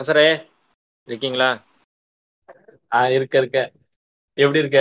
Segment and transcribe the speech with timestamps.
[0.00, 0.24] சரே
[1.08, 1.50] இருக்கீங்களா?
[2.92, 3.58] ஆ இருக்க இருக்க.
[4.38, 4.78] எப்டி இருக்க?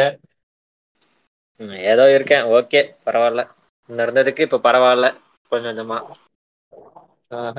[1.89, 3.43] ஏதோ இருக்கே ஓகே பரவால்ல
[3.89, 5.09] முன்ன இருந்ததுக்கு இப்ப பரவால்ல
[5.51, 5.99] கொஞ்ச கொஞ்சமா.
[7.31, 7.57] ஆஹ.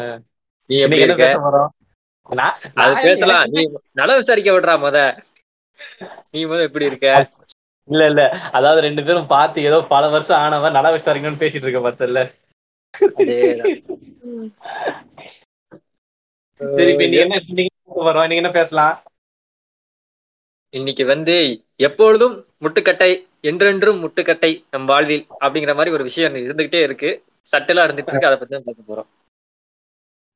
[0.71, 1.25] நீ என்ன இருக்க?
[2.81, 3.63] அது பேசலா எனக்கு நீ
[3.95, 4.99] நல விசாரிக்க விட்றா மொத.
[6.31, 7.09] நீ மொத எப்டி இருக்க?
[7.89, 8.23] இல்ல இல்ல.
[8.57, 11.83] அதாவது ரெண்டு பேரு பாத்து ஏதோ பல வருஷ ஆனவ நல விசாரிக்கணுனு பேசிட்டு இருக்க
[13.19, 13.69] அதேதா
[16.61, 17.35] சரி இன்னைக்கு என்ன?
[17.99, 18.87] போறோ இன்னைக்கு என்ன பேசலா
[20.75, 21.35] இன்னைக்கு வந்து
[21.87, 23.09] எப்பொழுதும் முட்டுக்கட்டை
[23.43, 27.11] என்றென்றும் முட்டுக்கட்டை நம் வாழ்வில் அப்டிங்கிற மாரி ஒரு விஷய இருந்துகிட்டே இருக்கு.
[27.47, 28.31] சட்டலா இருந்துட்டு இருக்கு.
[28.31, 29.05] அத பத்திதா பேச போறோ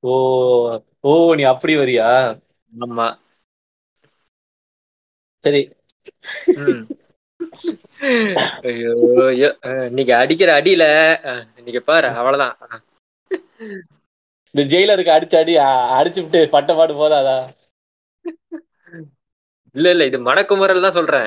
[0.04, 0.12] ஓ
[1.04, 2.08] ஓ நீ அப்டி வரியா?
[2.72, 3.08] ஆமா.
[5.44, 5.62] சரி.
[8.66, 8.92] ஐயோ
[9.88, 10.84] இன்னைக்கு அடிக்கிற அடில
[11.24, 12.48] அ இன்னைக்கு பாரு அவ்வளதா
[14.55, 15.55] இந்த ஜெயிலருக்கு அடிச்ச அடி
[15.97, 17.36] அடிச்சுபுட்டு பட்ட பாடு போதாதா?
[19.75, 21.20] இல்ல இல்ல இது மனக்குமறல் தா சொல்றே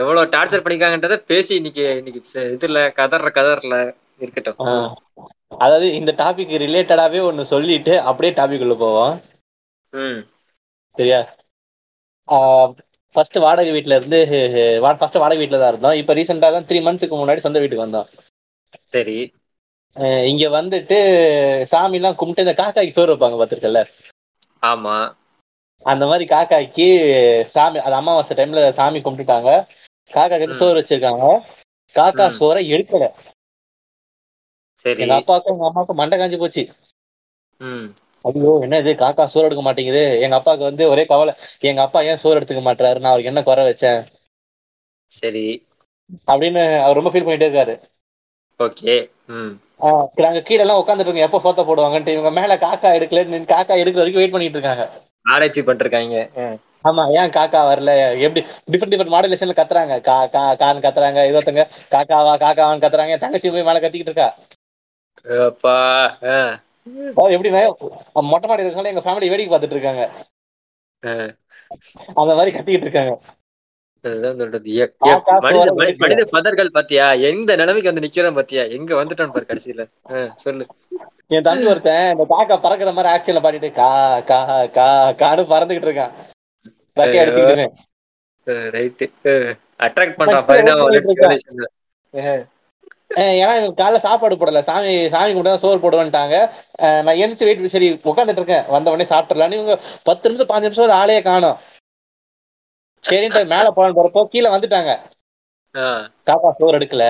[0.00, 2.20] எவ்வளோ டார்ச்சர் பண்ணிருக்காங்கன்றத பேசி இன்னைக்கு இன்னைக்கு
[2.56, 3.76] இதுல கதற கதறல
[4.20, 4.72] இருக்கட்டு ஆ.
[5.60, 9.04] அதாவது இந்த டாபிக் ரிலேட்டடாவே ஒன்னு சொல்லிட்டு அப்டியே டாபிக் உள்ள போவோ
[9.92, 10.20] ம்.
[10.96, 11.20] சரியா?
[13.14, 14.18] ஃபர்ஸ்ட் வாடக வீட்ல இருந்து
[15.00, 18.02] ஃபர்ஸ்ட் வாடக வீட்ல தா இருந்தோ இப்ப ரீசெண்டா தா த்ரீ மந்த்ஸ்க்கு முன்னாடி சொந்த வீட்டுக்கு வந்தோ
[18.92, 19.16] சரி.
[20.30, 20.98] இங்க வந்துட்டு
[21.72, 23.82] சாமிலா கும்ட்டு இந்த காக்காய்க்கு சோறு வைப்பாங்க பாத்துருக்கல
[24.62, 24.96] ஆமா.
[25.86, 26.86] அந்த மாரி காக்காய்க்கு
[27.52, 29.50] சாமி அது அமாவாச டைம்ல சாமி கும்ட்டுட்டாங்க
[30.12, 30.56] காக்காக்கு ம்.
[30.58, 31.24] சோறு வச்சிருக்காங்க.
[31.96, 33.04] காக்கா சோற எடுக்கல.
[34.78, 35.02] சரி.
[35.02, 36.62] எங்க அப்பாவுக்கு எங்க அம்மாவுக்கு மண்ட காஞ்சி போச்சு.
[38.24, 40.02] ஐயோ என்ன இது காக்கா சோறு எடுக்க மாட்டேங்குது.
[40.24, 41.34] எங்க அப்பாவுக்கு வந்து ஒரே கவல.
[41.64, 43.92] எங்க அப்பா ஏ சோறு எடுத்துக்க மாட்டறாரு நா அவருக்கு என்ன கொற வச்சே
[45.10, 45.44] சரி.
[46.28, 47.74] அப்டின்னு அவர் ரொம்ப ஃபீல் பண்ணிட்டே இருக்காரு.
[48.60, 48.96] ஓகே
[50.16, 52.14] நாங்க கீழ உக்காந்துட்டு இருக்கோ எப்ப சோத்த போடுவாங்கன்ட்டு.
[52.14, 54.84] இவங்க மேல காக்கா எடுக்கல காக்கா எடுக்கற வரைக்கு வெயிட் பண்ணிட்டு இருக்காங்க.
[55.26, 56.44] ஆராய்ச்சி பண்ருக்காய்ங்க அ
[56.88, 57.90] ஆமா ஏ காக்கா வரல?
[58.24, 59.94] எப்டி டிஃப்ரெண்ட் டிஃப்ரெண்ட் மாடுலேஷன்ல கத்துறாங்க.
[60.02, 63.16] கா கா கான்னு கத்துறாங்க இன்னொருத்தங்க காக்காவா காக்காவான்னு கத்துறாங்க.
[63.18, 64.28] தங்கச்சி போய் மேல கத்திக்கிட்டு இருக்கா.
[67.34, 67.62] எப்படின்னா
[68.30, 70.04] மொட்ட மாடில இருக்கனால எங்க ஃபேமிலிய வேடிக்க பாத்துட்டு இருக்காங்க.
[72.20, 73.14] அந்த மாரி கத்திக்கிட்டு இருக்காங்க.
[74.04, 75.58] அதுதா சொல்றது எ எப் காக்கா
[75.98, 77.06] மனித பதர்கள் பாத்தியா?
[77.28, 78.64] எந்த நெலமைக்கு வந்து நிக்கிறோ பாத்தியா?
[78.76, 80.64] எங்க வந்துட்டோ பாரு கடைசில ஆ சொல்லு.
[81.30, 83.88] என் தம்பி ஒருத்தன் இந்த காக்கா பறக்குற மாரி ஆக்ஷன்ல பாடிட்டு கா
[84.30, 84.38] கா
[84.74, 84.86] கா
[85.20, 86.06] கானு பறந்துகிட்டு இருக்கா
[86.96, 87.22] ரெக்கைய ஐயோ.
[87.22, 87.66] அடிச்சுக்கிட்டுன்னு
[88.72, 89.06] ரைட்டு
[89.80, 91.38] அட்ராக்ட் நான் பண்றான் பரிணாம இருக்கேன்.
[93.36, 94.60] ஏன்னா காலைல சாப்பாடு போடல.
[94.68, 96.36] சாமி சாமி கும்பிட்டா சோறு போடுவேன்ட்டாங்க.
[97.06, 99.76] நா எந்திச்சு வெயிட் சரி உக்காந்துட்டு இருக்கே வந்த உடனே சாப்ட்றலான்னு இவங்க
[100.06, 101.50] பத்து நிமிஷ பாஞ்சு நிமிஷ ஆளையே காணோ
[103.04, 104.90] சரின்ட்டு மேல போலான்னு போறப்போ கீழ வந்துட்டாங்க.
[106.26, 107.04] காக்கா சோறு எடுக்கல.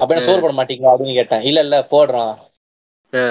[0.00, 2.24] அப்ப என்ன அ சோறு போட மாட்டீங்களா அப்டின்னு கேட்டே இல்ல இல்ல போடுறோ
[3.12, 3.24] ஆ.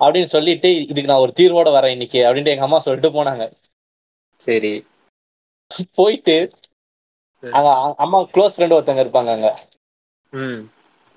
[0.00, 3.44] அப்டின்னு சொல்லிட்டு இதுக்கு நா ஒரு தீர்வோட வரே இன்னைக்கு அப்டின்ட்டு எங்க அம்மா சொல்லிட்டு போனாங்க.
[4.40, 4.72] சேரி.
[5.94, 6.36] போயிட்டு
[7.42, 7.68] அங்க
[8.00, 9.50] அம்மா க்ளோஸ் ஃப்ரெண்ட் ஒருத்தங்க இருப்பாங்க அங்க.
[10.32, 10.68] ம்.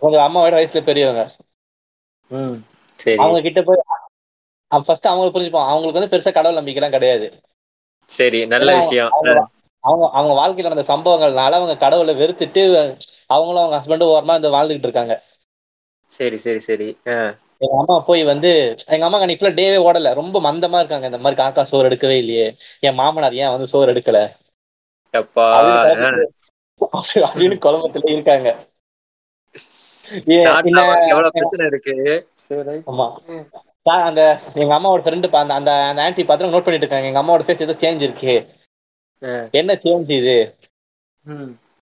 [0.01, 1.23] கொஞ்ச அம்மாவ விட வயசுல பெரியவங்க.
[3.17, 3.81] அவங்க கிட்ட போய்
[4.71, 7.27] ஃபர்ஸ்ட் அவங்களுக்கு புரிஞ்சுப்போ அவங்களுக்கு வந்து பெருசா கடவுள் நம்பிக்கைல்லா கெடையாது.
[8.09, 9.13] சரி நல்ல விஷயம்.
[9.83, 12.63] அவங்க அவங்க வாழ்க்கையில நடந்த சம்பவங்கள்னால அவங்க கடவுள வெறுத்துட்டு
[13.29, 15.15] அவங்களு அவங்க ஹஸ்பண்டு ஓரமா இருந்து வாழ்ந்துட்டு இருக்காங்க.
[16.11, 16.89] சேரி சேரி சேரி.
[17.61, 18.49] எங்க அம்மா போய் வந்து
[18.93, 20.09] எங்க அம்மாக்கு அன்னைக்கு ஃபுல்லா டேவே ஓடல.
[20.19, 21.09] ரொம்ப மந்தமா இருக்காங்க.
[21.11, 22.47] இந்த மாரி காக்கா சோறு எடுக்கவே இல்லையே.
[22.83, 24.19] என் மாமனார் ஏன் வந்து சோறு எடுக்கல?
[25.13, 25.45] எப்பா.
[25.53, 26.29] அப்டின்னு அ குழம்பு ம்
[27.27, 28.49] அப்டின்னு குழப்பத்திலே இருக்காங்க
[32.87, 33.05] ஆமா.
[34.05, 34.21] அந்த
[34.61, 35.27] எங்க அம்மாவோட ஃப்ரெண்டு
[35.57, 37.09] அந்த அந்த ஆன்டி பாத்தா நோட் பண்ணிட்டு இருக்காங்க.
[37.09, 38.33] எங்க அம்மாவோட ஃபேஸ் ஏதோ சேஞ்ச் இருக்கு.
[39.53, 40.37] என்ன சேஞ்ச் இது?
[41.27, 41.53] ம்.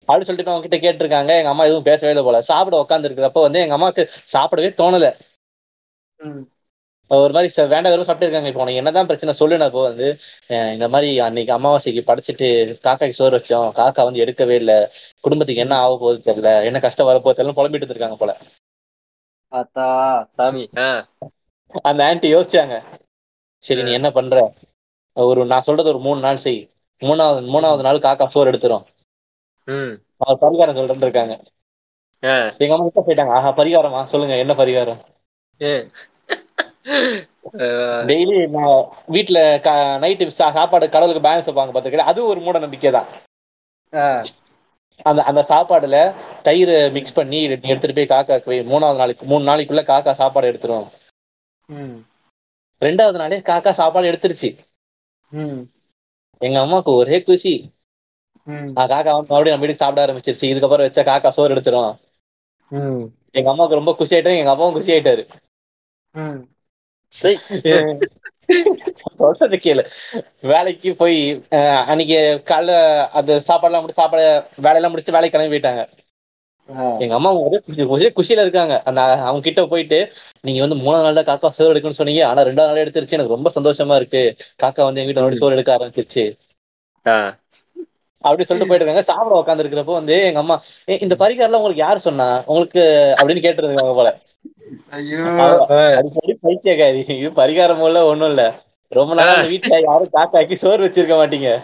[0.10, 1.32] அப்டின்னு சொல்லிட்டு அவங்ககிட்ட கேட்டிருக்காங்க.
[1.36, 2.40] எங்க அம்மா எதுவும் பேசவே இல்ல போல.
[2.50, 5.08] சாப்பிட உட்காந்து இருக்கிறப்ப வந்து எங்க அம்மாக்கு சாப்பிடவே தோணல.
[6.20, 6.44] ம்.
[7.12, 8.50] ஒரு மாரி வேண்டா வெறுப்பா சாப்ட்டே இருக்காங்க.
[8.50, 10.08] இப்போ உனக்கு என்னதான் பிரச்சனை சொல்லு நா இப்போ வந்து
[10.74, 12.48] இந்த மாரி அன்னைக்கு அமாவாசைக்கு படைச்சிட்டு
[12.82, 13.70] காக்காய்க்கு சோறு வச்சோம்.
[13.80, 14.74] காக்கா வந்து எடுக்கவே இல்ல.
[15.24, 16.52] குடும்பத்துக்கு என்ன ஆக போகுது தெரியல.
[16.70, 18.34] என்ன கஷ்டம் வர போகுது தெரியலன்னு புலம்பிட்டு இருந்திருக்காங்க போல.
[19.52, 19.88] ஆத்தா
[20.36, 20.66] சாமி.
[21.86, 22.76] அந்த ஆன்டி யோசிச்சாங்க.
[23.64, 24.36] சரி நீ என்ன பண்ற?
[25.18, 26.60] ஒரு நான் சொல்றது ஒரு மூணு நாள் செய்.
[27.02, 28.86] மூணாவது மூணாவது நாள் காக்கா சோறு எடுத்துரும்.
[30.22, 31.36] அவர் பரிகாரம் சொல்றேன்னு இருக்காங்க.
[32.64, 33.34] எங்க அம்மா கிட்ட போயிட்டாங்க.
[33.38, 34.02] ஆஹா பரிகாரமா?
[34.06, 35.02] சொல்லுங்க என்ன பரிகாரம்?
[38.10, 38.64] டெய்லி நா
[39.16, 39.38] வீட்ல
[40.04, 43.10] நைட்டு சாப்பாடு கடவுளுக்கு பேலன்ஸ் வைப்பாங்க பாத்துக்க அது ஒரு மூட நம்பிக்கை தான்.
[45.06, 45.98] அந்த அந்த சாப்பாடுல
[46.42, 48.60] தயிர் மிக்ஸ் பண்ணி எடுத்துட்டு போய் காக்காக்கு வை.
[48.72, 50.88] மூணாவது நாளைக்கு மூணு நாளைக்குள்ள காக்கா சாப்பாடு எடுத்துரும்.
[52.82, 54.50] ரெண்டாவது நாளே காக்கா சாப்பாடு எடுத்துருச்சு.
[56.42, 57.18] எங்க அம்மாக்கு ஒரே
[58.78, 60.52] ஆ காக்கா வந்து மறுபடியும் நம்ம வீட்டுக்கு சாப்பிட ஆரம்பிச்சிருச்சு.
[60.52, 61.92] இதுக்கப்புறம் வச்சா காக்கா சோறு எடுத்துரும்.
[62.72, 63.06] ம்.
[63.36, 65.24] எங்க அம்மாவுக்கு ரொம்ப குஷி ஆயிட்டாங்க எங்க அப்பாவும் குஷி ஆயிட்டாரு.
[69.02, 69.84] சொல்றது கேளு.
[70.46, 71.18] வேலைக்கு போய்
[71.86, 72.18] அன்னைக்கு
[72.48, 72.74] காலைல
[73.20, 74.26] அது சாப்பாடுலாம் முடிச்சு சாப்பாடு
[74.60, 75.84] வேலையெல்லாம் முடிச்சுட்டு வேலைக்கு கிளம்பி போயிட்டாங்க.
[77.00, 78.82] எங்க அம்மா ஒரே குஷி- ஒரே குஷியில இருக்காங்க.
[78.86, 82.28] அந்த அவங்க கிட்ட போயிட்டு நீங்க வந்து மூணாவது நாள் தான் காக்கா சோறு எடுக்கணும்னு சொன்னீங்க.
[82.28, 83.10] ஆனா ரெண்டாவது நாள் எடுத்துருச்சு.
[83.10, 84.36] எனக்கு ரொம்ப சந்தோஷமா இருக்கு.
[84.64, 86.38] காக்கா வந்து எங்க வீட்டுல சோறு எடுக்க ஆரம்பிச்சிருச்சு.
[88.22, 89.02] அப்படி சொல்லிட்டு போயிட்டு இருக்காங்க.
[89.02, 92.44] சாப்பிட உட்காந்து இருக்கிறப்போ வந்து எங்க அம்மா "ஏய், இந்த பரிகாரம்லாம் உங்களுக்கு யார் சொன்னா?
[92.46, 92.80] உங்களுக்கு
[93.18, 94.20] அப்படின்னு கேட்டுருக்காங்க போல.
[96.44, 97.10] பைத்தியக்காரி.
[97.10, 98.54] இது பரிகாரம் இல்ல ஒண்ணும் இல்ல.
[98.88, 101.62] ரொம்ப நாள் வீட்டுல யாரும் காக்காக்கு சோறு வச்சிருக்க மாட்டீங்க.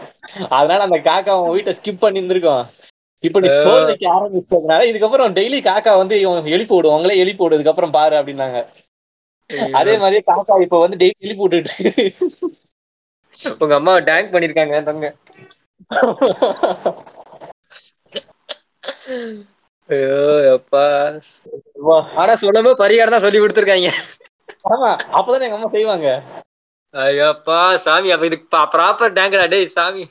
[0.49, 2.65] அதனால அந்த காக்கா உங்க வீட்டை ஸ்கிப் பண்ணி இருந்திருக்கும்
[3.23, 7.57] இப்ப நீ சோறு வைக்க ஆரம்பிச்சதுனால இதுக்கப்புறம் டெய்லி காக்கா வந்து இவங்க எழுப்பி விடும் உங்களே எழுப்பி விடு
[7.57, 8.59] இதுக்கப்புறம் பாரு அப்படின்னாங்க.
[9.75, 11.73] அதே மாதிரி காக்கா இப்ப வந்து டெய்லி எழுப்பி விட்டுட்டு.
[13.57, 15.05] உங்க அம்மா டேங்க் பண்ணிருக்காங்க தங்க.
[22.19, 23.89] ஆனா சொல்லவும் பரிகாரம் தான் சொல்லி கொடுத்துருக்காங்க.
[24.69, 26.07] ஆமா அப்பதானே எங்க அம்மா செய்வாங்க.
[26.93, 30.05] ஐயோப்பா சாமி அப்ப இதுக்கு ப்ராப்பர் டேங்கடா டேய் சாமி.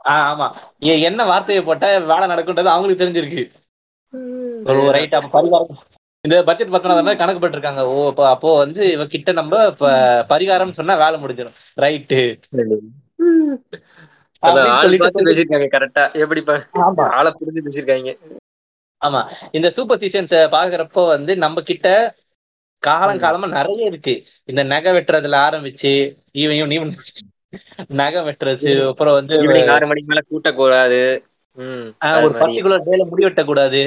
[0.04, 0.52] ஆஹ் ஆமா.
[0.86, 3.44] ஏ- என்ன வார்த்தையை போட்டா வேலை நடக்குன்றது அவங்களுக்கு தெரிஞ்சிருக்கு.
[4.66, 5.76] ஒரு ரைட் அப்ப பரிகாரம்.
[6.20, 7.80] இந்த பட்ஜெட் பத்தின கணக்கு பட்டிருக்காங்க.
[7.80, 9.90] ஓ அப்ப அப்போ வந்து இவ கிட்ட நம்ம இப்ப
[10.28, 12.40] பரிகாரம் சொன்னா வேலை முடிஞ்சிடும் ரைட்டு
[15.72, 16.42] கரெக்டா எப்படி
[16.94, 18.18] ஆளை புரிஞ்சு பேசிருக்காங்க
[19.04, 19.30] ஆமா.
[19.52, 22.14] இந்த சூப்பர் சீசன்ஸ் பாக்குறப்போ வந்து நம்ம கிட்ட
[22.86, 24.14] காலம் காலமா நிறைய இருக்கு.
[24.44, 25.92] இந்த நகை வெட்டுறதுல ஆரம்பிச்சு
[26.34, 26.92] ஈவன் ஈவன்
[28.00, 29.34] நகை வெட்டுறது அப்புறம் வந்து
[29.74, 31.00] ஆறு மணிக்கு மேல கூட்டக்கூடாது
[32.18, 32.34] ஒரு.
[32.40, 33.82] பர்டிகுலர் டேல முடி வெட்டக்கூடாது.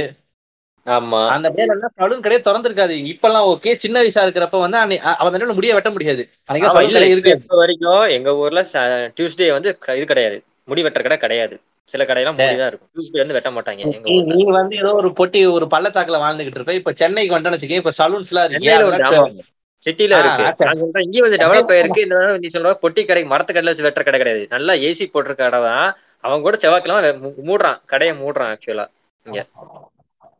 [0.87, 1.21] ஆமா.
[1.27, 2.95] அந்த டேல எல்லாம் சலூன் கடையே திறந்திருக்காது.
[3.11, 4.77] இப்பெல்லாம் ஓகே சின்ன வயசா இருக்கிறப்ப வந்து
[5.13, 6.23] அவன் நேரம் முடிய வெட்ட முடியாது.
[6.45, 7.33] அன்னைக்கு இருக்கு.
[7.55, 8.61] வரைக்கும் எங்க ஊர்ல
[9.17, 10.37] டியூஸ்டே வந்து இது கிடையாது.
[10.65, 11.55] முடி வெட்டுற கடை கிடையாது.
[11.87, 12.89] சில கடையெல்லாம் மூடிதான் இருக்கும்.
[12.95, 16.73] டியூஸ்டே வந்து வெட்ட மாட்டாங்க நீ வந்து ஏதோ ஒரு பொட்டி ஒரு பள்ளத்தாக்குல வாழ்ந்துகிட்டு இருப்ப.
[16.73, 18.65] இப்ப சென்னைக்கு வந்துட்டேன்னு வச்சுக்கேன் இப்ப சலூன்ஸ் எல்லாம் இருக்கு.
[19.85, 20.43] சிட்டில இருக்கு.
[20.57, 21.99] நான் சொல்றேன் கொஞ்சம் டெவலப் ஆயிருக்கு.
[21.99, 24.47] இந்த நீ சொல்ற பொட்டி கடை மரத்து கடையில வச்சு வெட்டுற கடை கிடையாது.
[24.49, 25.97] நல்லா ஏசி போட்டிருக்க கடை தான்.
[26.19, 27.81] அவன் கூட செவ்வாய்க்கிழமை வெ- மூ- மூடுறான்.
[27.85, 28.87] கடையை மூடுறான் ஆக்சுவலா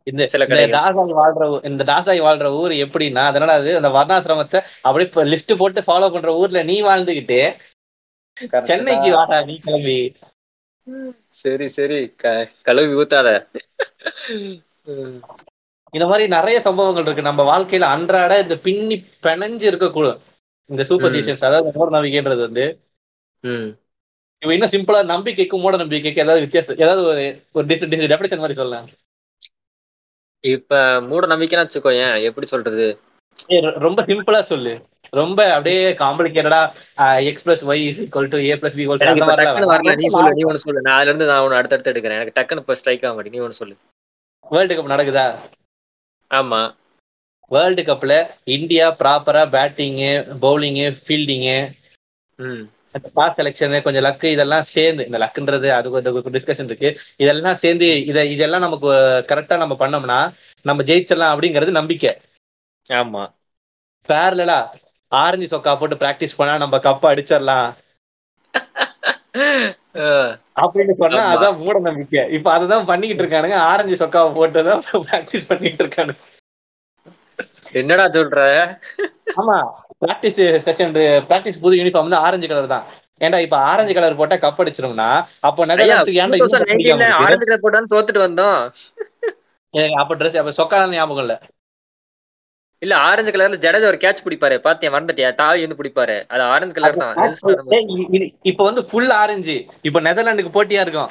[0.04, 0.80] இந்த சில கடைகள்.
[0.80, 6.12] தாசாய் வாழ்ற இந்த தாசாய் வாழ்ற ஊர் எப்படின்னா அதனால அது அந்த வர்ணாசிரமத்தை அப்படியே லிஸ்ட் போட்டு ஃபாலோ
[6.12, 7.54] பண்ற ஊர்ல நீ வாழ்ந்துகிட்டு
[8.62, 10.16] சென்னைக்கு வாடா நீ கிளம்பி.
[11.38, 11.98] சரி சரி
[12.66, 13.28] கழுவி ஊத்தாத.
[15.92, 20.20] இந்த மாதிரி நிறைய சம்பவங்கள் இருக்கு நம்ம வாழ்க்கையில அன்றாட இந்த பின்னி பிணைஞ்சு இருக்கக்கூடும்
[20.70, 21.14] இந்த சூப்பர்.
[21.14, 22.64] டிஷன்ஸ் அதாவது மூட நம்பிக்கைன்றது வந்து.
[24.42, 27.24] இவன் இன்னும் சிம்பிளா நம்பிக்கைக்கும் மூட நம்பிக்கைக்கு ஏதாவது வித்தியாசம் ஏதாவது ஒரு
[27.54, 28.88] ஒரு டெபினேஷன் மாதிரி சொல்லலாம்
[30.44, 30.72] இப்ப
[31.08, 32.86] மூட நம்பிக்கைன்னு வச்சுக்கோயேன் எப்படி சொல்றது
[33.78, 34.72] ரொம்ப சிம்பிளா சொல்லு.
[35.12, 36.60] ரொம்ப அப்படியே காம்ப்ளிகேட்டடா
[37.28, 39.94] X plus Y is equal to A plus B equal எனக்கு டக்குன்னு வரல.
[40.00, 40.82] நீ சொல்லு நீ ஒண்ணு சொல்லு.
[40.82, 42.18] நான் அதுல இருந்து நான் ஒண்ணு அடுத்தடுத்து எடுக்கிறேன்.
[42.20, 43.38] எனக்கு டக்குன்னு இப்ப ஸ்ட்ரைக் ஆக மாட்டேங்குது.
[43.38, 43.76] நீ ஒண்ணு சொல்லு.
[44.46, 45.26] வேர்ல்டு கப் நடக்குதா?
[46.30, 46.60] ஆமா.
[47.50, 48.14] வேர்ல்டு கப்ல
[48.54, 50.10] இந்தியா ப்ராப்பரா பேட்டிங்கு
[50.42, 51.58] பவுலிங்கு ஃபீல்டிங்கு
[52.38, 52.64] ம்.
[53.14, 56.90] பாஸ் செலெக்ஷன் கொஞ்சம் லக்கு இதெல்லாம் சேர்ந்து இந்த லக்குன்றது அது கொஞ்சம் டிஸ்கஷன் இருக்கு.
[57.16, 58.88] இதெல்லாம் சேர்ந்து இத இதெல்லாம் நமக்கு
[59.30, 60.18] கரெக்டா நம்ம பண்ணோம்னா
[60.64, 62.12] நம்ம ஜெயிச்சிடலாம் அப்படிங்கிறது நம்பிக்கை.
[62.90, 63.24] ஆமா.
[64.08, 64.58] பேரலா
[65.12, 67.68] ஆரஞ்சு சொக்கா போட்டு பிராக்டிஸ் பண்ணா நம்ம கப்ப அடிச்சிடலாம்.
[70.62, 71.22] அப்படின்னு சொன்னா.
[71.32, 72.22] அதான் மூட நம்பிக்கை.
[72.36, 73.58] இப்ப அதுதான் பண்ணிக்கிட்டு இருக்கானுங்க.
[73.70, 76.20] ஆரஞ்சு சொக்காவை போட்டு தான் பிராக்டிஸ் பண்ணிட்டு இருக்கானுங்க.
[77.80, 78.38] என்னடா சொல்ற?
[79.36, 79.56] ஆமா
[80.02, 80.92] பிராக்டிஸ் செஷன்
[81.28, 82.86] பிராக்டிஸ் புது யூனிஃபார்ம் வந்து ஆரஞ்சு கலர் தான்.
[83.20, 85.08] ஏன்டா இப்ப ஆரஞ்சு கலர் போட்டா கப் அடிச்சிரும்னா
[85.42, 85.62] அப்போ?
[87.20, 88.58] ஆரஞ்சு கலர் போட்டான்னு தோத்துட்டு வந்தோம்.
[90.00, 91.34] அப்ப ட்ரெஸ் அப்ப சொக்கா ஞாபகம் இல்ல.
[92.82, 94.56] இல்ல ஆரஞ்சு கலர்ல ஜடேஜா ஒரு கேட்ச் பிடிப்பாரு.
[94.66, 95.30] பாத்தியா மறந்துட்டியா?
[95.40, 96.16] தாவி வந்து பிடிப்பாரு.
[96.34, 97.16] அது ஆரஞ்சு கலர் தான்.
[98.50, 99.56] இப்ப வந்து ஃபுல் ஆரஞ்சு
[99.88, 101.10] இப்ப நெதர்லாண்டுக்கு போட்டியா இருக்கும்?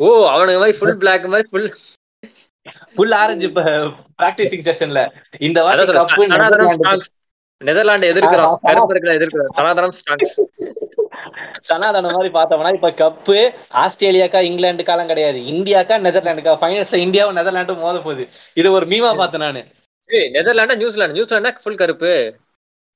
[0.00, 1.68] ஓ அவனுக்கு மாதிரி ஃபுல் பிளாக் மாதிரி ஃபுல்
[2.96, 3.62] ஃபுல் ஆரஞ்சு இப்ப
[4.20, 5.00] பிராக்டிசிங் செஷன்ல
[5.46, 5.58] இந்த
[6.28, 7.02] சனாதனம்
[7.60, 8.52] நெதர்லாந்து எதிர்க்கிறோம்.
[8.68, 9.50] கருப்பு இருக்கிற எதிர்க்கிறோம்.
[9.58, 10.32] சனாதனம் ஸ்ட்ராங்ஸ்
[11.68, 13.36] சனாதனம் மாதிரி பார்த்தோம்னா இப்ப கப்பு
[13.82, 15.38] ஆஸ்திரேலியாக்கா இங்கிலாந்துக்காலாம் கிடையாது.
[15.52, 18.24] இந்தியாக்கா நெதர்லாண்டுக்கா ஃபைனல்ஸ்ல இந்தியாவும் நெதர்லாண்டும் மோத போகுது.
[18.60, 19.62] இது ஒரு மீமா பார்த்தேன் நானு.
[20.36, 22.12] நெதர்லாண்டா நியூசிலாந்து நியூசிலாண்டா ஃபுல் கருப்பு.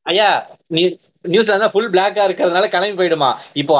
[0.06, 0.30] ஐயா
[0.74, 0.82] நீ
[1.32, 3.30] நியூஸ்ல ஃபுல் பிளாக்கா இருக்கிறதுனால கிளம்பி போயிடுமா?
[3.60, 3.76] இப்போ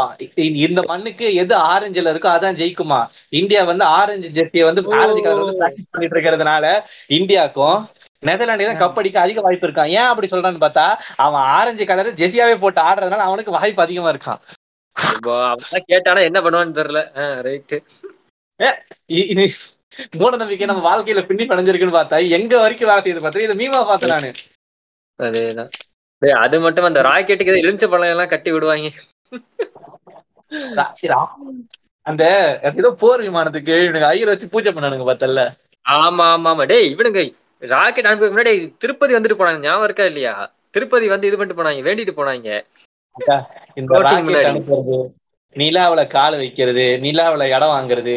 [0.65, 3.01] இந்த மண்ணுக்கு எது ஆரஞ்சுல இருக்கோ அதான் ஜெயிக்குமா?
[3.41, 4.83] இந்தியா வந்து ஆரஞ்சு ஜெர்சியை வந்து.
[5.01, 6.65] ஆரஞ்சு கலர் வந்து பிராக்டிஸ் பண்ணிட்டு இருக்கிறதுனால
[7.19, 7.79] இந்தியாக்கும்
[8.29, 9.93] நெதர்லாண்டு தான் கப் அடிக்க அதிக வாய்ப்பு இருக்கான்.
[9.99, 10.87] ஏன் அப்படி சொல்றான்னு பார்த்தா
[11.25, 14.43] அவன் ஆரஞ்சு கலர் ஜெர்சியாவே போட்டு ஆடுறதுனால அவனுக்கு வாய்ப்பு அதிகமா இருக்கான்.
[15.93, 17.03] கேட்டானா என்ன பண்ணுவான்னு தெரியல.
[17.49, 17.79] ரைட்டு
[20.19, 24.15] மூட நம்பிக்கை நம்ம வாழ்க்கையில பின்னி படைஞ்சிருக்குன்னு பார்த்தா எங்க வரைக்கும் வேலை செய்யுது பார்த்தா இது மீமா பார்த்தேன்
[24.15, 24.31] நானு.
[25.19, 25.71] அதேதான்.
[26.23, 28.89] டேய், அது மட்டும் அந்த ராக்கெட்டுக்கு எலுமிச்ச பழம் எல்லாம் கட்டி விடுவாங்க.
[32.07, 32.25] அந்த
[32.71, 35.45] ஏதோ போர் விமானத்துக்கு இவனுக்கு ஐயர் வச்சு பூஜை பண்ணானுங்க பார்த்தல
[35.87, 36.65] ஆமா ஆமா ஆமா.
[36.71, 37.21] டேய் இவனுங்க
[37.71, 39.61] ராக்கெட் அனுப்புறதுக்கு முன்னாடி திருப்பதி வந்துட்டு போனாங்க.
[39.65, 40.35] ஞாபகம் இருக்கா இல்லையா?
[40.75, 42.49] திருப்பதி வந்து இது பண்ணிட்டு போனாங்க வேண்டிட்டு போனாங்க.
[43.81, 44.49] இந்த ராக்கெட்.
[44.51, 44.97] அனுப்புறது
[45.57, 48.17] நிலாவுல கால் வைக்கிறது நிலாவுல இடம் வாங்குறது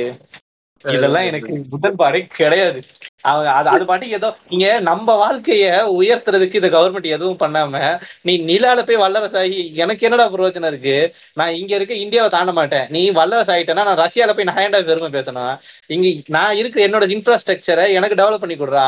[0.86, 2.80] இதெல்லாம் எனக்கு உடன்பாடே கிடையாது.
[3.24, 5.66] அவங்க அது அது பாட்டுக்கு ஏதோ நீங்க நம்ம வாழ்க்கைய
[5.98, 7.82] உயர்த்துறதுக்கு இந்த கவர்மெண்ட் எதுவும் பண்ணாம
[8.22, 10.96] நீ நிலால போய் வல்லரசாகி எனக்கு என்னடா பிரயோஜனம் இருக்கு?
[11.34, 12.88] நான் இங்க இருக்க இந்தியாவை தாண்ட மாட்டேன்.
[12.90, 15.54] நீ வல்லரசு ஆயிட்டேன்னா நான் ரஷ்யால போய் நான் ஏன்டா பெருமை பேசணும்
[15.90, 18.88] இங்க நான் இருக்கிற என்னோட இன்ஃப்ராஸ்ட்ரக்சரை எனக்கு டெவலப் பண்ணி கொடுறா?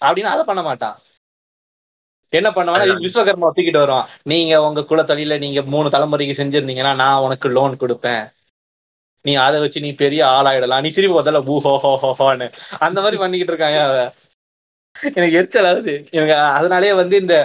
[0.00, 0.96] அப்படின்னு அதை பண்ண மாட்டான்.
[2.32, 3.02] என்ன பண்ணுவானா அதான்.
[3.04, 4.08] விஸ்வகர்மா தூக்கிட்டு வருவான்.
[4.24, 8.24] நீங்க உங்க குலத்தொழில நீங்க மூணு தலைமுறைக்கு செஞ்சிருந்தீங்கன்னா நான் உனக்கு லோன் கொடுப்பேன்.
[9.26, 10.84] நீ அதை வச்சு நீ பெரிய ஆளாயிடலாம்.
[10.84, 12.48] நீ சிரிப்பு முதல்ல பூ ஹோ ஹோ ஹோன்னு
[12.86, 13.96] அந்த மாதிரி பண்ணிக்கிட்டு இருக்காங்க அவ
[15.16, 17.36] எனக்கு எரிச்சல் ஆகுது எனக்கு அதனாலேயே வந்து இந்த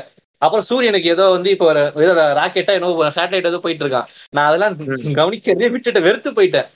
[0.42, 4.08] அப்புறம் சூரியனுக்கு ஏதோ வந்து இப்போ ஒரு ஏதோ ராக்கெட்டா ஏதோ சேட்டலைட் ஏதோ போயிட்டு இருக்கான்.
[4.36, 4.76] நான் அதெல்லாம்.
[5.20, 6.70] கவனிக்கிறதே விட்டுட்டு வெறுத்து போயிட்டேன்.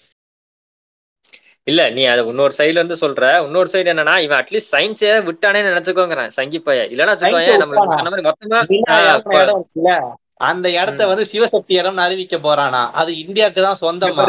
[1.67, 3.29] இல்ல நீ அத இன்னொரு சைடுல இருந்து சொல்ற.
[3.45, 6.83] இன்னொரு சைடு என்னன்னா இவன் அட்லீஸ்ட் சயின்ஸே விட்டானே நினைச்சுக்கோங்கிறேன் சங்கி பைய.
[6.93, 7.15] இல்லன்னா
[7.63, 8.59] நம்ம மொத்தமா
[9.41, 10.13] இடம்
[10.49, 11.01] அந்த இடத்த.
[11.11, 12.81] வந்து சிவசக்தி இடம்னு அறிவிக்க போறானா?
[13.01, 14.25] அது இந்தியாவுக்கு தான் சொந்தமா?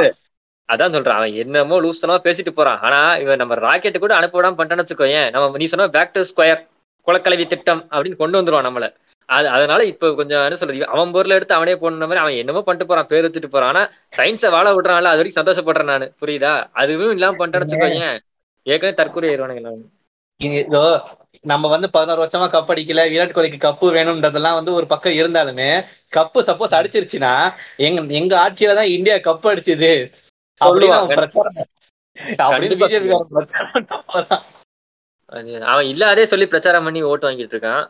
[0.68, 1.18] அதான் சொல்றான்.
[1.18, 2.80] அவன் என்னமோ லூஸ்தனமா பேசிட்டு போறான்.
[2.80, 6.62] ஆனா இவன் நம்ம ராக்கெட் கூட அனுப்ப விடாம பண்ணிட்டான்னு வச்சுக்கோயேன் நம்ம நீ சொன்ன பேக் டு ஸ்கொயர்
[7.06, 8.87] குலக்கலவி திட்டம் அப்படின்னு கொண்டு வந்துருவான் நம்மள.
[9.28, 12.88] அது அதனால இப்ப கொஞ்சம் என்ன சொல்றது அவன் பொருள் எடுத்து அவனே போன மாதிரி அவன் என்னமோ பண்ணிட்டு
[12.90, 13.70] போறான் பேர் வச்சுட்டு போறான்.
[13.73, 13.82] ஆனா
[14.16, 16.06] சயின்ஸை வாழ விடுறான்ல அது வரைக்கும் சந்தோஷப்படுறேன் நானு.
[16.23, 16.52] புரியுதா?
[16.75, 18.16] அதுவும் இல்லாம பண்ணிட்டான்னு வச்சுக்கோயேன்
[18.66, 19.73] ஏற்கனவே தற்கொலை ஆயிடுவானுங்க.
[20.61, 20.82] இதோ
[21.44, 25.68] நம்ம வந்து பதினோரு வருஷமா கப் அடிக்கல விராட் கோலிக்கு கப்பு வேணும்ன்றதெல்லாம் வந்து ஒரு பக்கம் இருந்தாலுமே
[26.12, 27.32] கப்பு சப்போஸ் அடிச்சிருச்சுன்னா
[27.87, 29.92] எங்க எங்க ஆட்சியில தான் இந்தியா கப் அடிச்சது.
[35.71, 37.85] அவன் இல்லாதே சொல்லி பிரச்சாரம் பண்ணி ஓட்டு வாங்கிட்டு இருக்கான்.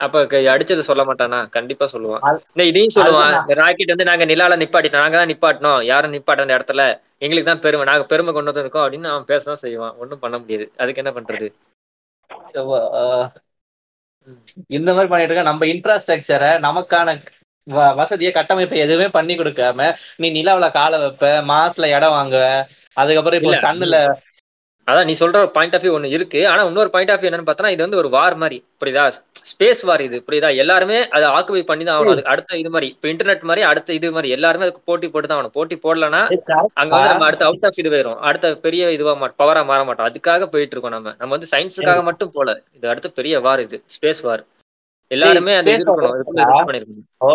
[0.00, 0.20] அப்ப
[0.52, 1.38] அடிச்சது சொல்ல மாட்டானா?
[1.56, 2.22] கண்டிப்பா சொல்லுவான்.
[2.52, 3.34] இந்த இதையும் சொல்லுவான்.
[3.60, 5.02] ராக்கெட் வந்து நாங்க நிலால நிப்பாட்டிட்டோம்.
[5.04, 6.84] நாங்க தான் நிப்பாட்டினோம் யாரும் நிப்பாட்ட அந்த இடத்துல?
[7.24, 7.84] எங்களுக்கு தான் பெருமை.
[7.90, 9.96] நாங்க பெருமை கொண்டு வந்து இருக்கோம் அப்படின்னு அவன் பேசதான் செய்வான்.
[10.02, 10.66] ஒண்ணும் பண்ண முடியாது.
[10.82, 11.48] அதுக்கு என்ன பண்றது?
[14.78, 15.50] இந்த மாதிரி பண்ணிட்டு இருக்க.
[15.50, 17.16] நம்ம இன்ஃப்ராஸ்ட்ரக்சரை நமக்கான
[17.98, 19.88] வசதியை கட்டமைப்பை எதுவுமே பண்ணி கொடுக்காம
[20.22, 22.44] நீ நிலாவுல காலை வைப்ப மாஸ்ல இடம் வாங்குவ
[22.96, 23.54] அதுக்கப்புறம் இப்போ.
[23.66, 23.98] சன்னுல
[24.88, 26.40] அதான் நீ சொல்ற பாயிண்ட் ஆஃப் வியூ ஒண்ணு இருக்கு.
[26.50, 28.56] ஆனா இன்னொரு பாயிண்ட் ஆஃப் வியூ என்னன்னு பார்த்தா இது வந்து ஒரு வார் மாதிரி.
[28.80, 29.04] புரியுதா?
[29.50, 30.18] ஸ்பேஸ் வார் இது.
[30.26, 30.48] புரியுதா?
[30.62, 32.14] எல்லாருமே அதை ஆக்குபை பண்ணி தான் ஆகணும்.
[32.16, 32.88] அது அடுத்த இது மாதிரி.
[32.94, 34.30] இப்ப இன்டர்நெட் மாதிரி அடுத்த இது மாதிரி.
[34.36, 35.56] எல்லாருமே அதுக்கு போட்டி போட்டு தான் ஆகணும்.
[35.58, 36.22] போட்டி போடலன்னா
[36.74, 38.18] அங்க வந்து நம்ம அடுத்த அவுட் ஆஃப் இது போயிரும்.
[38.28, 40.08] அடுத்த பெரிய இதுவா மாட்டோம் பவரா மாற மாட்டோம்.
[40.10, 41.14] அதுக்காக போயிட்டு இருக்கோம் நம்ம.
[41.18, 42.48] நம்ம வந்து சயின்ஸுக்காக மட்டும் போல.
[42.78, 43.78] இது அடுத்த பெரிய வார் இது.
[43.96, 44.44] ஸ்பேஸ் வார்
[45.10, 45.54] எல்லாருமே
[47.20, 47.32] ஓ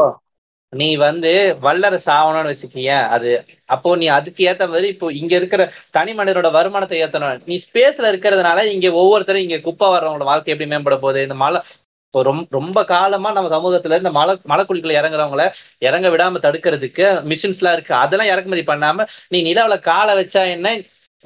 [0.74, 3.30] நீ வந்து வல்லரசு ஆகணும்னு வச்சுக்கிய அது
[3.70, 7.42] அப்போ நீ அதுக்கு ஏத்த மாதிரி இப்போ இங்க இருக்கிற தனி மனிதனோட வருமானத்தை ஏத்தணும்.
[7.50, 11.26] நீ ஸ்பேஸ்ல இருக்கிறதுனால இங்க ஒவ்வொருத்தரும் இங்க குப்பை வர்றவங்களோட வாழ்க்கை எப்படி மேம்பட போகுது?
[11.28, 11.60] இந்த மலை
[12.08, 15.44] இப்போ ரொம்ப ரொம்ப காலமா நம்ம சமூகத்துல இந்த மலை மலைக்குழிக்குள்ள இறங்குறவங்கள
[15.82, 17.94] இறங்க விடாம தடுக்கிறதுக்கு மிஷின்ஸ் எல்லாம் இருக்கு.
[18.04, 20.68] அதெல்லாம் இறக்குமதி பண்ணாம நீ நிலாவுல காலை வச்சா என்ன?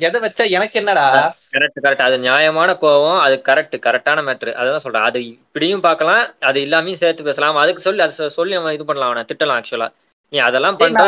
[0.08, 1.06] எதை வச்சா எனக்கு என்னடா?
[1.56, 5.08] கரெக்ட் கரெக்ட் அது நியாயமான கோவம் அது கரெக்ட் கரெக்டான மேட்ரு அதுதான் சொல்றேன்.
[5.10, 7.62] அது இப்படியும் பார்க்கலாம் அது இல்லாமையும் சேர்த்து பேசலாம்.
[7.64, 9.90] அதுக்கு சொல்லி அது சொல்லி நம்ம இது பண்ணலாம் அவனை திட்டலாம் ஆக்சுவலா
[10.34, 11.04] நீ அதெல்லாம் பண்ற.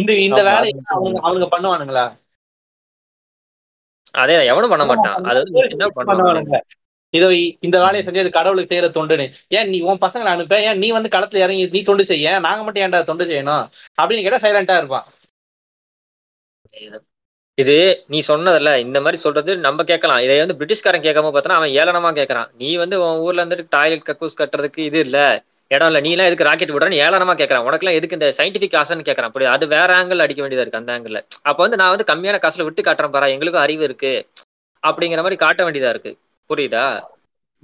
[0.00, 2.06] இந்த இந்த வேலையை அது அவனுங்க அவனுங்க பண்ணுவானுங்களா?
[4.22, 5.16] அதே எவனும் பண்ண மாட்டான்.
[5.30, 5.40] அது
[5.74, 6.58] என்ன பண்ணுவானுங்க.
[7.14, 7.26] இதோ
[7.66, 9.26] இந்த வேலையை செஞ்சு அது கடவுளுக்கு செய்யற தொண்டுன்னு.
[9.56, 12.32] ஏன் நீ உன் பசங்களை அனுப்ப ஏன் நீ வந்து களத்துல இறங்கி நீ தொண்டு செய்ய?
[12.46, 13.64] நாங்க மட்டும் ஏன்டா தொண்டு செய்யணும்?
[14.00, 15.06] அப்படின்னு கேட்டா சைலண்டா இருப்பான்.
[17.58, 17.76] இது.
[18.06, 20.18] நீ சொன்னதுல இந்த மாதிரி சொல்றது நம்ம கேட்கலாம்.
[20.18, 22.48] இதை வந்து பிரிட்டிஷ்காரன் கேட்காம பார்த்தனா அவன் ஏளனமா கேட்கறான்.
[22.54, 25.18] நீ வந்து உன் ஊர்ல இருந்துட்டு டாய்லெட் கக்கூஸ் கட்டுறதுக்கு இது இல்ல.
[25.70, 26.00] இடம் இல்ல.
[26.00, 27.64] நீ எல்லாம் எதுக்கு ராக்கெட் விடுறன்னு ஏளனமா கேட்கறான்.
[27.64, 29.30] உனக்கு எதுக்கு இந்த சயின்டிபிக் ஆசைன்னு கேட்கறான்.
[29.30, 32.62] அப்படி அது வேற ஆங்கிள் அடிக்க வேண்டியதா இருக்கு அந்த ஆங்கிள் அப்ப வந்து நான் வந்து கம்மியான காசுல
[32.62, 34.12] விட்டு காட்டுறேன் பாரா எங்களுக்கும் அறிவு இருக்கு.
[34.82, 36.12] அப்படிங்கிற மாதிரி காட்ட வேண்டியதா இருக்கு.
[36.50, 36.86] புரியுதா?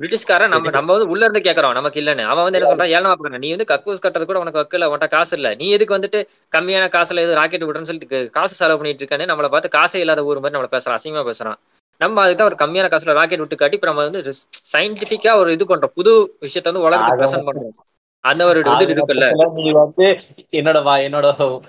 [0.02, 2.24] பிரிட்டிஷ்காரன் நம்ம நம்ம வந்து உள்ள இருந்து கேட்கறோம் நமக்கு இல்லன்னு.
[2.30, 2.92] அவன் வந்து என்ன சொல்றான்?
[2.94, 5.48] ஏழமா பாக்குறான் நீ வந்து கக்கூஸ் கட்டுறது கூட உனக்கு வக்கல உன்ட்ட காசு இல்ல.
[5.60, 6.20] நீ எதுக்கு வந்துட்டு
[6.52, 10.42] கம்மியான காசுல எது ராக்கெட் விடுறேன்னு சொல்லிட்டு காசு செலவு பண்ணிட்டு இருக்கானே நம்மள பார்த்து காசே இல்லாத ஊர்
[10.42, 11.58] மாதிரி நம்மள பேசுறான் அசிங்கமா பேசுறான்.
[12.00, 14.20] நம்ம அதுதான் ஒரு கம்மியான காசுல ராக்கெட் விட்டு காட்டி இப்ப நம்ம வந்து
[14.72, 15.94] சயின்டிபிக்கா ஒரு இது பண்றோம்.
[15.98, 16.12] புது
[16.44, 17.74] விஷயத்த வந்து உலகத்துக்கு பிரசன்ட் பண்றோம்.
[18.24, 19.26] அந்த ஒரு இது இருக்குல்ல.
[19.58, 20.06] நீ வந்து
[20.58, 21.26] என்னோட என்னோட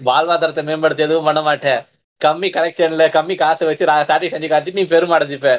[0.09, 1.81] வாழ்வாதாரத்தை மேம்படுத்த எதுவும் பண்ண மாட்டேன்.
[2.21, 5.53] கம்மி கலெக்ஷன்ல கம்மி காசு வச்சு சாட்டி செஞ்சு காட்டி நீ பெருமடைஞ்சிப்ப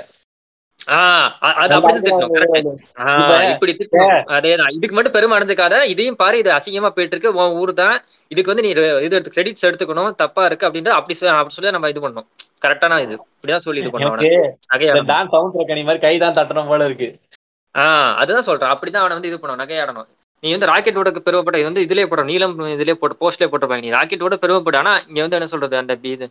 [4.74, 7.96] இதுக்கு மட்டும் பெருமை அடைஞ்சுக்காத இதையும் பாரு இது அசிங்கமா போயிட்டு இருக்கு உன் ஊர் தான்.
[8.30, 8.70] இதுக்கு வந்து நீ
[9.06, 12.26] இது எடுத்து கிரெடிட்ஸ் எடுத்துக்கணும் தப்பா இருக்கு அப்படின்ட்டு அப்படி அப்படி சொல்லி நம்ம இது பண்ணணும்.
[12.64, 13.14] கரெக்டான இது.
[13.36, 13.92] இப்படிதான் சொல்லி இது
[15.84, 17.08] மாதிரி கை தான் தட்டணும் போல இருக்கு.
[17.74, 18.72] ஆஹ் அதுதான் சொல்றேன்.
[18.74, 20.08] அப்படிதான் அவனை வந்து இது பண்ணணும் நகையாடணும்
[20.42, 23.84] நீ வந்து ராக்கெட்டோட பெருமைப்பட்ட இது வந்து இதுலயே போடுற நீளம் இதுலயே போட்டு போஸ்ட்லயே போட்டிருப்பாங்க.
[23.86, 24.80] நீ ராக்கெட்டோட பெருமைப்படு.
[24.82, 26.26] ஆனா இங்க வந்து என்ன சொல்றது அந்த இது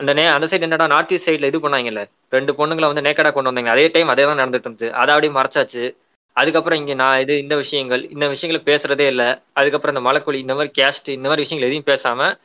[0.00, 2.02] அந்த நே அந்த சைடு என்னடா நார்த் ஈஸ்ட் சைடில் இது பண்ணாங்கல்ல.
[2.28, 3.70] ரெண்டு பொண்ணுங்களை வந்து நேக்கடா கொண்டு வந்தாங்க.
[3.70, 4.90] அதே டைம் அதே தான் நடந்துட்டு இருந்துச்சு.
[4.90, 5.96] அதை அப்படியே மறைச்சாச்சு.
[6.32, 9.28] அதுக்கப்புறம் இங்கே நான் இது இந்த விஷயங்கள் இந்த விஷயங்களை பேசுறதே இல்லை.
[9.52, 12.38] அதுக்கப்புறம் இந்த மலைக்குழி இந்த மாதிரி கேஸ்ட் இந்த மாதிரி விஷயங்கள் எதையும் பேசாமல்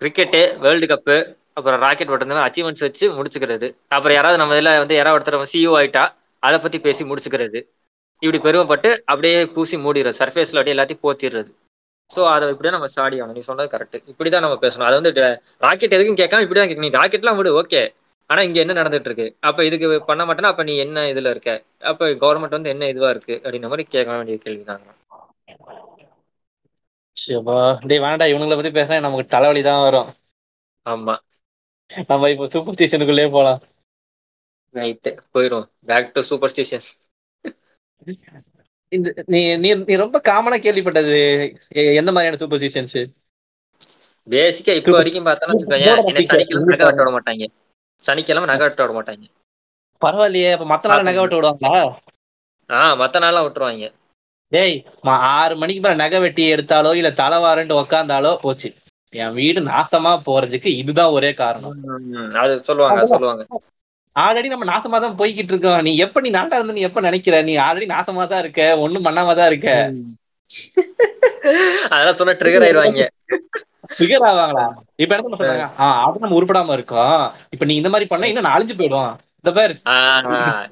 [0.00, 1.16] கிரிக்கெட்டு வேர்ல்டு கப்பு
[1.52, 3.68] அப்புறம் ராக்கெட் ஓட்டுறது அச்சீவ்மெண்ட்ஸ் வச்சு முடிச்சுக்கிறது.
[3.88, 6.04] அப்புறம் யாராவது நம்ம இதில் வந்து யாராவது ஒருத்தர் சிஇஓ ஆயிட்டா
[6.42, 7.60] அதை பற்றி பேசி முடிச்சுக்கிறது.
[8.22, 10.20] இப்படி பெருமைப்பட்டு அப்படியே பூசி மூடிடுறது.
[10.22, 11.50] சர்ஃபேஸில் அப்படியே எல்லாத்தையும் போத்திடுறது.
[12.10, 14.88] சோ அதை இப்படிதான் நம்ம ஸ்டாடி ஆகணும் நீ சொன்னது கரெக்ட் இப்படிதான் நம்ம பேசணும்.
[14.88, 15.12] அது வந்து
[15.66, 16.82] ராக்கெட் எதுக்கும் கேட்காம இப்படிதான்.
[16.84, 17.82] நீ ராக்கெட்லாம் விடு ஓகே
[18.30, 19.26] ஆனா இங்க என்ன நடந்துட்டு இருக்கு?
[19.48, 21.50] அப்ப இதுக்கு பண்ண மாட்டேன்னா அப்ப நீ என்ன இதுல இருக்க?
[21.90, 23.34] அப்ப கவர்மெண்ட் வந்து என்ன இதுவா இருக்கு?
[23.44, 24.82] அப்படின்ற மாதிரி கேட்க வேண்டிய கேள்விதான்
[27.16, 27.56] சிவா
[27.90, 30.10] டேய் வேண்டாம் இவனுங்களை பத்தி பேசினா நமக்கு தலைவலி தான் வரும்.
[30.86, 31.14] ஆமா.
[32.10, 33.60] நம்ம இப்போ சூப்பர் ஸ்டேஷனுக்குள்ளே போலாம்.
[34.74, 35.66] ரைட்டு போயிரும்.
[35.90, 36.90] பேக் டு சூப்பர் ஸ்டிஷன்ஸ்
[38.92, 41.16] இந்த நீ நீ நீ ரொம்ப காமனா கேள்விப்பட்டது
[41.96, 42.98] எந்த மாதிரியான சூப்பர் ஸ்டிஷன்ஸ்
[44.28, 46.22] பேசிக்கா இப்ப வரைக்கும் பார்த்தோம்னு வச்சுக்கோங்க என்ன.
[46.28, 47.44] சனிக்கிழமை நகை வெட்ட விட மாட்டாங்க.
[48.04, 49.26] சனிக்கிழமை நகை வெட்ட விட மாட்டாங்க.
[50.02, 51.74] பரவாயில்லையே அப்ப மத்த நாள் நகை வெட்ட விடுவாங்களா?
[52.70, 53.84] ஆஹ் மத்த நாள்லாம் விட்டுருவாங்க.
[54.52, 54.76] டேய்
[55.30, 58.68] ஆறு மணிக்கு மேல நகை வெட்டி எடுத்தாலோ இல்ல தலைவாரன்ட்டு உக்காந்தாலோ போச்சு.
[59.12, 61.76] என் வீடு நாசமா போறதுக்கு இதுதான் ஒரே காரணம்.
[62.40, 63.42] அது சொல்லுவாங்க சொல்லுவாங்க.
[64.22, 65.80] ஆல்ரெடி நம்ம நாசமா தான் போய்கிட்டு இருக்கோம்.
[65.86, 67.36] நீ எப்ப நீ நாட்டா இருந்து நீ எப்ப நினைக்கிற?
[67.48, 68.62] நீ ஆல்ரெடி நாசமா தான் இருக்க.
[68.84, 69.68] ஒண்ணும் பண்ணாம தான் இருக்க
[71.94, 73.04] அதெல்லாம் சொன்னா ட்ரிகர் ஆயிருவாங்க
[73.96, 74.64] ஃபிகர் ஆவாங்களா?
[75.02, 75.66] இப்ப என்ன சொன்னாங்க?
[75.84, 77.20] ஆஹ் அது நம்ம உருப்படாம இருக்கோம்.
[77.54, 79.74] இப்ப நீ இந்த மாதிரி பண்ணா இன்னும் நான் அழிஞ்சு போயிடுவோம் இந்த பேர்.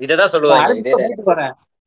[0.05, 1.45] இததான் சொல்லுவாங்க.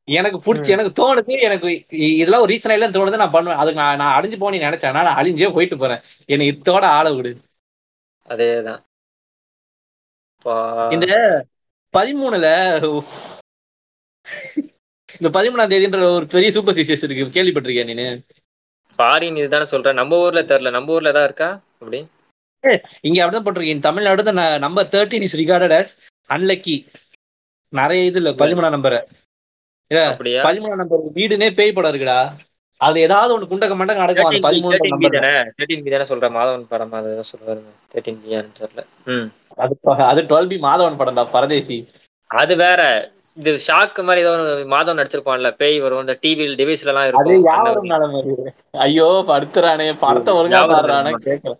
[0.08, 1.68] எனக்கு பிடிச்சி எனக்கு தோணுது எனக்கு
[2.12, 3.60] இதெல்லாம் ஒரு ரீசன் இல்லைன்னு தோணுது நான் பண்ணுவேன்.
[3.62, 6.02] அதுக்கு நான் நான் அழிஞ்சு போன்னு நினைச்சேன் நான் அழிஞ்சே போயிட்டு போறேன்.
[6.34, 7.32] எனக்கு இத்தோட ஆள விடு.
[8.28, 8.80] அதேதான்.
[10.94, 11.06] இந்த
[11.94, 12.48] பதிமூணுல
[15.18, 17.24] இந்த பதிமூணாம் தேதின்ற ஒரு பெரிய சூப்பர் ஸ்டிஷஸ் இருக்கு.
[17.36, 18.06] கேள்விப்பட்டிருக்கியா நீனு?
[18.96, 20.70] ஃபாரின் இதுதானே சொல்றேன் நம்ம ஊர்ல தெரியல.
[20.76, 21.48] நம்ம ஊர்ல ஏதாவது இருக்கா?
[21.82, 22.00] அப்படி?
[23.08, 25.92] இங்க அப்படிதான் போட்டிருக்கேன் தமிழ்நாடு தான் number thirteen is recorded as
[26.30, 26.76] unlucky
[27.72, 28.30] நிறைய இது இல்ல.
[28.42, 28.98] பதிமூணாம் நம்பர்
[30.48, 32.20] பதிமூணாம் நம்பர் வீடுனே பேய் படம் இருக்குடா.
[32.80, 34.28] அதுல ஏதாவது ஒண்ணு குண்டக்க மண்டக்க நடக்கும்?
[34.28, 34.76] அந்த பதிமூணு
[35.16, 35.32] தானே?
[35.88, 36.36] தானே சொல்றேன்.
[36.36, 37.62] மாதவன் படம் அதை சொல்றாரு.
[37.92, 38.82] தேர்ட்டின் பியான்னு தெரியல.
[39.08, 39.26] ம்.
[39.58, 39.74] அது
[40.06, 41.78] அது டுவெல் பி மாதவன் படம்டா பரதேசி.
[42.30, 42.80] அது வேற.
[43.36, 47.92] இது ஷாக் மாதிரி ஏதோ ஒரு மாதம் நடிச்சிருப்பான்ல பேய் வரும் இந்த டிவி டிவைஸ்ல எல்லாம் அது இருக்கும்
[48.80, 51.24] ஐயோ படுத்துறானே படத்தை ஒழுங்கா பாடுறானே நலம்.
[51.28, 51.54] கேட்கல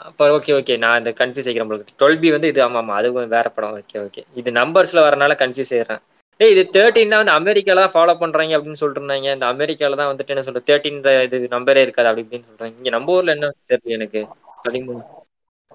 [0.00, 1.96] அப்ப ஓகே ஓகே நான் இந்த கன்ஃபியூஸ் ஆகிக்கிறேன் உங்களுக்கு.
[2.00, 2.94] டுவெல் பி வந்து இது ஆமா ஆமா.
[2.98, 3.74] அது வேற படம்.
[3.80, 6.02] ஓகே ஓகே இது நம்பர்ஸ்ல வரனால கன்ஃபியூஸ் ஆயிடுறேன்.
[6.40, 10.44] ஏய் இது தேர்ட்டின்னா வந்து அமெரிக்கால ஃபாலோ பண்றாங்க அப்படின்னு சொல்லிட்டு இருந்தாங்க இந்த அமெரிக்கால தான் வந்துட்டு என்ன
[10.46, 12.76] சொல்றது தேர்ட்டின் இது நம்பரே இருக்காது அப்படி இப்படின்னு சொல்றாங்க.
[12.80, 14.20] இங்க நம்ம ஊர்ல என்ன தெரியல எனக்கு?
[14.66, 15.02] பதிமூணு.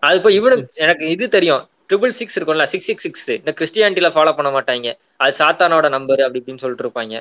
[0.03, 1.61] அது இப்போ இவனுக்கு எனக்கு இது தெரியும்.
[1.89, 4.87] ட்ரிபிள் சிக்ஸ் இருக்கும்ல சிக்ஸ் சிக்ஸ் சிக்ஸ் இந்த கிறிஸ்டியானிட்டில ஃபாலோ பண்ண மாட்டாங்க.
[5.23, 7.15] அது சாத்தானோட நம்பர் அப்படி இப்படின்னு சொல்லிட்டு இருப்பாங்க.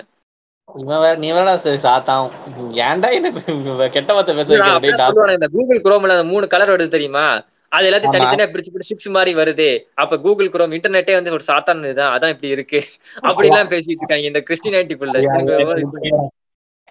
[0.69, 2.29] இவன் வேற நீ வேற சரி சாத்தான்.
[2.87, 3.31] ஏன்டா என்ன
[3.97, 5.11] கெட்ட வார்த்தை பேச நான் வைக்கிற டேய் அப்படியே டாக்டர்.
[5.11, 7.27] சொல்லுவானே, இந்த கூகுள் குரோம்ல அந்த மூணு கலர் வருது தெரியுமா?
[7.77, 8.17] அது எல்லாத்தையும்.
[8.17, 9.69] தனித்தனியா பிரிச்சு பிரிச்சு சிக்ஸ் மாதிரி வருது.
[10.03, 12.81] அப்ப கூகுள் குரோம் இன்டர்நெட்டே வந்து ஒரு சாத்தான் இதுதான் அதான் இப்படி இருக்கு.
[13.29, 15.17] அப்படி எல்லாம் பேசிட்டு இருக்காங்க இந்த கிறிஸ்டியானிட்டி புள்ள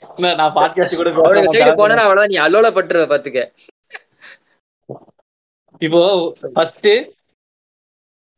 [0.03, 2.31] என்ன, நான் பாட்காஸ்ட் கூட அவனுக்கு சைடு போனா அவ்வளவுதான்.
[2.33, 3.41] நீ அல்லோல பட்டுருவ பாத்துக்க.
[5.81, 6.01] இப்போ
[6.55, 6.89] ஃபர்ஸ்ட்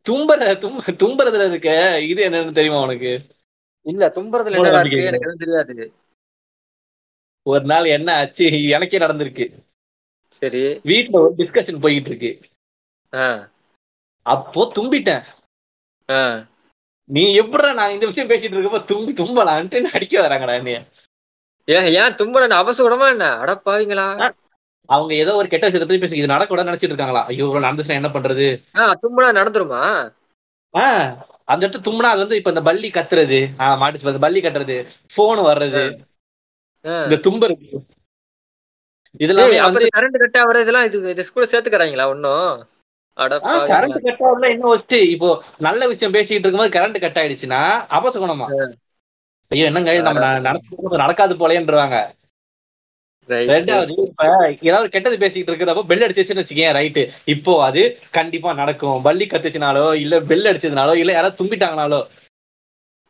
[0.06, 1.72] தும்பற தும்ப தும்பறதுல இருக்க
[2.12, 3.12] இது என்னன்னு தெரியுமா உனக்கு?
[3.86, 5.10] இல்ல தும்புறதுல நம்பிக்கை இருக்கு?
[5.12, 5.76] எனக்கு தெரியாது.
[7.46, 8.46] ஒரு நாள் என்ன ஆச்சு?
[8.76, 9.46] எனக்கே நடந்திருக்கு.
[10.36, 10.62] சரி.
[10.84, 12.32] வீட்ல ஒரு டிஸ்கஷன் போயிட்டு இருக்கு
[14.26, 15.24] அப்போ தும்பிட்டேன்.
[17.10, 20.80] நீ எப்படிடா நான் இந்த விஷயம் பேசிட்டு இருக்கப்ப தும்பி தும்பலான்ட்டு அடிக்க வராங்கடா என்னைய.
[21.67, 23.26] ஏன் ஏன் தும்புற அவசரமா என்ன?
[23.36, 24.08] அடப்பாவீங்களா
[24.89, 27.21] அவங்க ஏதோ ஒரு கெட்ட விஷயத்தை பத்தி பேசி இது நடக்கூடாது நினைச்சிட்டு இருக்காங்களா?
[27.26, 28.48] ஐயோ நடந்துச்சுன்னா என்ன பண்றது?
[28.74, 29.84] ஆஹ் தும்புனா நடந்துருமா?
[30.74, 31.08] ஆஹ்
[31.45, 33.39] அந்த இடத்துல தும்னா அது வந்து இப்ப இந்த பள்ளி கத்துறது.
[33.58, 34.78] ஆஹ் மாட்டுச்சு பள்ளி கட்டுறது.
[35.15, 35.84] போன் வர்றது.
[37.04, 37.80] இந்த தும்புறது
[39.19, 39.58] இதெல்லாமே
[39.95, 42.47] கரண்ட் கட் ஆகுறது இதெல்லாம் இது இது ஸ்கூல்ல சேர்த்துக்கறாங்களா ஒன்னும்
[43.71, 47.62] கரண்ட் கட் ஆகல இன்னும் வச்சுட்டு இப்போ நல்ல விஷயம் பேசிட்டு இருக்கும்போது கரண்ட் கட் ஆயிடுச்சுன்னா
[47.97, 48.47] அபசகுணமா?
[49.51, 51.34] ஐயோ என்னங்க நம்ம ந- நடக்க நடக்காது.
[53.49, 54.23] ரெண்டாவது இப்ப
[54.63, 57.82] ஏதாவது ஒரு கெட்டது பேசிட்டு இருக்கிறப்போ பெல் அடிச்சிச்சுன்னு வச்சுக்கேன் ரைட்டு இப்போ அது
[58.17, 58.99] கண்டிப்பா நடக்கும்.
[59.08, 62.01] பள்ளி கத்துச்சுனாலோ இல்ல பெல் அடிச்சதுனாலோ இல்ல யாராவது தும்பிட்டாங்கனாலோ.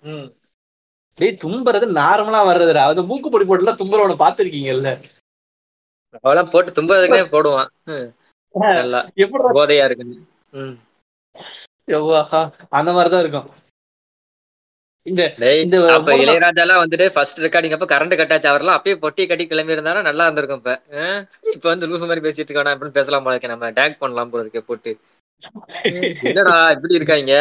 [0.03, 0.27] ம்.
[1.17, 2.83] டேய் தும்புறது நார்மலா வர்றதுடா.
[2.91, 4.89] அது மூக்கு பொடி போட்டுலாம் தும்புறவன பாத்திருக்கீங்கல்ல
[6.23, 7.71] அவெல்லாம் போட்டு தும்புறதுக்குனே போடுவான்.
[8.73, 9.43] நல்லா எப்படி?
[9.57, 10.17] போதையா இருக்குன்னு.
[12.71, 13.47] அந்த மாதிரிதான் இருக்கும்.
[15.05, 15.23] இந்த
[15.95, 18.47] அப்ப இளையராஜா எல்லாம் வந்துட்டு ஃபர்ஸ்ட் ரெக்கார்டிங் அப்ப கரண்ட் கட்டாச்சு.
[18.51, 20.73] அவர்லாம் அப்பயே பொட்டி கட்டி கிளம்பி இருந்தாரா நல்லா இருந்திருக்கும் இப்ப?
[21.53, 24.93] இப்ப வந்து லூசு மாதிரி பேசிட்டு இருக்கானா அப்படின்னு பேசலாம் போல நம்ம டேக் பண்ணலாம் போல இருக்கே போட்டு.
[26.29, 27.33] என்னடா இப்படி இருக்காங்க?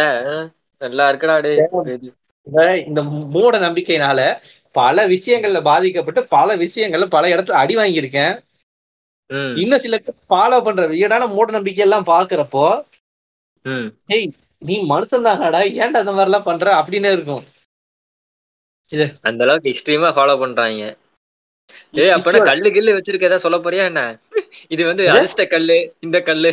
[0.81, 1.53] நல்லா இருக்குடா டே
[2.87, 3.01] இந்த
[3.35, 4.21] மூட நம்பிக்கையினால
[4.75, 8.35] பல விஷயங்கள்ல பாதிக்கப்பட்டு பல விஷயங்கள்ல பல இடத்துல அடி வாங்கியிருக்கேன்.
[9.63, 9.97] இன்னும் சில
[10.29, 12.65] ஃபாலோ பண்ற வீடான மூட நம்பிக்கை எல்லாம் பாக்குறப்போ
[14.15, 14.27] ஏய்
[14.63, 16.67] நீ மனுஷன் தானடா ஏன்டா அந்த மாதிரி எல்லாம் பண்ற?
[16.81, 17.45] அப்படின்னு இருக்கும்.
[19.29, 20.83] அந்த அளவுக்கு எக்ஸ்ட்ரீமா ஃபாலோ பண்றாங்க.
[22.01, 24.03] ஏய் அப்ப என்ன கல்லு கில்லு வச்சிருக்க ஏதாவது சொல்ல போறியா என்ன?
[24.75, 25.13] இது வந்து இது?
[25.15, 26.53] அதிர்ஷ்ட கல்லு இந்த கல்லு.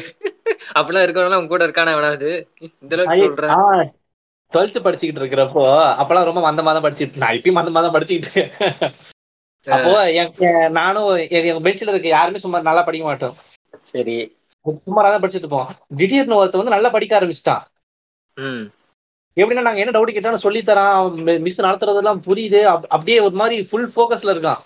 [0.78, 2.30] அப்படிலாம் இருக்கவங்க உங்க கூட இருக்கானா எவனாவது
[2.82, 3.90] இந்த அளவுக்கு சொல்றேன்
[4.54, 5.64] டுவெல்த் படிச்சுக்கிட்டு இருக்கிறப்போ
[6.00, 8.42] அப்பெல்லாம் ரொம்ப மந்தமா தான் படிச்சுட்டு நான் இப்பயும் மந்தமா தான் படிச்சுக்கிட்டு.
[9.65, 10.12] அப்போ
[10.69, 13.36] நானும் எங்க பெஞ்சில் இருக்க யாருமே சும்மா நல்லா படிக்க மாட்டோம்.
[13.82, 14.38] சரி.
[14.67, 15.76] சுமாரா தான் படிச்சுட்டு இருப்போம்.
[15.95, 17.62] திடீர்னு ஒருத்தன் வந்து நல்லா படிக்க ஆரம்பிச்சிட்டான்.
[19.36, 21.39] எப்படின்னா நாங்க என்ன டவுட் கேட்டாலும் சொல்லி தரான்.
[21.39, 22.60] மிஸ் நடத்துறதெல்லாம் புரியுது.
[22.60, 24.58] அப்- அப்படியே ஒரு மாதிரி ஃபுல் ஃபோக்கஸ்ல இருக்கான்.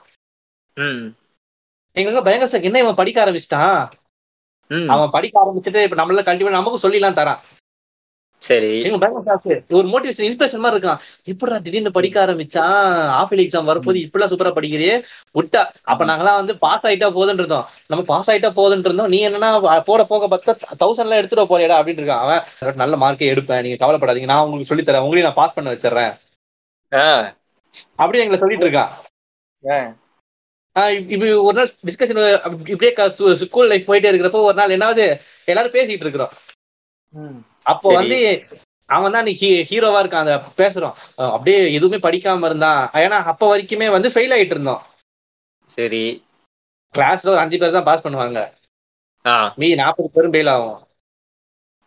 [1.91, 2.59] எங்களுக்கு பயங்கர.
[2.59, 3.89] என்ன இவன் படிக்க ஆரம்பிச்சிட்டான்?
[4.87, 7.39] அவன் படிக்க ஆரம்பிச்சுட்டு இப்ப நம்மள கண்டிப்பா நமக்கும் சொல்லிலாம் தரான்.
[8.37, 8.81] சரி.
[8.81, 9.73] எங்க பயங்கர shock.
[9.73, 10.97] ஒரு மோட்டிவேஷன் இன்ஸ்பிரேஷன் மாதிரி இருக்கான்.
[11.25, 15.03] எப்படா திடீர்னு படிக்க ஆரம்பிச்சான் ஆஃபில் எக்ஸாம் வரப்போது இப்படிலாம் சூப்பரா படிக்கிறியே?
[15.33, 15.71] விட்டா.
[15.83, 17.69] அப்ப நாங்களாம் வந்து பாஸ் ஆயிட்டா போதுன்னு இருந்தோம்.
[17.87, 19.07] நம்ம பாஸ் ஆயிட்டா போதுன்னு இருந்தோம்.
[19.07, 22.75] நீ என்னன்னா போட போக பார்த்தா தௌசண்ட் எல்லாம் எடுத்துட்டு போறியடா அப்படின்னு இருக்கான் அவன்.
[22.75, 23.61] நல்ல மார்க்கே எடுப்பேன்.
[23.61, 24.23] நீங்க கவலைப்படாதீங்க.
[24.23, 25.01] நான் உங்களுக்கு சொல்லி தரேன்.
[25.01, 26.17] உங்களையும் நான் பாஸ் பண்ண வச்சிடுறேன்.
[26.95, 27.35] ஆ.
[27.95, 28.89] அப்படி எங்களை சொல்லிட்டு இருக்கான்.
[29.71, 29.95] ஆ.
[30.79, 35.71] ஆஹ் இப்ப இப்ப ஒரு நாள் டிஸ்கஷன் இப்படியே ஸ்கூல் லைஃப் போயிட்டே இருக்கிறப்போ ஒரு நாள் என்னாவது எல்லாரும்
[35.71, 36.31] பேசிட்டு இருக்கிறோம்.
[37.65, 37.89] அப்போ.
[37.97, 38.19] வந்து
[38.89, 39.33] அவன் தான் நீ
[39.69, 40.95] ஹீரோவா இருக்கான் அந்த பேசுறோம்.
[41.29, 42.81] அப்படியே எதுவுமே படிக்காம இருந்தான்.
[43.03, 44.81] ஏன்னா அப்ப வரைக்குமே வந்து ஃபெயில் ஆயிட்டு இருந்தோம்.
[45.69, 46.03] சரி.
[46.93, 48.41] கிளாஸ்ல ஒரு அஞ்சு பேர் தான் பாஸ் பண்ணுவாங்க.
[49.57, 50.77] மீதி நாற்பது பேரும் ஃபெயில் ஆகும்.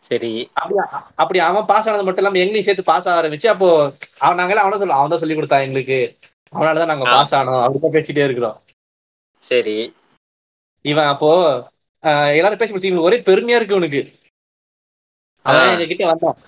[0.03, 0.33] சரி.
[0.55, 0.77] அப்படி
[1.23, 3.69] அப்படி அவன் பாஸ் ஆனது மட்டும் இல்லாம எங்களையும் சேர்த்து பாஸ் ஆக ஆரம்பிச்சு அப்போ
[4.21, 5.99] அவன் நாங்களாம் அவன சொல்ல அவன் தான் சொல்லி கொடுத்தான் எங்களுக்கு.
[6.53, 7.07] அவனாலதான் நாங்க.
[7.15, 8.59] பாஸ் ஆனோம் அப்படிதான் பேசிட்டே இருக்கிறோம்.
[9.43, 9.79] சரி.
[10.85, 11.31] இவன் அப்போ
[12.33, 14.01] எல்லாரும் பேசி முடிச்சு ஒரே பெருமையா இருக்கு இவனுக்கு
[15.49, 15.73] அவன்.
[15.75, 16.39] எங்க கிட்ட வந்தான்.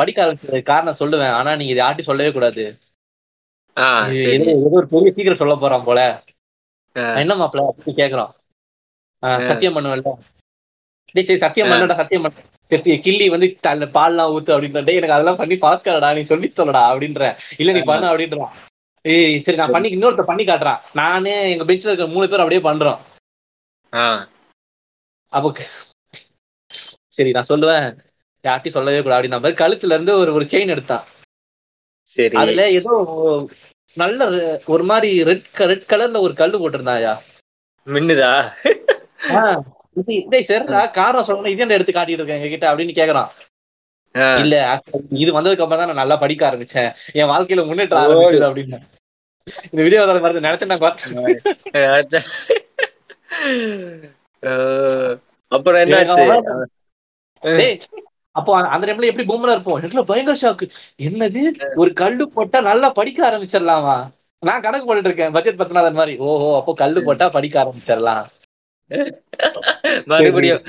[0.00, 1.34] படிக்க ஆரம்பிச்சது காரணம் சொல்லுவேன்.
[1.38, 2.64] ஆனா நீங்க இதை யார்ட்டையும் சொல்லவே கூடாது.
[4.34, 6.00] ஏதோ ஒரு பெரிய சீக்கிரம் சொல்ல போறான் போல.
[7.22, 8.32] என்ன மாப்பிள அப்படி கேக்குறான்.
[9.48, 10.12] சத்தியம் பண்ணுவேன்ல.
[11.14, 11.70] டேய் சரி சத்தியம்.
[11.70, 12.44] பண்ணடா சத்தியம் பண்ண.
[13.04, 13.46] கிள்ளி வந்து
[13.96, 17.24] பால்லாம் ஊத்து அப்படின்னு டேய் எனக்கு அதெல்லாம் பண்ணி பார்க்கலடா நீ சொல்லி சொல்லடா அப்படின்ற
[17.60, 17.82] இல்ல நீ.
[17.90, 18.54] பண்ண அப்படின்றான்.
[19.04, 19.74] ஏய் சரி நான்.
[19.76, 20.80] பண்ணி இன்னொருத்த பண்ணி காட்டுறான்.
[21.00, 23.00] நானே எங்க பெஞ்சில் இருக்க மூணு பேர் அப்படியே பண்றோம்.
[25.32, 25.48] அப்போ
[27.16, 27.86] சரி நான் சொல்லுவேன்.
[28.48, 29.16] யார்ட்டையும் சொல்லவே கூடாது.
[29.18, 31.04] அப்படின்னு மாதிரி கழுத்துல இருந்து ஒரு ஒரு செயின் எடுத்தான்.
[32.08, 32.36] சரி.
[32.36, 32.92] அதுல ஏதோ
[33.96, 34.20] நல்ல
[34.66, 37.12] ஒரு மாதிரி ரெட் ரெட் கலர்ல ஒரு கல்லு போட்டிருந்தாயா?
[37.86, 38.30] மின்னுதா?
[40.00, 43.30] இது சரிடா காரணம் சொல்லணும் இதே எடுத்து காட்டிட்டு இருக்கேன் எங்க கிட்ட அப்படின்னு கேக்குறான்.
[44.42, 44.56] இல்ல
[45.10, 46.90] இது வந்ததுக்கு அப்புறம் தான் நான் நல்லா படிக்க ஆரம்பிச்சேன்.
[47.12, 48.04] என் வாழ்க்கையில முன்னேற்றம் ஓ.
[48.04, 48.78] ஆரம்பிச்சது அப்படின்னு.
[49.70, 51.14] இந்த வீடியோ மாதிரி நினைச்சு நான் பார்த்தேன்.
[55.52, 55.80] அப்புறம்
[58.38, 59.76] அப்போ அந்த- டைம்ல எப்படி பூமரா இருப்போம்?
[59.78, 60.66] எனக்கு பயங்கர ஷாக்கு
[61.02, 61.42] என்னது?
[61.76, 63.96] ஒரு கல்லு போட்டா நல்லா படிக்க ஆரம்பிச்சிடலாமா?
[64.42, 65.32] நான் கணக்கு போட்டுட்டு இருக்கேன்.
[65.32, 66.14] பட்ஜெட் பத்தினாதன் மாதிரி.
[66.30, 68.24] ஓஹோ அப்போ கல்லு போட்டா படிக்க ஆரம்பிச்சிடலாம்.
[70.06, 70.62] மறுபடியும்.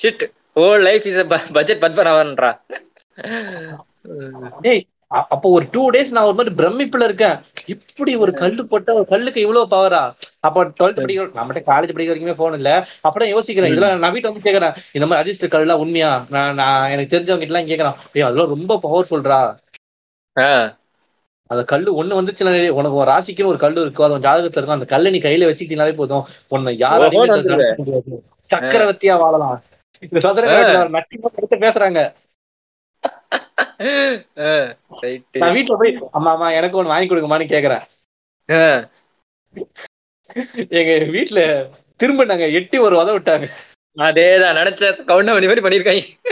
[0.00, 0.24] Shit
[0.54, 2.50] O life is budget பத்மநாபன்ரா
[4.60, 4.82] டேய்
[5.30, 7.36] அப்போ ஒரு டூ டேஸ் நான் ஒரு மாதிரி பிரமிப்புல இருக்கேன்.
[7.66, 10.02] இப்படி ஒரு கல்லு போட்டா ஒரு கல்லுக்கு இவ்வளவு பவரா
[10.44, 12.70] அப்போ டுவெல்த் படிக்கிற நம்மகிட்ட காலேஜ் படிக்கிற வரைக்குமே போன் இல்ல.
[13.06, 13.72] அப்பதான் யோசிக்கிறேன்.
[13.72, 16.10] இதெல்லாம் நான் வீட்டை வந்து கேக்குறேன் இந்த மாதிரி அதிர்ஷ்ட கல்லாம் உண்மையா?
[16.34, 17.98] நான் நான் எனக்கு தெரிஞ்சவங்க கிட்ட எல்லாம் கேக்குறான்.
[18.16, 19.40] ஏய் அதெல்லாம் ரொம்ப பவர்ஃபுல்ரா
[21.50, 24.06] அந்த கல்லு ஒண்ணு வந்துச்சுன்னா உனக்கு ஒரு ராசிக்குன்னு ஒரு கல்லு இருக்கும்.
[24.06, 24.78] அது ஜாதகத்துல இருக்கும்.
[24.78, 26.24] அந்த கல்லை நீ கையில வச்சுக்கிட்டீங்கனாலே போதும்.
[26.48, 26.74] உன்னை
[27.78, 28.18] முடியாது.
[28.50, 29.58] சக்கரவர்த்தியா வாழலாம்.
[30.02, 30.44] இந்த சதுர
[30.96, 32.00] நட்டிமா எடுத்து பேசுறாங்க.
[35.42, 37.84] நான் வீட்டுல போய் அம்மா அம்மா எனக்கு ஒண்ணு வாங்கி கொடுங்கம்மான்னு கேக்குறேன்.
[40.68, 43.48] எங்க வீட்டுல திரும்ப நாங்க எட்டி ஒரு உதவ விட்டாங்க.
[43.98, 44.56] அதேதான்.
[44.56, 46.28] நினைச்ச கவுண்ட மணி மாதிரி பண்ணிருக்காங்க.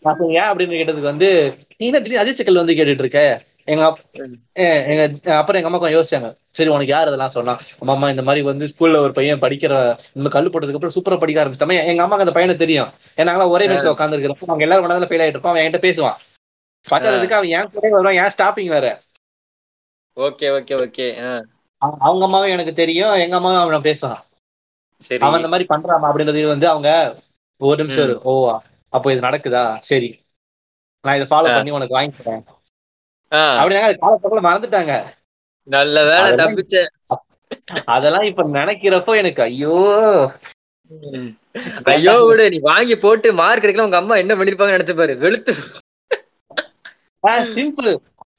[0.00, 3.42] சொன்னேன், ஏன் அப்படின்னு கேட்டதுக்கு வந்து நீ என்ன திடீர்னு அதிர்ஷ்டக்கல் வந்து கேட்டுட்டு இருக்க?
[3.64, 3.96] எங்க
[4.52, 6.36] எங்க அப்புறம் எங்க அம்மா கொஞ்சம் யோசிச்சாங்க.
[6.50, 7.60] சரி உனக்கு யார் அதெல்லாம் சொன்னா?
[7.78, 11.44] அம்மா அம்மா இந்த மாதிரி வந்து ஸ்கூல்ல ஒரு பையன் படிக்கிற இந்த கல்லு போட்டதுக்கு அப்புறம் சூப்பரா படிக்க
[11.44, 12.88] ஆரம்பிச்சிட்டாம எங்க அம்மாக்கு அந்த பையனை தெரியும்.
[13.16, 16.14] ஏன்னா ஒரே பெஞ்சில் உட்காந்து இருக்கிறப்ப அவங்க எல்லாரும் மனதில் ஃபெயில் ஆயிட்டு இருப்போம் அவன் என்கிட்ட பேசுவான்.
[16.90, 18.12] பத்தாததுக்கு அவன் ஏன் கூட வருவான்.
[18.12, 19.00] ஏன் ஸ்டாப்பிங் வேற.
[20.16, 21.14] Okay okay okay.
[21.14, 21.53] அவ-
[22.06, 24.22] அவங்க அம்மாவும் எனக்கு தெரியும் எங்க அம்மாவும் அவனை பேசுவான்.
[25.24, 26.90] அவன் இந்த மாதிரி பண்றாமா அப்படின்றது வந்து அவங்க
[27.60, 28.12] ஒரு நிமிஷம்.
[28.24, 28.32] ஓ
[28.92, 29.64] அப்போ இது நடக்குதா?
[29.90, 30.10] சரி.
[31.04, 31.48] நான் இதை ஃபாலோ.
[31.56, 32.44] பண்ணி உனக்கு வாங்கி தரேன்.
[33.56, 34.94] அப்படின்னாங்க அது காலப்போக்கில மறந்துட்டாங்க.
[35.68, 36.74] நல்ல வேலை அதெல்லாம் தப்பிச்ச
[37.94, 39.74] அதெல்லாம் இப்ப நினைக்கிறப்போ எனக்கு ஐயோ.
[41.92, 45.54] ஐயோ விடு நீ வாங்கி போட்டு மார்க் எடுக்கலாம் உங்க அம்மா என்ன பண்ணிருப்பாங்கன்னு நினைச்சு பாரு வெளுத்து.
[47.48, 47.90] சிம்பிள்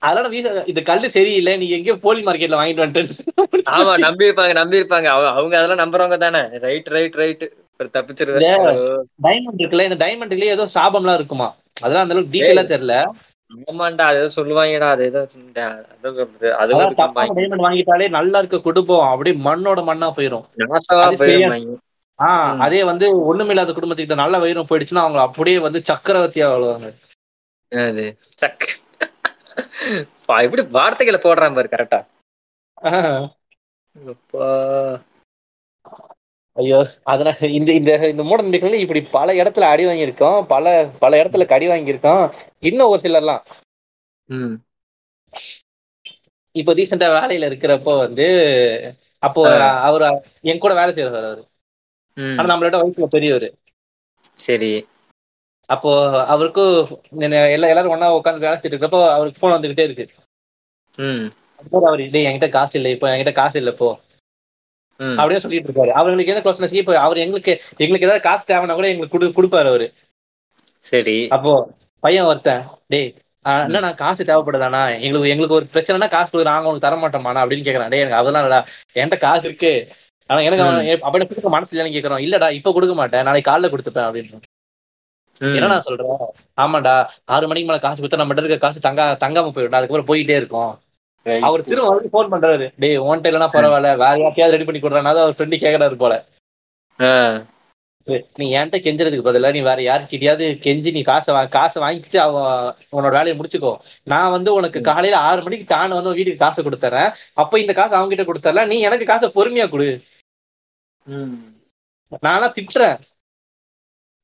[0.05, 3.03] அதெல்லாம் வீச இந்த கல்லு சரியில்லை நீ எங்கேயோ போலி மார்க்கெட்ல வாங்கிட்டு
[3.69, 6.41] ஆமா வந்துட்டு நம்பி இருப்பாங்க நம்பி இருப்பாங்க அவ- அவங்க அதெல்லாம் நம்புறவங்க தானே.
[6.65, 7.45] ரைட் ரைட் ரைட்
[7.93, 8.43] தப்பிச்சிருவேன்
[9.25, 11.47] டைமண்ட் இருக்குல்ல இந்த டைமண்ட்லயே ஏதோ சாபம்லாம் இருக்குமா?
[11.81, 12.95] அதெல்லாம் அந்த அளவுக்கு டீட்டெயிலா தெரியல.
[13.65, 15.19] ஆமாண்டா அது சொல்லுவாங்கடா அது ஏதோ.
[16.57, 16.71] அது
[17.31, 19.03] டைமண்ட் வாங்கிட்டாலே நல்லா இருக்க குடும்பம்.
[19.09, 20.45] அப்படியே மண்ணோட மண்ணா போயிரும்.
[22.19, 22.51] ஆஹ்.
[22.59, 26.89] அதே வந்து ஒண்ணுமில்லாத குடும்பத்துக்கிட்ட நல்ல வயிறும் போயிடுச்சுன்னா அவங்க அப்படியே வந்து சக்கரவர்த்தியா வாழ்வாங்க
[27.71, 28.03] அது
[28.35, 28.84] சக் பா,
[30.39, 31.99] எப்படி வார்த்தைகளை போடுறான் பாரு கரெக்டா
[36.57, 40.65] ஐயோ அதனால இந்த இந்த இந்த மூட நம்பிக்கைகள் இப்படி பல இடத்துல அடி வாங்கியிருக்கோம் பல
[40.99, 42.23] பல இடத்துல கடி வாங்கியிருக்கோம்
[42.63, 43.43] இன்னும் ஒரு சிலர்லாம்.
[46.55, 48.25] இப்போ ரீசெண்டா வேலையில இருக்கிறப்போ வந்து
[49.23, 49.41] அப்போ.
[49.81, 50.05] அவர்
[50.43, 51.43] என் கூட வேலை செய்யறாரு அவரு.
[52.37, 53.47] ஆனா நம்மளோட வயசுல பெரியவர்.
[54.39, 54.71] சரி.
[55.65, 55.91] அப்போ
[56.25, 56.73] அவருக்கும்
[57.19, 60.05] எல்லா எல்லாரும் ஒண்ணா உட்காந்து வேலை இருக்கிறப்போ அவருக்கு போன் வந்துகிட்டே இருக்கு.
[61.71, 63.89] அவர் டேய் என்கிட்ட காசு இல்லை இப்போ என்கிட்ட காசு இல்லை இப்போ
[64.99, 69.15] அப்படின்னு சொல்லிட்டு இருக்காரு அவங்களுக்கு எந்த க்ளோஸ்னஸ் இப்போ அவர் எங்களுக்கு எங்களுக்கு ஏதாவது காசு தேவைன்னா கூட எங்களுக்கு
[69.15, 69.87] கொடு கொடுப்பாரு அவரு.
[70.91, 71.17] சரி.
[71.27, 71.51] அப்போ
[72.03, 73.09] பையன் ஒருத்தன் டேய்
[73.81, 77.91] நான் காசு தேவைப்படுதாண்ணா எங்களுக்கு எங்களுக்கு ஒரு பிரச்சனைனா காசு கொடு நாங்க உனக்கு தர மாட்டோமாண்ணா அப்படின்னு கேக்குறான்.
[77.93, 78.61] டேய் எனக்கு அதெல்லாம் இல்லடா.
[78.95, 79.73] என்கிட்ட காசு இருக்கு.
[80.29, 82.23] ஆனா எனக்கு அவன் எ- அப்ப கொடுக்க மனசு இல்லைன்னு கேக்குறோம்?
[82.27, 83.23] இல்லடா இப்ப கொடுக்க மாட்டேன்.
[83.23, 84.44] நாளைக்கு காலைல கொடுத்துப்பேன் அப்படின்னு
[85.55, 86.21] என்னடா சொல்றேன்
[86.57, 86.93] ஆமாண்டா
[87.27, 89.77] ஆறு மணிக்கு மேல காசு கொடுத்தா நம்ம இருக்க காசு தங்கா தங்காம போயிடும்.
[89.79, 90.71] அதுக்கப்புறம் போயிட்டே இருக்கும்.
[91.41, 92.65] அவர் திரும்ப வந்து ஃபோன் பண்றாரு.
[92.75, 96.15] டேய் உன்ட்ட இல்லைன்னா பரவாயில்ல வேற யார்ட்டையாவது ரெடி பண்ணி கொடுறானா அவர் ஃப்ரெண்டு கேக்குறாரு போல.
[98.37, 102.49] நீ என்கிட்ட கெஞ்சறதுக்கு பதிலா நீ வேற யாருக்கிட்டயாவது கெஞ்சி நீ காசை வா காசை வாங்கிட்டு அவன்
[102.91, 103.71] உன்னோட வேலையை முடிச்சுக்கோ.
[104.03, 104.81] நான் வந்து உனக்கு.
[104.81, 107.09] காலையில ஆறு மணிக்கு தானே வந்து வீட்டுக்கு காசு கொடுத்துறேன்.
[107.33, 109.89] அப்ப இந்த காசு அவங்க கிட்ட கொடுத்தரல நீ எனக்கு காசை பொறுமையா கொடு.
[111.05, 111.35] ம்.
[112.21, 112.97] நானா திட்டுறேன்.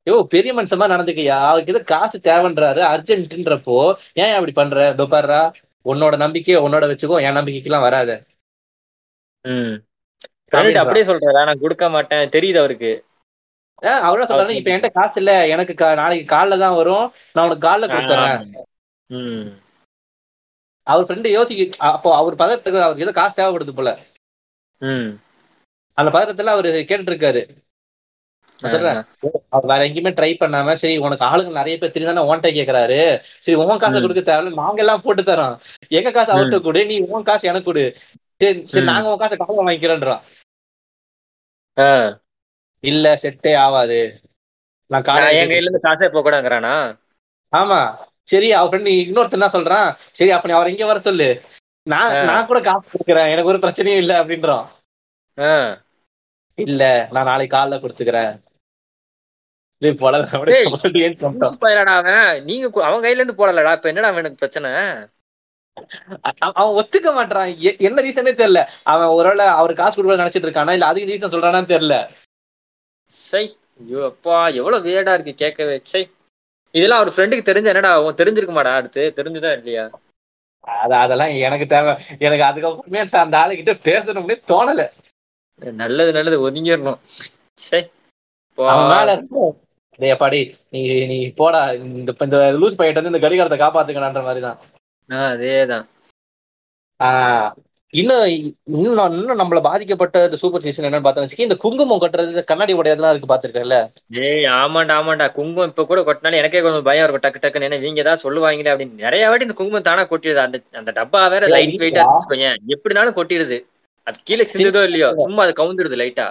[0.07, 1.37] யோ பெரிய மனுஷன் மாதிரி நடந்துக்கையா?
[1.49, 3.77] அவருக்கு ஏதோ காசு தேவைன்றாரு அர்ஜென்ட்ன்றப்போ
[4.15, 4.77] ஏன் அப்படி பண்ற?
[5.05, 5.41] பாருடா
[5.85, 8.11] உன்னோட நம்பிக்கையை உன்னோட வச்சுக்கோ என் நம்பிக்கைக்கெல்லாம் வராத.
[9.45, 9.75] ம்.
[10.81, 11.41] அப்படியே சொல்றாரா.
[11.45, 12.25] நான் கொடுக்க மாட்டேன்.
[12.29, 12.91] தெரியுது அவருக்கு.
[13.81, 15.31] ஏன் அவரும் சொல்றாரு இப்ப என்கிட்ட காசு இல்ல.
[15.47, 17.05] எனக்கு நாளைக்கு காலைல தான் வரும்.
[17.31, 18.41] நான் உனக்கு காலைல கொடுத்துறேன்.
[20.87, 23.91] அவர் ஃப்ரெண்டு யோசிக்க அப்போ அவர் பதத்துக்கு அவருக்கு ஏதோ காசு தேவைப்படுது போல.
[25.97, 27.41] அந்த பதட்டத்துல அவரு கேட்டுட்டு இருக்காரு.
[27.43, 27.60] அவர்
[28.61, 32.99] வேற எங்கேயுமே ட்ரை பண்ணாம சரி உனக்கு ஆளுங்க நிறைய பேர் தெரியுதானே உன்கிட்ட கேக்குறாரு.
[33.39, 34.01] சரி உன் காசை.
[34.01, 35.55] கொடுக்க தேவையில்ல நாங்க எல்லாம் போட்டு தரோம்.
[35.89, 36.85] எங்க காசு அவர்கிட்ட கொடு.
[36.85, 37.85] நீ உன் காசு எனக்கு கொடு.
[38.41, 38.85] சரி.
[38.85, 40.21] நாங்க உன் காசை காலைல வாங்கிக்கிறோன்றோம்.
[41.77, 41.89] ஆ.
[42.83, 43.99] இல்ல செட்டே ஆகாது
[44.91, 46.75] நான் என் கையில இருந்து காசே போக கூடாங்கிறானா
[47.53, 47.79] ஆமா.
[48.23, 49.87] சரி அவ ஃப்ரெண்டு இன்னொருத்தன் என்ன சொல்றான்?
[50.11, 51.27] சரி அப்ப நீ அவர் இங்க வர சொல்லு.
[51.87, 52.11] நான்.
[52.25, 53.31] நான் கூட காசு கொடுக்குறேன்.
[53.31, 54.65] எனக்கு ஒரு பிரச்சனையும் இல்ல அப்படின்றோம்.
[56.57, 58.51] இல்ல நான் நாளைக்கு காலைல கொடுத்துக்கிறேன் டேய், போடா, அப்படியே டேய்.
[58.51, 58.51] அப்படியே சொல்லிட்டோம்.
[58.51, 60.05] லூசு பயலடா அவன் நீங்க
[62.83, 63.71] அவன் கையில இருந்து போடலடா.
[63.71, 64.71] இப்ப என்னடா அவனுக்கு பிரச்சனை?
[66.21, 68.65] அவ- அவன் ஒத்துக்க மாட்டான் என்ன ரீசனே தெரியல.
[68.83, 70.71] அவன் ஒருவேளை அவர் காசு கொடுக்க நினைச்சிட்டு இருக்கானா?
[70.71, 72.09] இல்ல அதுக்கு ரீசன் சொல்றானான்னு தெரியல.
[73.05, 75.79] சை ஐயோ அப்பா எவ்வளவு வேடா இருக்கு கேட்கவே.
[75.83, 76.11] சை
[76.71, 79.13] இதெல்லாம் அவர் ஃப்ரெண்டுக்கு தெரிஞ்ச என்னடா அவன் தெரிஞ்சிருக்குமாடா அடுத்து?
[79.15, 79.89] தெரிஞ்சுதா இல்லையா?
[80.59, 81.95] அது அதெல்லாம் எனக்கு தேவை.
[82.19, 84.89] எனக்கு அதுக்கப்புறமே அந்த ஆளுகிட்ட பேசணும்னே தோணல.
[85.71, 86.51] நல்லது நல்லது.
[86.51, 86.99] ஒதுங்கிடணும்.
[87.53, 87.91] சை
[90.09, 94.59] அப்பாடி நீ நீ போடா இந்த இந்த லூஸ் பையிட்ட வந்து இந்த கடிகாரத்தை காப்பாத்துக்கணுன்ற மாதிரிதான்.
[95.09, 95.85] ஆ, அதேதான்.
[97.93, 98.25] இன்னும்
[98.73, 103.31] இன்னும் இன்னும் நம்மள பாதிக்கப்பட்ட இந்த சூப்பர் சீசன் என்னன்னு பார்த்தோம்னு இந்த குங்குமம் கட்டுறது கண்ணாடி உடையதெல்லாம் இருக்கு
[103.31, 103.77] பாத்துருக்கல
[104.21, 105.31] ஏய் ஆமாண்டா ஆமாண்டா.
[105.31, 107.25] குங்குமம் இப்ப கூட கொட்டினாலும் எனக்கே கொஞ்சம் பயம் இருக்கும்.
[107.25, 109.03] டக்கு டக்குன்னு என்ன நீங்க ஏதாவது சொல்லுவாங்களே அப்படின்னு.
[109.03, 110.41] நிறைய வாட்டி இந்த குங்குமம் தானா கொட்டிடுது.
[110.45, 112.05] அந்த அந்த டப்பா வேற லைட் வெயிட்டா
[112.75, 113.59] எப்படினாலும் கொட்டிடுது.
[114.07, 116.27] அது கீழே சிந்துதோ இல்லையோ சும்மா அது கவுந்துடுது லைட்டா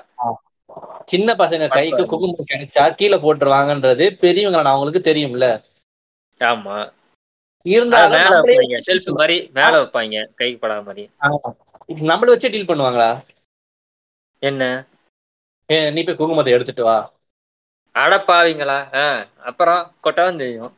[1.09, 5.47] சின்ன பசங்க கைக்கு குங்குமம் கிடைச்சா கீழே போட்டுருவாங்கன்றது பெரியவங்க நான் அவங்களுக்கு தெரியும்ல.
[6.41, 6.77] ஆமா.
[7.67, 8.79] இருந்தாலும் மேல நம்மளே வைப்பாங்க.
[8.87, 11.05] செல்ஃப் மாதிரி மேல வைப்பாங்க கைக்கு படாத மாதிரி.
[12.07, 13.11] நம்மள வச்சே டீல் பண்ணுவாங்களா?
[14.43, 14.63] என்ன?
[15.91, 16.99] நீ போய் குங்குமத்தை எடுத்துட்டு வா.
[17.95, 18.79] அடப்பாவீங்களா
[19.51, 20.73] அப்புறம் கொட்டவும் தெரியும்.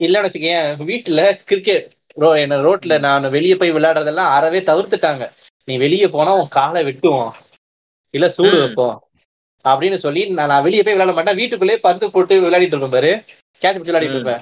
[0.00, 5.24] இல்லன்னு வச்சுக்கேன் வீட்டுல கிரிக்கெட் ரோ என்ன ரோட்ல நான் வெளியே போய் விளையாடுறதெல்லாம் அறவே தவிர்த்துட்டாங்க.
[5.68, 7.30] நீ வெளியே போனா உன் காலை வெட்டுவோம்
[8.14, 8.58] இல்ல சூடு.
[8.58, 8.96] வைப்போம்
[9.64, 11.34] அப்படின்னு சொல்லி நான் வெளியே போய் விளையாட மாட்டேன்.
[11.34, 13.24] வீட்டுக்குள்ளேயே பந்து போட்டு விளையாடிட்டு இருப்பேன் பாரு.
[13.62, 14.14] கேட்ச் பிடிச்சு விளையாடிட்டு.
[14.14, 14.40] இருப்பேன்.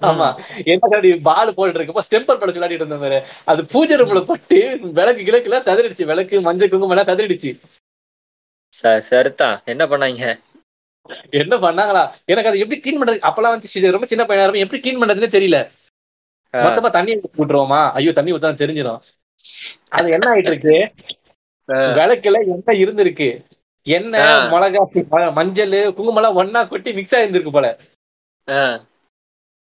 [0.00, 0.40] ஆமா.
[0.64, 3.24] என்ன பால் போட்டு இருக்கப்போ ஸ்டெம்பர் படம் விளையாடிட்டு இருந்தேன் பாரு.
[3.44, 6.04] அது பூஜை ரூம்ல பட்டு விளக்கு கிழக்கு எல்லாம் சதுரிடுச்சு.
[6.04, 7.60] விளக்கு மஞ்சள் குங்குமம் எல்லாம் சதுரிடுச்சு.
[8.82, 10.40] ச- சரிதான் என்ன பண்ணாங்க?
[11.30, 12.10] என்ன பண்ணாங்களா?
[12.24, 13.24] எனக்கு அது எப்படி க்ளீன் பண்றது?
[13.24, 15.70] அப்பெல்லாம் வந்து ரொம்ப சின்ன பையனா இருக்கும் எப்படி க்ளீன் பண்றதுன்னு தெரியல.
[16.52, 17.90] மொத்தமா தண்ணி விட்டுருவோமா?
[17.90, 19.00] ஐயோ தண்ணி ஊத்தா தெரிஞ்சிடும்
[19.88, 20.92] அது என்ன ஆயிட்டு இருக்கு.
[21.98, 23.28] விளக்குல எண்ணெய் இருந்திருக்கு.
[23.86, 24.28] எண்ணெய்.
[24.54, 24.82] மிளகா
[25.38, 27.68] மஞ்சள் குங்குமம் ஒன்னா கொட்டி மிக்ஸ் ஆயிருந்திருக்கு போல.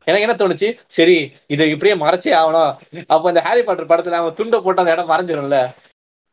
[0.07, 0.67] எனக்கு என்ன தோணுச்சு?
[0.97, 1.17] சரி
[1.53, 2.71] இதை இப்படியே மறைச்சே ஆகணும்.
[3.13, 5.59] அப்ப இந்த ஹாரி பாட்டர் படத்துல அவன் துண்டை போட்டு அந்த இடம் மறைஞ்சிரும்ல.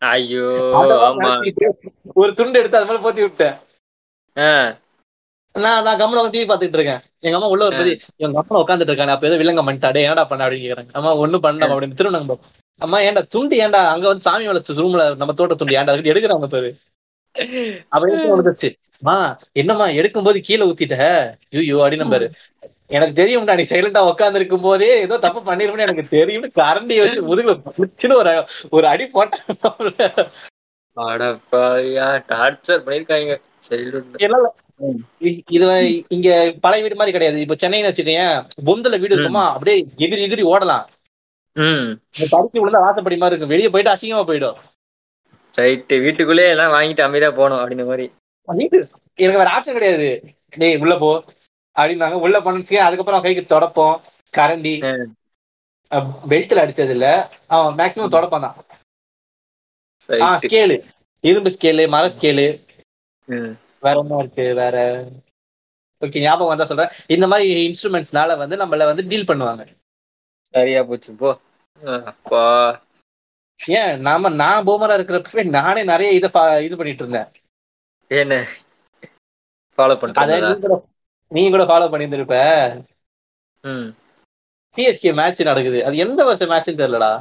[0.02, 0.48] ஐயோ
[2.20, 3.56] ஒரு துண்டு எடுத்து அது மேல போத்தி விட்டேன்.
[5.54, 7.02] நான் நான் கம்மல டிவி பாத்துட்டு இருக்கேன்.
[7.26, 7.92] எங்க அம்மா உள்ள ஒரு பதி
[8.24, 9.14] எங்க அம்மா உட்காந்துட்டு இருக்காங்க.
[9.14, 10.92] அப்ப ஏதோ வில்லங்க பண்ணிட்டாடே என்னடா பண்ண அப்படின்னு கேக்குறாங்க.
[11.00, 12.38] அம்மா ஒண்ணும் பண்ணல அப்படின்னு திருவண்ணாங்க
[12.80, 13.80] அம்மா ஏன்டா துண்டு ஏன்டா?
[13.88, 15.94] அங்க வந்து சாமி வளர்த்து ரூம்ல நம்ம தோட்ட துண்டு ஏன்டா?
[16.12, 16.70] எடுக்கிறாங்க பாரு.
[17.94, 18.68] அப்படின்னு வந்துச்சு
[19.02, 19.14] மா
[19.52, 20.96] என்னம்மா எடுக்கும்போது கீழே ஊத்திட்ட?
[21.54, 22.26] ஐயோ அப்படின்னு பாரு.
[22.88, 27.54] எனக்கு தெரியும்டா நீ சைலண்டா உட்கார்ந்து இருக்கும் போதே ஏதோ தப்பு பண்ணிருப்பேன்னு எனக்கு தெரியும்னு கரண்டி வச்சு முதுகுல
[27.68, 28.32] புடிச்சுன்னு ஒரு
[28.70, 29.44] ஒரு அடி போட்டேன்.
[32.30, 33.32] டார்ச்சர் பண்ணிருக்காங்க.
[35.22, 35.66] இது
[36.08, 36.28] இங்க
[36.60, 37.38] பழைய வீடு மாதிரி கிடையாது.
[37.40, 38.32] இப்ப சென்னைன்னு வச்சுக்கேன்
[38.68, 39.44] பொந்துல வீடு இருக்குமா?
[39.52, 40.84] அப்படியே எதிரி எதிரி ஓடலாம்.
[42.30, 43.52] பருத்தி உள்ள வாசப்படி மாதிரி இருக்கும்.
[43.54, 44.58] வெளியே போயிட்டு அசிங்கமா போயிடும்.
[45.54, 48.06] ரைட்டு வீட்டுக்குள்ளே எல்லாம் வாங்கிட்டு அமைதியா போகணும் அப்படின்ற மாதிரி.
[48.48, 48.78] வீட்டு
[49.18, 50.08] எனக்கு வேற ஆப்ஷன் கிடையாது.
[50.56, 51.10] டேய் உள்ள போ.
[51.76, 53.96] அப்படின்னாங்க உள்ள பண்ணுச்சு அதுக்கப்புறம் கைக்கு தொடப்போம்.
[54.34, 54.74] கரண்டி.
[56.30, 57.06] பெல்ட்ல அடிச்சது இல்ல.
[57.46, 58.56] அவன் மேக்ஸிமம் தொடப்பான் தான்.
[60.42, 60.76] ஸ்கேலு
[61.24, 62.46] இரும்பு ஸ்கேலு மர ஸ்கேலு
[63.84, 64.44] வேற என்ன இருக்கு.
[64.54, 64.76] வேற.
[66.02, 66.92] ஓகே ஞாபகம் வந்தா சொல்றேன்.
[67.14, 69.64] இந்த மாதிரி இன்ஸ்ட்ருமெண்ட்ஸ்னால வந்து நம்மள வந்து டீல் பண்ணுவாங்க.
[70.54, 71.30] சரியா போச்சு போ.
[72.10, 72.44] அப்பா
[73.60, 76.30] ஏன் நாம நான் பூமரா இருக்கிறப்பவே நானே நிறைய இதை
[76.64, 77.30] இது பண்ணிட்டு இருந்தேன்
[78.10, 78.34] என்ன
[79.78, 80.50] ஃபாலோ அத பண்றதா
[81.32, 82.36] நீ கூட ஃபாலோ பண்ணியிருந்திருப்ப.
[83.64, 83.88] ம்.
[84.76, 85.80] சிஎஸ்கே மேட்ச் நடக்குது.
[85.84, 87.12] அது எந்த வருஷம் மேட்ச்னு தெரியலடா.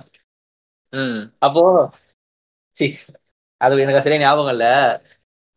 [0.93, 1.19] ம்.
[1.39, 1.63] அப்போ
[2.77, 2.85] சி
[3.61, 4.65] அது எனக்கு சரியா ஞாபகம் இல்ல.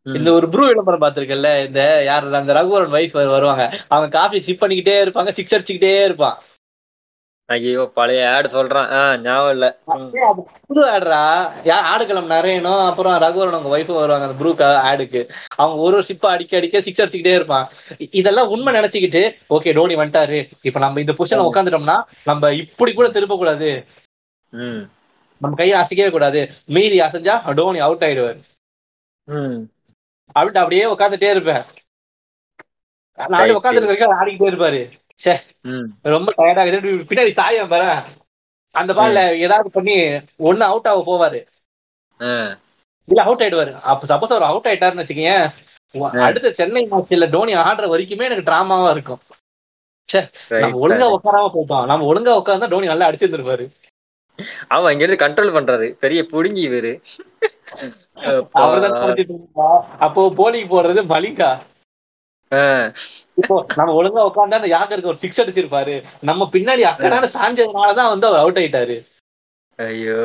[0.06, 3.64] இந்த ஒரு ப்ரூ விளம்பரம் பார்த்திருக்கல இந்த யார் அந்த ரகுவரன் வைஃப் வருவாங்க.
[3.88, 6.36] அவங்க காஃபி சிப் பண்ணிக்கிட்டே இருப்பாங்க சிக்ஸ் அடிச்சுக்கிட்டே இருப்பான்.
[7.48, 8.88] ஐயோ பழைய ஆட் சொல்றான்.
[8.92, 9.66] ஆ ஞாபகம் இல்ல.
[10.68, 11.20] புது ஆடுறா
[11.64, 14.52] யா ஆடுகளம் நிறையனும் அப்புறம் ரகுவரன் அவங்க ஒய்ஃபும் வருவாங்க அந்த ப்ரூ
[14.86, 15.20] ஆடுக்கு
[15.56, 17.66] அவங்க ஒரு ஒரு சிப்பா அடிக்க அடிக்க சிக்ஸ் அடிச்சுக்கிட்டே இருப்பான்.
[18.12, 20.40] இதெல்லாம் உண்மை நினைச்சுக்கிட்டு ஓகே டோனி வந்துட்டாரு.
[20.62, 23.70] இப்ப நம்ம இந்த பொசிஷன்ல உட்காந்துட்டோம்னா நம்ம இப்படி கூட திருப்ப கூடாது
[25.40, 26.40] நம்ம கையை அசைக்கவே கூடாது.
[26.68, 28.38] மீறி அசைஞ்சா டோனி அவுட் ஆயிடுவாரு.
[30.36, 31.62] அப்படின்ட்டு அப்படியே உட்காந்துட்டே இருப்பேன்.
[33.18, 33.56] நான்.
[33.58, 34.80] உட்காந்துட்டு இருக்க ஆடிக்கிட்டே இருப்பாரு.
[35.66, 35.88] ம்.
[36.06, 36.64] ரொம்ப டயர்டா
[37.10, 37.90] பின்னாடி சாயம் பாரு.
[38.74, 39.96] அந்த பால்ல ஏதாவது பண்ணி
[40.44, 41.40] ஒண்ணு அவுட் ஆக போவாரு.
[43.08, 43.72] இல்ல அவுட் ஆயிடுவாரு.
[43.84, 45.44] அப்ப சப்போஸ் அவர் அவுட் ஆயிட்டாருன்னு வச்சுக்கேன்
[46.24, 49.22] அடுத்த சென்னை மேட்ச்ல டோனி ஆடுற வரைக்குமே எனக்கு டிராமாவா இருக்கும்.
[50.54, 53.64] நம்ம ரைட் ஒழுங்கா உட்காராம போயிட்டோம் நம்ம ஒழுங்கா உட்கார்ந்தா டோனி நல்லா அடிச்சிருந்திருப்பாரு.
[54.70, 55.86] ஆமா இங்க இருந்து கண்ட்ரோல் பண்றாரு.
[55.96, 56.92] பெரிய புடுங்கி இவரு.
[60.00, 60.24] அப்பா.
[60.36, 61.50] போலிங் போடுறது மலிங்கா.
[63.38, 65.94] இப்போ நம்ம ஒழுங்கா உட்காந்தா அந்த யாக்கருக்கு ஒரு சிக்ஸ் அடிச்சிருப்பாரு.
[66.22, 68.96] நம்ம பின்னாடி அக்கடான சாஞ்சதுனாலதான் வந்து அவர் அவுட் ஆயிட்டாரு.
[69.78, 70.20] ஐயோ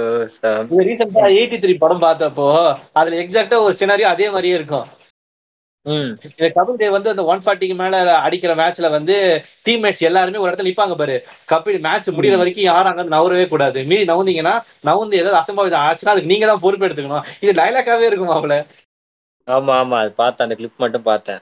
[0.81, 2.47] ரீசெண்டா எயிட்டி த்ரீ படம் பார்த்தப்போ
[2.93, 4.87] அதுல எக்ஸாக்டா ஒரு சினாரியோ அதே மாதிரியே இருக்கும்.
[5.85, 6.09] ம்.
[6.27, 9.15] இந்த கபில் தேவ் வந்து அந்த ஒன் ஃபார்ட்டிக்கு மேல அடிக்கிற மேட்ச்ல வந்து
[9.65, 11.15] டீம்மேட்ஸ் எல்லாருமே ஒரு இடத்துல நிப்பாங்க பாரு.
[11.47, 13.79] கபில் மேட்ச் முடியற வரைக்கும் யாரும் அங்க நவரவே கூடாது.
[13.85, 14.53] மீறி நவுந்தீங்கன்னா
[14.83, 17.25] நவுந்து ஏதாவது அசம்பாவிதம் ஆச்சுன்னா அதுக்கு நீங்க தான் பொறுப்பு எடுத்துக்கணும்.
[17.41, 18.57] இது டைலாக்காவே இருக்கும் அவள?
[19.47, 19.97] ஆமா ஆமா.
[20.01, 20.45] அது பார்த்தேன்.
[20.45, 21.39] அந்த கிளிப் மட்டும் பார்த்தேன்.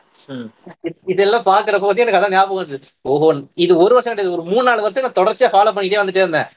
[1.13, 4.35] இதெல்லாம் பாக்குறப்ப வந்து எனக்கு அதான் ஞாபகம் வருது ஓஹோ இது ஒரு வருஷம் கிடையாது.
[4.35, 6.49] ஒரு மூணு நாலு வருஷம் நான் தொடர்ச்சியா ஃபாலோ பண்ணிட்டே வந்துட்டே இருந்தேன்.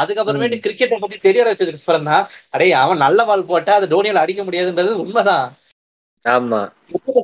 [0.00, 2.24] அதுக்கப்புறமேட்டு கிரிக்கெட்டை பத்தி தெரிய வச்சதுக்கு அப்புறம் தான்.
[2.50, 5.46] அடே அவன் நல்ல பால் போட்டா அது டோனியால அடிக்க முடியாதுன்றது உண்மைதான்.
[6.24, 6.60] ஆமா.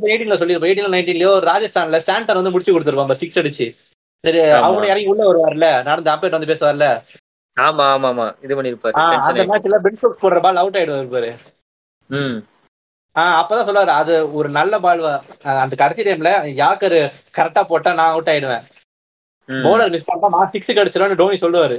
[0.04, 3.66] எயிட்டீன்ல சொல்லிருப்போம் எயிட்டீன்ல நைன்டீன்லயோ ராஜஸ்தான்ல ஸ்டாண்டன் வந்து முடிச்சு கொடுத்துருப்பான் சிக்ஸ் அடிச்சு.
[4.24, 4.38] சரி.
[4.60, 5.66] அவங்க இறங்கி உள்ள வருவார்ல?
[5.88, 6.86] நடந்து அம்பேட் வந்து பேசுவார்ல?
[7.56, 8.26] ஆமா ஆமா ஆமா.
[8.44, 9.44] இது பண்ணிருப்பாரு அந்த.
[9.50, 11.30] மேட்ச்ல பென் ஸ்டோக்ஸ் போடுற பால் அவுட் ஆயிடுவாரு பாரு.
[12.10, 12.36] ம்.
[13.16, 15.02] ஆஹ் அப்பதான் சொல்லுவாரு அது ஒரு நல்ல பால்
[15.56, 16.96] அந்த கடைசி டைம்ல யாக்கர்
[17.36, 18.64] கரெக்டா போட்டா நான் அவுட் ஆயிடுவேன்.
[19.48, 19.62] ம்.
[19.64, 21.76] பவுலர் மிஸ் பண்ணா நான் சிக்ஸ் அடிச்சிருவேன் டோனி சொல்லுவாரு.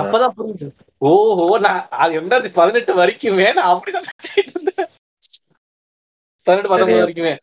[0.00, 0.66] அப்பதான் புரியுது
[1.02, 4.06] ஓஹோ நான் அது ரெண்டாயிரத்தி பதினெட்டு வரைக்குமே நான் அப்படிதான்
[6.46, 7.02] பதினெட்டு பத்தொன்பது.
[7.02, 7.34] வரைக்குமே.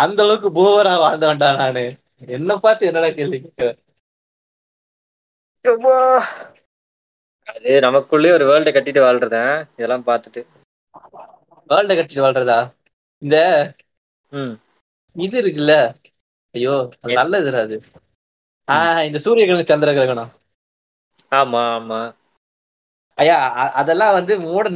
[0.00, 1.84] அந்த அளவுக்கு போவரா வாழ்ந்தவன்டா நானு.
[2.28, 3.38] என்ன பார்த்து என்னடா கேள்வி.
[7.48, 10.42] அது நமக்குள்ளே ஒரு வேர்ல்ட கட்டிட்டு வாழ்றதேன் இதெல்லாம் பார்த்துட்டு.
[11.70, 12.58] வேர்ல்ட கட்டிட்டு வாழ்றதா?
[13.22, 13.36] இந்த
[15.16, 15.74] இது இருக்குல்ல?
[16.54, 16.74] ஐயோ?
[17.18, 17.76] நல்ல இதுடா அது.
[18.68, 20.32] ஆஹ் இந்த சூரிய கிரகணம் சந்திர கிரகணம்.
[21.32, 22.00] ஆமா ஆமா.
[23.18, 23.36] ஐயா
[23.80, 24.66] அதெல்லாம் வந்து மூட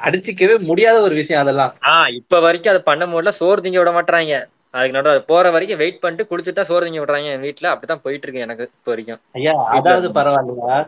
[0.00, 1.72] அடிச்சுக்கவே முடியாத ஒரு விஷயம் அதெல்லாம்.
[1.86, 4.34] ஆ இப்ப வரைக்கும் அதை பண்ண முடியல சோறு திங்க விட மாட்டாங்க
[4.74, 7.32] அதுக்கு நடுவு போற வரைக்கும் வெயிட் பண்ணிட்டு குளிச்சுட்டு சோறு திங்க விடுறாங்க.
[7.32, 9.20] என் வீட்டுல அப்படித்தான் போயிட்டு இருக்கு எனக்கு இப்போ வரைக்கும்.
[9.34, 10.08] ஐயா அதாவது.
[10.18, 10.78] பரவாயில்லையா?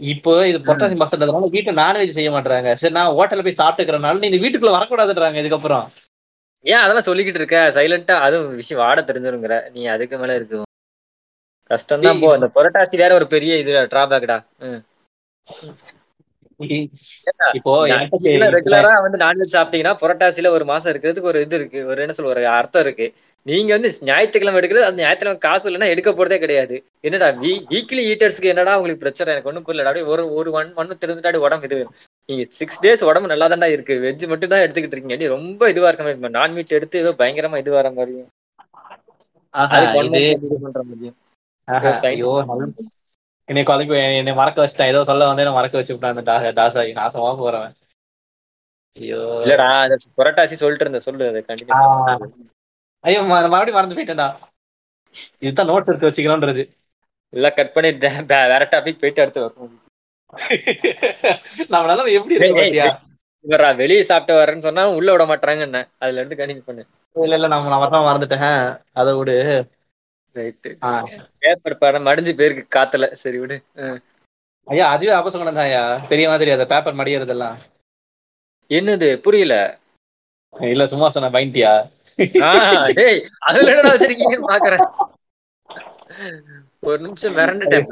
[0.00, 4.40] இப்போ இது பொட்டாசி மாசம்ன்றதுனால வீட்டுல நான்வெஜ் செய்ய மாட்டாங்க சரி நான் ஹோட்டல்ல போய் சாப்பிட்டுக்கிறனால நீ இந்த
[4.44, 5.84] வீட்டுக்குள்ள வரக்கூடாதுன்றாங்க இதுக்கப்புறம்.
[6.64, 7.58] ஏன் அதெல்லாம் சொல்லிக்கிட்டு இருக்க?
[7.76, 9.54] சைலண்டா அதுவும் விஷயம் வாட தெரிஞ்சிருங்கிற.
[9.74, 10.58] நீ அதுக்கு மேல இருக்கு.
[11.70, 12.28] கஷ்டம் தான் போ.
[12.36, 14.38] அந்த புரட்டாசி வேற ஒரு பெரிய இது டிராபேக்டா
[17.58, 17.72] இப்போ.
[18.54, 21.80] ரெகுலரா வந்து நான்வெஜ் சாப்பிட்டீங்கன்னா புரட்டாசியில ஒரு மாசம் இருக்கிறதுக்கு ஒரு இது இருக்கு.
[21.86, 23.06] ஒரு என்ன சொல்ல ஒரு அர்த்தம் இருக்கு.
[23.46, 26.76] நீங்க வந்து ஞாயிற்றுக்கிழமை எடுக்கிறது அந்த ஞாயிற்றுக்கிழமை காசு இல்லைன்னா எடுக்க போறதே கிடையாது.
[27.04, 29.32] என்னடா வீ வீக்லி ஈட்டர்ஸ்க்கு என்னடா உங்களுக்கு பிரச்சனை?
[29.34, 31.80] எனக்கு ஒண்ணும் புரியல அப்படியே ஒரு ஒரு ஒன் ஒன்னு தெரிஞ்சுட்டாடி உடம்பு இது.
[32.28, 33.94] நீங்க சிக்ஸ் டேஸ் உடம்பு நல்லா தான்டா இருக்கு.
[34.04, 35.10] வெஜ் மட்டும் தான் எடுத்துக்கிட்டு இருக்கீங்க.
[35.36, 37.88] ரொம்ப இதுவா இருக்க மாதிரி நான் மீட் எடுத்து ஏதோ பயங்கரமா இது வர
[43.48, 44.86] என்னை குழம்பி என்னை மறக்க வச்சுட்டான்.
[44.86, 47.74] ஏதோ சொல்ல வந்து என்ன மறக்க வச்சு விட்டான் அந்த டா- டாசாகி நாசமா போறவன்.
[48.98, 49.20] ஐயோ.
[49.44, 49.66] இல்லடா
[50.16, 51.44] புரட்டாசி சொல்லிட்டு இருந்த சொல்லு அதை ஆ.
[51.44, 51.76] கண்டிப்பா
[53.04, 54.28] ஐயோ மறுபடியும் மறந்து போயிட்டேன்டா.
[55.38, 56.62] இதுதான் நோட் எடுத்து வச்சுக்கிறோன்றது.
[57.32, 57.90] எல்லாம் கட் பண்ணி
[58.26, 59.78] வேற டாபிக் போயிட்டு அடுத்து வரும்
[61.72, 62.34] நம்மளால எப்படி
[63.44, 66.82] இவரா வெளியே சாப்பிட்டு வரேன்னு சொன்னா உள்ள விட மாட்டாங்க என்ன அதுல இருந்து கணிப்பு பண்ணு.
[67.16, 68.52] இல்ல இல்ல நம்ம நான் தான் மறந்துட்டேன்.
[68.92, 69.34] அதை விடு.
[71.42, 73.06] பேப்பர் படம் மடிஞ்சு பேருக்கு காத்தல.
[73.22, 73.56] சரி விடு.
[74.66, 77.56] ஐயா அதுவே அபசகுணம் தான் ஐயா தெரிய மாதிரி அதை பேப்பர் மடியறதெல்லாம்.
[78.70, 79.08] என்னது?
[79.24, 79.54] புரியல.
[80.54, 81.72] இல்ல சும்மா சொன்ன பைண்டியா
[82.98, 83.18] டேய்
[83.48, 84.84] அதுல என்னடா வச்சிருக்கீங்கன்னு பாக்குறேன்.
[86.82, 87.88] ஒரு நிமிஷம் மிரண்டுட்டேன்.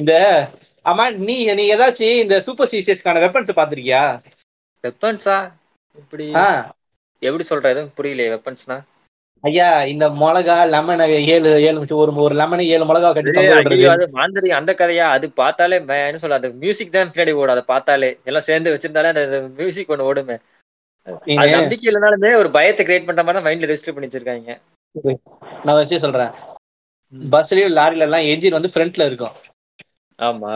[0.00, 0.12] இந்த
[0.84, 4.02] ஆமா நீ நீ ஏதாச்சும் இந்த சூப்பர் சீசியஸ்க்கான வெப்பன்ஸ் பாத்திருக்கியா
[4.84, 5.36] வெப்பன்ஸா
[5.98, 6.26] இப்படி
[7.22, 8.76] எப்படி சொல்ற எதுவும் புரியலையே வெப்பன்ஸ்னா
[9.44, 13.44] ஐயா இந்த மிளகா லெமன் ஏழு ஏழு ஒரு ஒரு லெமன் ஏழு மிளகா கட்டி
[13.92, 15.06] அது மாந்திரி அந்த கதையா?
[15.16, 18.10] அது பார்த்தாலே என்ன சொல்ல அது மியூசிக் தான் பின்னாடி ஓடும் அதை பார்த்தாலே.
[18.28, 19.24] எல்லாம் சேர்ந்து வச்சிருந்தாலே அந்த
[19.60, 20.36] மியூசிக் ஒண்ணு ஓடுமே.
[21.36, 24.54] அது நம்பிக்கை இல்லைனாலுமே ஒரு பயத்தை கிரியேட் பண்ற மாதிரி மைண்ட்ல ரெஜிஸ்டர் பண்ணி வச்சிருக்காங்க.
[25.64, 26.32] நான் வச்சு சொல்றேன்.
[27.32, 29.34] பஸ்லயும் லாரில எல்லாம் என்ஜின் வந்து ஃப்ரண்ட்ல இருக்கும்.
[30.18, 30.52] ஆமா.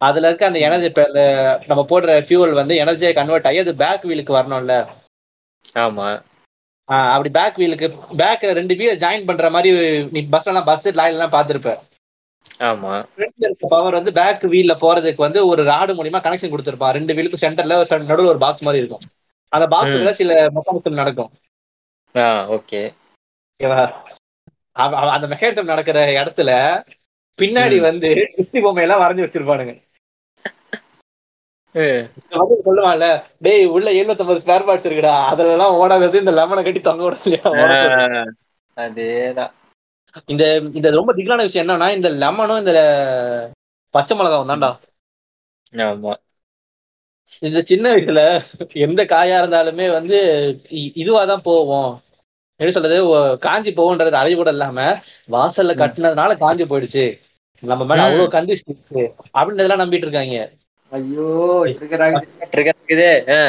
[0.00, 0.88] அதுல இருக்க அந்த எனர்ஜி
[1.70, 4.74] நம்ம போடுற ஃபியூவல் வந்து எனர்ஜியை கன்வெர்ட் ஆகி அது பேக் வீலுக்கு வரணும்ல.
[5.80, 6.08] ஆமா.
[6.88, 9.70] அப்படி பேக் வீலுக்கு பேக் ரெண்டு வீல் ஜாயின் பண்ற மாதிரி
[10.14, 11.72] நீ பஸ்ல எல்லாம் பஸ் லாரில எல்லாம் பாத்திருப்ப
[12.66, 12.92] ஆமா.
[13.10, 17.42] ஃப்ரண்ட்ல இருக்க பவர் வந்து பேக் வீல்ல போறதுக்கு வந்து ஒரு ராடு மூலியமா கனெக்ஷன் கொடுத்திருப்பான் ரெண்டு வீலுக்கு
[17.42, 17.76] சென்டர்ல
[18.10, 19.04] நடுவுல ஒரு பாக்ஸ் மாதிரி இருக்கும்.
[19.52, 21.30] அந்த பாக்ஸ்ல சில மெக்கானிசம் நடக்கும்.
[22.56, 22.82] ஓகே
[25.14, 26.50] அந்த மெக்கானிசம் நடக்கிற இடத்துல
[27.38, 27.76] பின்னாடி.
[27.88, 29.74] வந்து கிறிஸ்டி பொம்மை எல்லாம் வரைஞ்சு வச்சிருப்பானுங்க.
[32.30, 35.14] வந்து சொல்லுவான்ல டேய் உள்ள 750 ஸ்பேர் பார்ட்ஸ் இருக்குடா.
[35.24, 37.50] அதுல எல்லாம் ஓடாதது இந்த லெமனை கட்டி தொங்க விடலையா?
[38.76, 39.52] அதேதான்.
[40.26, 43.50] இந்த இந்த ரொம்ப திகிலான விஷயம் என்னன்னா இந்த லெமனும் இந்த
[43.90, 44.70] பச்சை மிளகாவும் தான்டா.
[45.74, 46.12] ஆமா.
[47.40, 48.20] இந்த சின்ன வயசுல
[48.72, 50.18] எந்த காயா இருந்தாலுமே வந்து
[50.72, 52.02] இதுவாதான் போவோம்.
[52.52, 53.38] எப்படி சொல்றது?
[53.38, 54.92] காஞ்சி போகுன்றது அறிவு கூட இல்லாம
[55.30, 55.74] வாசல்ல.
[55.82, 57.06] கட்டினதுனால காஞ்சி போயிடுச்சு.
[57.60, 58.02] நம்ம மேல.
[58.02, 59.14] அவ்வளவு கந்திச்சு இருக்கு.
[59.34, 60.38] அப்படின்றதெல்லாம் நம்பிட்டு இருக்காங்க.
[60.92, 61.26] ஐயோ
[61.72, 63.08] ட்ரிகர் ஆகுதே.
[63.30, 63.40] ஆ.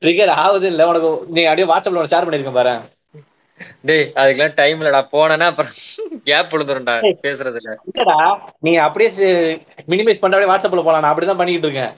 [0.00, 2.74] ட்ரிகர் ஆகுது இல்ல உனக்கு நீ அப்படியே வாட்ஸ்அப்ல ஷேர் பண்ணிருக்கேன் பாரு.
[3.84, 5.74] டேய் அதுக்கெல்லாம் டைம் இல்லடா போனேன்னா அப்புறம்
[6.26, 6.94] கேப் விழுந்துரும்டா
[7.24, 7.72] பேசுறதுல.
[7.90, 8.16] இல்லடா
[8.60, 9.28] நீங்க அப்படியே
[9.92, 11.92] மினிமைஸ் பண்ண அப்படியே வாட்ஸ்அப்ல போலாம் நான் அப்படிதான் பண்ணிட்டு இருக்கேன்.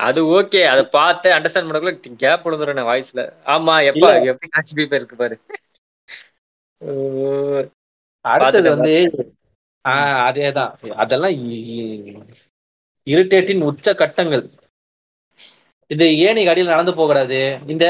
[0.00, 3.22] அது ஓகே அதை பார்த்து அண்டர்ஸ்டாண்ட் பண்ணக்குள்ள கேப் விழுந்துரும் வாய்ஸ்ல
[3.54, 5.36] ஆமா எப்பா எப்படி காட்சி இருக்கு பாரு.
[6.80, 6.90] ஓ,
[8.24, 8.94] அடுத்தது பார்த்துட்டேன், வந்து
[9.84, 10.72] ஆஹ் அதேதான்.
[10.96, 11.36] அதெல்லாம்
[13.10, 14.44] இரிட்டேட்டின் உச்ச கட்டங்கள்.
[15.90, 17.40] இது ஏணி அடியில் நடந்து போகக்கூடாது?
[17.68, 17.84] இந்த.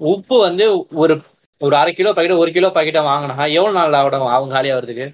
[0.00, 0.64] உப்பு வந்து
[1.02, 1.14] ஒரு
[1.60, 5.06] ஒரு அரை கிலோ பாக்கெட் ஒரு கிலோ பாக்கெட்டா வாங்கினா எவ்வளவு நாள் ஆகணும் அவங்க காலி ஆகுறதுக்கு?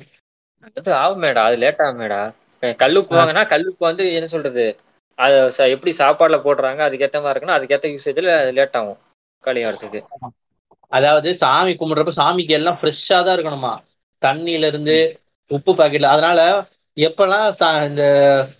[0.78, 2.20] அது ஆகுமேடா அது லேட் ஆகுமேடா.
[2.52, 4.66] இப்ப கல்லுப்பு வாங்கினா கல்லுப்பு வந்து என்ன சொல்றது?
[5.18, 5.36] அது
[5.74, 9.00] எப்படி சாப்பாடுல போடுறாங்க அதுக்கேத்த மாதிரி இருக்குன்னா அதுக்கேத்த யூசேஜ்ல லேட் ஆகும்
[9.44, 10.02] களி ஆகிறதுக்கு.
[10.92, 13.72] அதாவது சாமி கும்பிடுறப்ப சாமிக்கு எல்லாம் ஃப்ரெஷ்ஷா தான் இருக்கணுமா?
[14.22, 14.96] தண்ணியில இருந்து
[15.50, 16.40] உப்பு பாக்கெட்ல அதனால
[16.96, 17.46] எப்பெல்லாம்
[17.88, 18.04] இந்த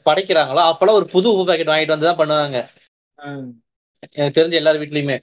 [0.07, 2.59] படைக்கிறாங்களோ அப்பெல்லாம் ஒரு புது உப்பு பாக்கெட் வாங்கிட்டு வந்து தான் பண்ணுவாங்க
[4.17, 5.17] எனக்கு தெரிஞ்ச எல்லார் வீட்லயுமே.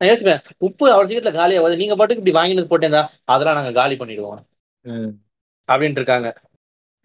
[0.00, 2.96] நான் யோசிப்பேன் உப்பு அவ்வளவு சீக்கிரத்துல காலி ஆகாது நீங்க பாட்டுக்கு இப்படி வாங்கினது போட்டேன்
[3.32, 4.40] அதெல்லாம் நாங்க காலி பண்ணிடுவோம்.
[4.86, 5.12] ம்.
[5.68, 6.30] அப்படின்ட்டு இருக்காங்க.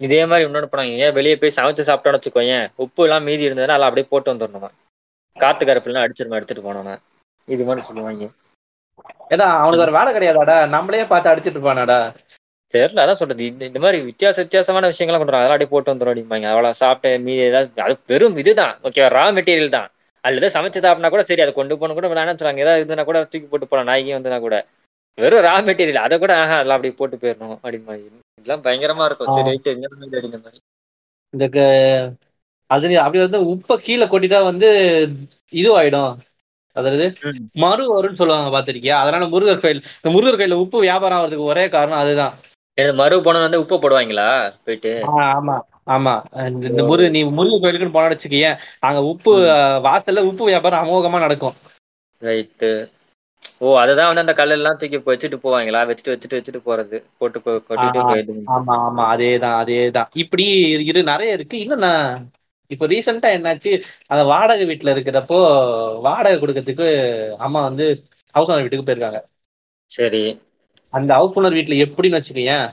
[0.01, 3.89] இதே மாதிரி இன்னொன்று பண்ணாங்க ஏன் வெளியே போய் சமைச்சு சாப்பிட்டோம்னு வச்சுக்கோயேன் உப்பு எல்லாம் மீதி இருந்ததுன்னா அதெல்லாம்
[3.89, 4.69] அப்படியே போட்டு வந்துடணுமா
[5.37, 6.95] காத்து கருப்புலாம் அடிச்சிருமா எடுத்துட்டு போனோம்னா
[7.47, 8.25] இது மாதிரி சொல்லுவாங்க.
[9.31, 10.55] ஏடா அவனுக்கு ஒரு வேலை கிடையாதாடா.
[10.67, 11.97] நம்மளே பார்த்து அடிச்சிட்டு இருப்பானாடா.
[12.73, 13.43] தெரியல அதான் சொல்றது.
[13.51, 16.47] இந்த இந்த மாதிரி வித்தியாச வித்தியாசமான விஷயங்கள்லாம் கொண்டு அதெல்லாம் அப்படியே போட்டு வந்துடும் அப்படிம்பாங்க.
[16.51, 18.73] அவ்வளவு சாப்பிட்ட மீதி ஏதாவது அது வெறும் இதுதான்.
[18.87, 19.89] ஓகே ரா மெட்டீரியல் தான்.
[20.23, 23.47] அல்லது சமைச்சு சாப்பிட்டா கூட சரி அதை கொண்டு போன கூட வேணாம்னு சொல்றாங்க ஏதாவது இருந்ததுன்னா கூட தூக்கி
[23.47, 24.57] போட்டு போலாம் நாய்க்கு வந்ததுனா கூட.
[25.17, 28.03] வெறும் ரா மெட்டீரியல் அதை கூட ஆஹா அதெல்லாம் அப்படியே போட்டு போயிடணும் அப்படிம்பாங்க.
[28.39, 29.31] இதெல்லாம் பயங்கரமா இருக்கும்.
[29.35, 30.59] சரி ரைட்டு அடிக்கிற மாதிரி.
[31.33, 31.45] இந்த
[32.69, 34.69] அது அப்படி வந்து உப்பை கீழே கொட்டிட்டா வந்து
[35.53, 36.13] இதுவாயிடும்.
[36.75, 37.05] அதாவது.
[37.63, 42.01] மறு வரும்னு சொல்லுவாங்க பாத்திருக்கியா அதனால முருகர் கோயில் இந்த முருகர் கோயில்ல உப்பு வியாபாரம் ஆகிறதுக்கு ஒரே காரணம்
[42.01, 42.35] அதுதான்.
[42.77, 44.29] எனக்கு மறு போன வந்து உப்பு போடுவாங்களா?
[44.63, 44.93] போயிட்டு.
[45.25, 45.55] ஆமா
[45.87, 46.13] ஆமா.
[46.67, 49.33] இந்த முரு நீ முருகர் கோயிலுக்குன்னு போன வச்சுக்கேன் அங்க உப்பு
[49.85, 51.57] வாசல்ல உப்பு வியாபாரம் அமோகமா நடக்கும்.
[52.21, 52.71] ரைட்டு.
[53.61, 55.81] ஓ அதுதான் வந்து அந்த கல்லெல்லாம் தூக்கி வச்சுட்டு போவாங்களா?
[55.89, 56.97] வச்சுட்டு வச்சுட்டு வச்சுட்டு போறது.
[57.19, 58.05] போட்டு கொட்டிட்டு ஆஹா.
[58.05, 59.05] போயிட்டு ஆமா ஆமா.
[59.13, 60.09] அதேதான் அதேதான்.
[60.23, 60.45] இப்படி
[60.85, 61.57] இரு நிறைய இருக்கு.
[61.59, 61.91] இல்லண்ணா
[62.71, 63.71] இப்ப ரீசெண்டா என்னாச்சு
[64.07, 65.37] அந்த வாடகை வீட்டுல இருக்கிறப்போ
[66.07, 66.87] வாடகை கொடுக்கறதுக்கு
[67.39, 67.85] அம்மா வந்து
[68.35, 69.21] ஹவுஸ் வீட்டுக்கு போயிருக்காங்க.
[69.89, 70.23] சரி.
[70.97, 72.67] அந்த ஹவுஸ் ஓனர் வீட்டுல எப்படின்னு வச்சுக்கோயேன்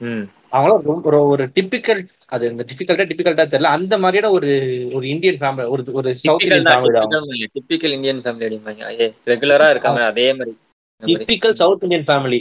[0.00, 0.24] ம்.
[0.50, 3.72] அவங்களும் ஒரு ஒரு டிபிக்கல் அது இந்த டிபிகல்ட்டா டிபிகல்ட்டா தெரியல.
[3.76, 4.50] அந்த மாதிரியான ஒரு
[4.92, 6.68] ஒரு இந்தியன் ஃபேமிலி ஒரு ஒரு south typical Indian
[7.12, 8.84] family typical Indian family அடிப்பாங்க
[9.26, 10.54] ரெகுலரா இருக்காம அதே மாதிரி.
[11.02, 12.40] டிபிக்கல் சவுத் இந்தியன் ஃபேமிலி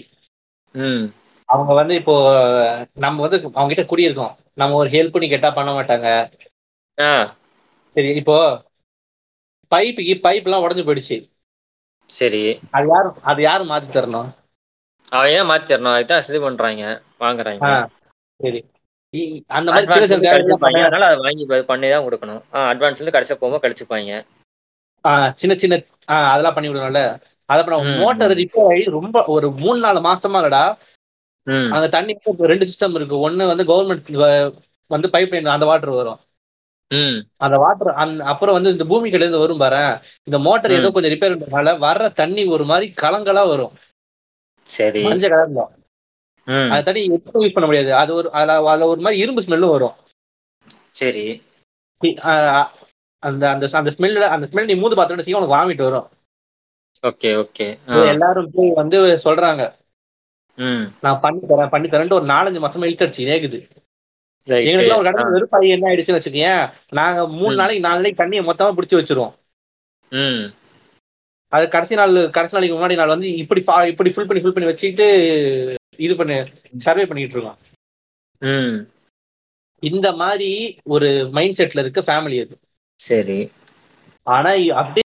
[0.75, 1.05] ம்.
[1.49, 2.15] அவங்க வந்து இப்போ
[2.97, 4.33] நம்ம வந்து அவங்க கிட்ட குடியிருக்கோம்.
[4.53, 6.07] நம்ம ஒரு ஹெல்ப் பண்ணி கேட்டா பண்ண மாட்டாங்க.
[7.95, 8.35] சரி இப்போ
[9.71, 11.17] பைப்புக்கு பைப் எல்லாம் உடஞ்சு போயிடுச்சு.
[12.09, 12.41] சரி.
[12.71, 14.29] அது யாரு அது யாரு மாத்தி தரணும்?
[15.11, 15.95] அவன் ஏன் மாத்திரணும்?
[15.95, 16.83] அதுதான் இது பண்றாங்க
[17.19, 17.61] வாங்குறாங்க.
[18.39, 18.59] சரி.
[19.57, 19.87] அந்த மாதிரி
[20.81, 22.41] அதனால அதை வாங்கி பண்ணி தான் கொடுக்கணும்.
[22.71, 24.11] அட்வான்ஸ் வந்து கடைசியா போகும்போது கழிச்சுப்பாங்க.
[25.41, 25.75] சின்ன சின்ன
[26.27, 27.01] அதெல்லாம் பண்ணி விடணும்ல.
[27.49, 30.63] அதை பண்ண ம், மோட்டார் ரிப்பேர் ஆகி ரொம்ப ஒரு மூணு நாலு மாசமா இல்லடா.
[31.75, 32.13] அந்த தண்ணி
[32.51, 33.15] ரெண்டு சிஸ்டம் இருக்கு.
[33.27, 34.09] ஒண்ணு வந்து கவர்மெண்ட்
[34.91, 36.19] வந்து பைப் லைன் அந்த வாட்டர் வரும்.
[37.45, 39.81] அந்த வாட்டர் அந்த அப்புறம் வந்து இந்த பூமி இருந்து வரும் பாரு
[40.27, 40.89] இந்த மோட்டர் ஏதோ.
[40.95, 43.73] கொஞ்சம் ரிப்பேர் பண்றதுனால வர்ற தண்ணி ஒரு மாதிரி கலங்கலா வரும்.
[44.77, 45.01] சரி.
[45.03, 45.65] மஞ்சள் கலர்ல
[46.73, 47.91] அந்த தண்ணி எப்பவும் யூஸ் பண்ண முடியாது.
[48.01, 49.97] அது ஒரு அதுல அதுல ஒரு மாதிரி இரும்பு ஸ்மெல்லும் வரும்.
[50.99, 51.25] சரி.
[53.23, 56.07] அந்த அந்த அந்த ஸ்மெல்ல அந்த ஸ்மெல் நீ மூந்து பார்த்தோன்னு வச்சுக்கோ, உனக்கு வாமிட் வரும்.
[57.07, 57.67] Okay okay.
[58.11, 59.63] எல்லாரும் போய் வந்து சொல்றாங்க.
[61.01, 63.59] நான் பண்ணி தரேன் பண்ணி தரேன்ட்டு ஒரு நாலஞ்சு மாசமா இழுத்தடிச்சு நேக்குது
[64.47, 66.63] ரைட் எங்களுக்கு ஒரு கடமை வெறுப்பாயி என்ன ஆயிடுச்சுன்னு வச்சுக்கேன்
[66.99, 67.55] நாங்க மூணு.
[67.55, 69.35] நாளைக்கு நாலு நாளைக்கு தண்ணியை மொத்தமா பிடிச்சி வச்சிருவோம்.
[71.51, 75.07] அது கடைசி நாள் கடைசி நாளைக்கு முன்னாடி நாள் வந்து இப்படி இப்படி ஃபுல் பண்ணி ஃபுல் பண்ணி வச்சுக்கிட்டு
[76.07, 76.35] இது பண்ணி
[76.85, 77.59] சர்வே பண்ணிட்டு இருக்கோம்.
[79.83, 80.51] இந்த மாதிரி
[80.95, 82.55] ஒரு மைண்ட் செட்ல இருக்க ஃபேமிலி அது.
[82.99, 83.39] சரி.
[84.27, 85.05] ஆனா அப்படியே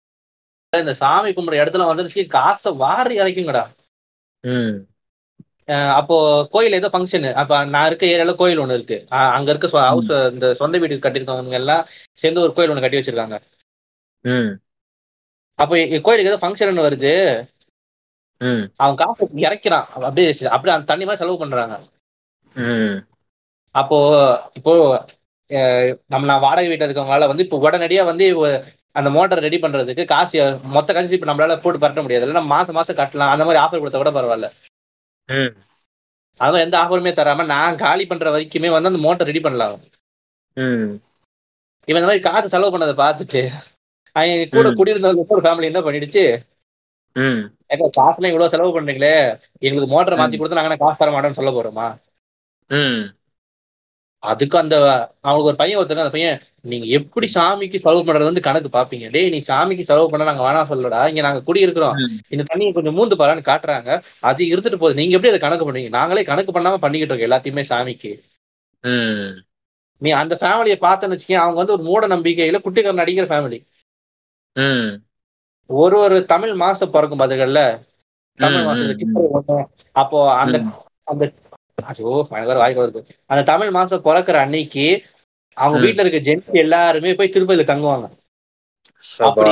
[0.73, 3.63] இந்த சாமி கும்பிடுற இடத்துல வந்துருச்சு காசை வாரி இறக்குங்கடா.
[5.99, 6.15] அப்போ
[6.53, 8.97] கோயில் ஏதோ ஃபங்க்ஷன் அப்ப நான் இருக்க ஏரியால கோயில் ஒண்ணு இருக்கு.
[9.37, 11.83] அங்க இருக்க ஹவுஸ் இந்த சொந்த வீடு கட்டிருக்கவங்க எல்லாம்
[12.21, 13.37] சேர்ந்து ஒரு கோயில் ஒண்ணு கட்டி வச்சிருக்காங்க.
[15.61, 15.73] அப்போ
[16.05, 17.13] கோயிலுக்கு ஏதோ ஃபங்க்ஷன் வருது.
[18.41, 18.63] ம்.
[18.75, 19.87] அவன் காசு இறக்கிறான்.
[20.07, 21.75] அப்படியே அப்படியே அந்த தண்ணி மாதிரி செலவு பண்றாங்க.
[22.55, 22.95] ம்.
[23.75, 23.97] அப்போ
[24.53, 24.73] இப்போ
[26.13, 28.25] நம்ம நான் வாடகை வீட்டில் இருக்கவங்களால வந்து இப்போ உடனடியா வந்து
[28.99, 30.37] அந்த மோட்டர் ரெடி பண்றதுக்கு காசு
[30.75, 32.25] மொத்த காசு இப்போ நம்மளால போட்டு பரட்ட முடியாது.
[32.25, 33.33] இல்லைன்னா மாசம் மாசம் கட்டலாம்.
[33.33, 34.47] அந்த மாதிரி ஆஃபர் கொடுத்தா கூட பரவாயில்ல.
[35.29, 35.51] ம்.
[36.39, 39.75] அதான் எந்த ஆஃபருமே தராம நான் காலி பண்ற வரைக்குமே வந்து அந்த மோட்டர் ரெடி பண்ணலாம்.
[40.57, 40.91] ம்.
[41.87, 43.43] இவன் இந்த மாதிரி காசு செலவு பண்ணதை பார்த்துட்டு
[44.15, 44.69] அவங்க கூட.
[44.69, 46.23] குடியிருந்தவங்க ஒரு ஃபேமிலி என்ன பண்ணிடுச்சு?
[47.15, 47.41] ம்.
[47.67, 49.15] ஏக்கா காசுலாம் இவ்வளவு செலவு பண்றீங்களே?
[49.59, 51.87] எங்களுக்கு மோட்டர் மாத்தி கொடுத்து நாங்க காசு தர மாட்டோம்னு சொல்ல போறோமா?
[54.23, 54.75] அதுக்கு அந்த
[55.19, 59.05] அவனுக்கு ஒரு பையன் ஒருத்தர் அந்த பையன் நீங்க எப்படி சாமிக்கு செலவு பண்றது வந்து கணக்கு பாப்பீங்க?
[59.09, 62.17] டேய் நீ சாமிக்கு செலவு பண்ண நாங்க வேணாம் சொல்லடா இங்க நாங்க குடி இருக்கிறோம் ம்.
[62.29, 63.89] இந்த தண்ணியை கொஞ்சம் மூந்து பாரான்னு காட்டுறாங்க.
[64.21, 64.93] அது இருந்துட்டு போகுது.
[64.93, 65.89] நீங்க எப்படி அதை கணக்கு பண்ணுவீங்க?
[65.89, 68.11] நாங்களே கணக்கு பண்ணாம பண்ணிக்கிட்டு இருக்கோம் எல்லாத்தையுமே சாமிக்கு.
[70.01, 73.59] நீ அந்த ஃபேமிலியை பார்த்தேன்னு வச்சுக்கேன் அவங்க வந்து ஒரு மூட நம்பிக்கையில குட்டிக்காரன் நடிக்கிற ஃபேமிலி
[75.69, 77.21] ஒரு ஒரு தமிழ் மாசம் பிறக்கும்
[78.39, 79.57] தமிழ் சித்திரை ஒண்ணு.
[79.95, 80.57] அப்போ அந்த.
[81.03, 81.25] அந்த
[82.29, 82.99] வேற வாய்க்கு வருது.
[83.25, 84.85] அந்த தமிழ் மாசம் பிறக்கிற அன்னைக்கு
[85.57, 85.79] அவங்க.
[85.79, 88.07] வீட்டுல இருக்க ஜென்ஸ் எல்லாருமே போய் திருப்பதியில தங்குவாங்க.
[89.19, 89.51] அப்படி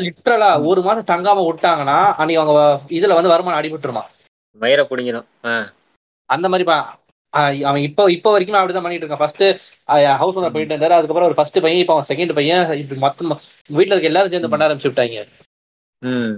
[0.00, 4.02] லிட்டரலா ஒரு மாசம் தங்காம விட்டாங்கன்னா அன்னைக்கு அவங்க இதுல வந்து வருமானம் அடிபட்டுருமா.
[4.90, 5.52] பிடிங்கணும் ஆ.
[6.30, 6.64] அந்த மாதிரி
[7.68, 9.22] அவன் இப்போ இப்போ வரைக்கும் அப்படிதான் பண்ணிட்டு இருக்கான்.
[9.22, 9.44] ஃபர்ஸ்ட்
[10.22, 10.96] ஹவுஸ் ஓனர் பண்ணிட்டு இருந்தாரு.
[10.98, 12.64] அதுக்கப்புறம் ஒரு ஃபர்ஸ்ட் பையன் இப்போ அவன் செகண்ட் பையன்.
[13.06, 13.32] மொத்தம்
[13.70, 15.22] வீட்டுல இருக்க எல்லாரும் சேர்ந்து பண்ண ஆரம்பிச்சு விட்டாங்க
[16.02, 16.32] ம்.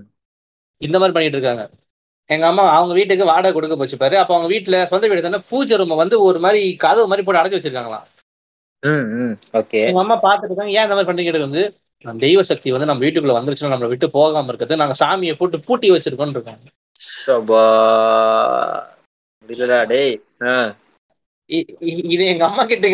[0.81, 1.65] இந்த மாதிரி பண்ணிட்டு இருக்காங்க.
[2.31, 4.17] எங்க அம்மா அவங்க வீட்டுக்கு வாடகை கொடுக்க போச்சு பாரு.
[4.21, 5.41] அப்ப அவங்க வீட்டுல சொந்த வீடு தானே?
[5.51, 8.07] பூஜை ரூம் வந்து ஒரு மாதிரி கதவு மாதிரி போட்டு அடைச்சு வச்சிருக்காங்களாம்.
[9.89, 10.75] எங்க அம்மா பாத்துட்டு இருக்காங்க.
[10.77, 11.63] ஏன் இந்த மாதிரி பண்றீங்க வந்து
[12.05, 15.91] நம்ம தெய்வ சக்தி வந்து நம்ம வீட்டுக்குள்ள வந்துருச்சுன்னா நம்மளை விட்டு போகாம இருக்கிறது நாங்க சாமியை போட்டு பூட்டி
[15.93, 16.65] வச்சிருக்கோம்னு இருக்காங்க.
[22.09, 22.87] இது எங்க அம்மா கிட்ட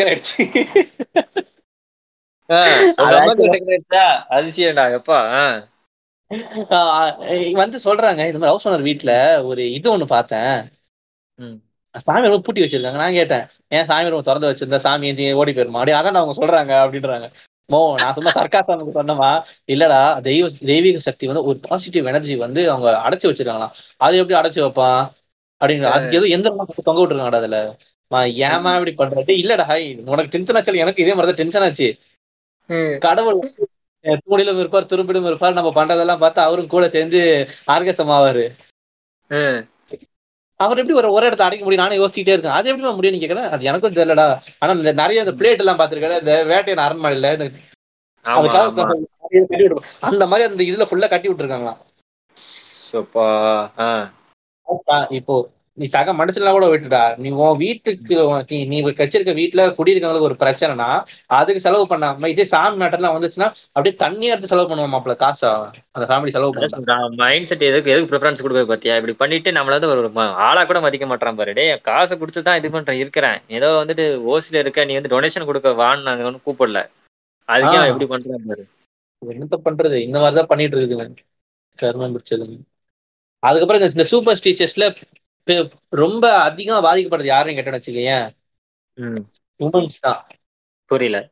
[3.00, 4.04] உங்க அம்மா கிட்ட கிடைச்சா
[4.36, 5.18] அதிசயம்டா எப்பா
[7.60, 9.12] வந்து சொல்றாங்க இந்த மாதிரி ஹவுஸ் ஓனர் வீட்டுல
[9.48, 10.52] ஒரு இது ஒண்ணு பார்த்தேன்.
[12.00, 13.44] சாமி ரூம் பூட்டி வச்சிருக்காங்க நான் கேட்டேன்.
[13.70, 15.80] ஏன் சாமி ரூம் திறந்து வச்சிருந்தா சாமி எஞ்சி ஓடி போயிருமா?
[15.80, 17.28] அப்படி அதான் அவங்க சொல்றாங்க அப்படின்றாங்க.
[17.68, 19.30] மோ நான் சும்மா சர்க்காசம் சொன்னமா
[19.68, 23.74] இல்லடா தெய்வ தெய்வீக சக்தி வந்து ஒரு பாசிட்டிவ் எனர்ஜி வந்து அவங்க அடைச்சு வச்சிருக்காங்களாம்.
[24.00, 25.02] அது எப்படி அடைச்சு வைப்பான்?
[25.60, 26.48] அப்படிங்கிற அதுக்கு ஏதோ எந்த
[26.80, 27.58] தொங்க விட்டுருக்காங்கடா அதுல.
[28.10, 29.32] மா, ஏம்மா இப்படி பண்றது?
[29.40, 31.88] இல்லடா ஹாய் உனக்கு டென்ஷன் ஆச்சு எனக்கு இதே மாதிரி டென்ஷன் ஆச்சு.
[32.98, 33.38] கடவுள்
[34.24, 37.20] தூணிலும் இருப்பார் துரும்பிலும் இருப்பார் நம்ம பண்றதெல்லாம் பார்த்து அவரும் கூட சேர்ந்து
[37.66, 38.44] ஆர்கசம் ஆவாரு.
[40.60, 41.84] அவர் எப்படி ஒரு ஒரு இடத்த அடைக்க முடியும்?
[41.84, 42.50] நானே யோசிச்சுட்டே இருக்கேன்.
[42.50, 44.26] அது எப்படி முடியும் நீ கேட்கறேன் அது எனக்கும் தெரியலடா.
[44.58, 47.50] ஆனா இந்த நிறைய இந்த பிளேட் எல்லாம் பாத்திருக்கேன் இந்த வேட்டையன் அரண்மனையில
[50.00, 51.28] அந்த மாதிரி அந்த இதுல ஃபுல்லா கட்டி
[54.86, 55.36] சா- இப்போ
[55.80, 57.16] நீ சக மனுஷன்லாம் கூட விட்டுடா.
[57.16, 58.16] நீ உன் வீட்டுக்கு
[58.46, 64.26] நீ வச்சிருக்க வீட்டுல குடியிருக்கவங்களுக்கு ஒரு பிரச்சனைனா அதுக்கு செலவு பண்ணாம இதே சாமி மேட்டர்லாம் வந்துச்சுன்னா அப்படியே தண்ணி
[64.26, 65.52] எடுத்து செலவு பண்ணுவோம் மாப்பிள காசா
[65.90, 68.94] அந்த ஃபேமிலி செலவு பண்ணா மைண்ட் செட் எதுக்கு எதுக்கு ப்ரிஃபரன்ஸ் கொடுக்க பாத்தியா?
[68.94, 71.52] இப்படி பண்ணிட்டு நம்மள வந்து ஒரு ஆளா கூட மதிக்க மாட்டான் பாரு.
[71.52, 73.38] டேய் காசை கொடுத்து தான் இது பண்றேன் இருக்கிறேன்.
[73.48, 76.78] ஏதோ வந்துட்டு ஓசில இருக்க நீ வந்து டொனேஷன் கொடுக்க வான்னு நாங்க கூப்பிடல.
[77.48, 77.86] அதுக்கே.
[77.86, 78.66] எப்படி பண்றான் பாரு.
[79.26, 79.94] என்னத்த பண்றது?
[79.94, 81.16] இந்த மாதிரிதான் பண்ணிட்டு இருக்குதுங்க
[81.78, 82.58] கர்மம் பிடிச்சதுங்க
[83.42, 84.84] அதுக்கப்புறம் இந்த- இந்த சூப்பர் ஸ்டீச்சர்ஸ்ல
[85.88, 88.30] ரொம்ப அதிகமா பாதிக்கப்படுறது யாருன்னு கேட்டேன்னு வச்சுக்கேன்
[88.94, 89.18] ம்.
[89.58, 90.26] உமன்ஸ் தான்.
[90.84, 91.28] புரியல.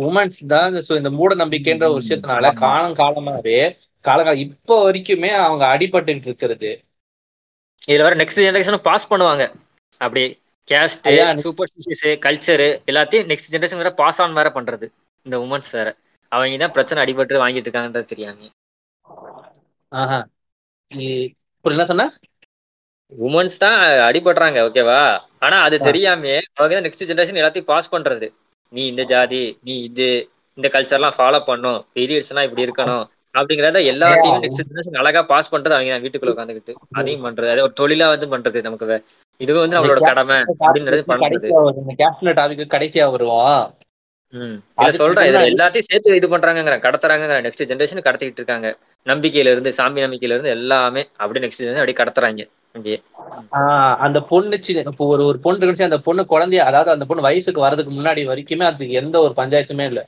[0.00, 2.54] உமன்ஸ் தான் இந்த சு- இந்த மூட நம்பிக்கைன்ற ஒரு விஷயத்தினால.
[2.54, 6.84] காலம் காலமாவே காலகாலம் இப்போ வரைக்குமே அவங்க அடிபட்டுட்டு இருக்கிறது.
[7.88, 9.52] இதுல வர நெக்ஸ்ட் ஜெனரேஷன் பாஸ் பண்ணுவாங்க.
[9.98, 10.40] அப்படியே
[10.70, 11.06] கேஸ்ட்
[11.42, 14.88] சூப்பர்ஸ்டிஷியஸ் கல்ச்சர் எல்லாத்தையும் நெக்ஸ்ட் ஜெனரேஷன் வேற பாஸ் ஆன் வேற பண்றது.
[15.22, 15.96] இந்த உமன்ஸ் வேற.
[16.28, 18.48] அவங்க தான் பிரச்சனை அடிபட்டு வாங்கிட்டு இருக்காங்கன்றது தெரியாம.
[19.88, 20.26] ஆஹா.
[21.62, 22.18] என்ன சொன்ன?
[23.12, 23.76] உமன்ஸ் தான்
[24.08, 25.00] அடிபடுறாங்க ஓகேவா
[25.44, 25.76] ஆனா அது.
[25.88, 26.24] தெரியாம
[26.56, 28.26] அவங்க தான் நெக்ஸ்ட் ஜெனரேஷன் எல்லாத்தையும் பாஸ் பண்றது.
[28.72, 30.08] நீ இந்த ஜாதி நீ இது
[30.58, 31.78] இந்த கல்ச்சர்லாம் ஃபாலோ பண்ணும்.
[31.96, 33.04] பீரியட்ஸ் எல்லாம் இப்படி இருக்கணும்.
[33.34, 37.50] அப்படிங்கறத எல்லாத்தையும் நெக்ஸ்ட் ஜெனரேஷன் அழகா பாஸ் பண்றது அவங்க தான் வீட்டுக்குள்ள உட்காந்துக்கிட்டு அதையும் பண்றது.
[37.54, 38.96] அதை ஒரு தொழிலா வந்து பண்றது நமக்கு.
[39.40, 41.48] இதுவும் வந்து நம்மளோட கடமை அப்படின்றது பண்றது
[42.00, 43.62] கேப்டன் டாபிக் கடைசியா வருவோம்.
[44.78, 45.28] அதுக்கு சொல்றேன்.
[45.28, 46.56] இதுல எல்லாத்தையும் சேர்த்து இது பண்றாங்க
[46.86, 48.68] கடத்துறாங்க நெக்ஸ்ட் ஜெனரேஷன் கடத்திட்டு இருக்காங்க.
[49.06, 52.42] நம்பிக்கையில இருந்து சாமி நம்பிக்கையில இருந்து எல்லாமே அப்படியே நெக்ஸ்ட் ஜெனரேஷன் அப்படியே கடத்துறாங்க.
[54.00, 54.56] அந்த பொண்ணு
[54.86, 58.64] இப்போ ஒரு ஒரு பொண்ணு இருந்துச்சு அந்த பொண்ணு குழந்தைய அதாவது அந்த பொண்ணு வயசுக்கு வர்றதுக்கு முன்னாடி வரைக்குமே
[58.64, 60.02] அதுக்கு எந்த ஒரு பஞ்சாயத்துமே இல்ல.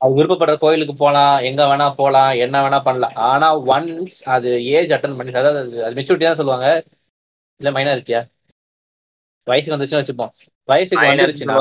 [0.00, 3.14] அது விருப்பப்படுற கோயிலுக்கு போலாம் எங்க வேணா போலாம் என்ன வேணா பண்ணலாம்.
[3.26, 6.68] ஆனா ஒன்ஸ் அது ஏஜ் அட்டன் பண்ணி அதாவது அது- மெச்சூரிட்டி தான் சொல்லுவாங்க.
[7.60, 8.20] இல்ல மைனாரிட்டியா
[9.46, 10.32] வயசுக்கு வந்துச்சுன்னு வச்சுப்போம்.
[10.68, 11.56] வயசுக்கு வந்துருச்சுன்னா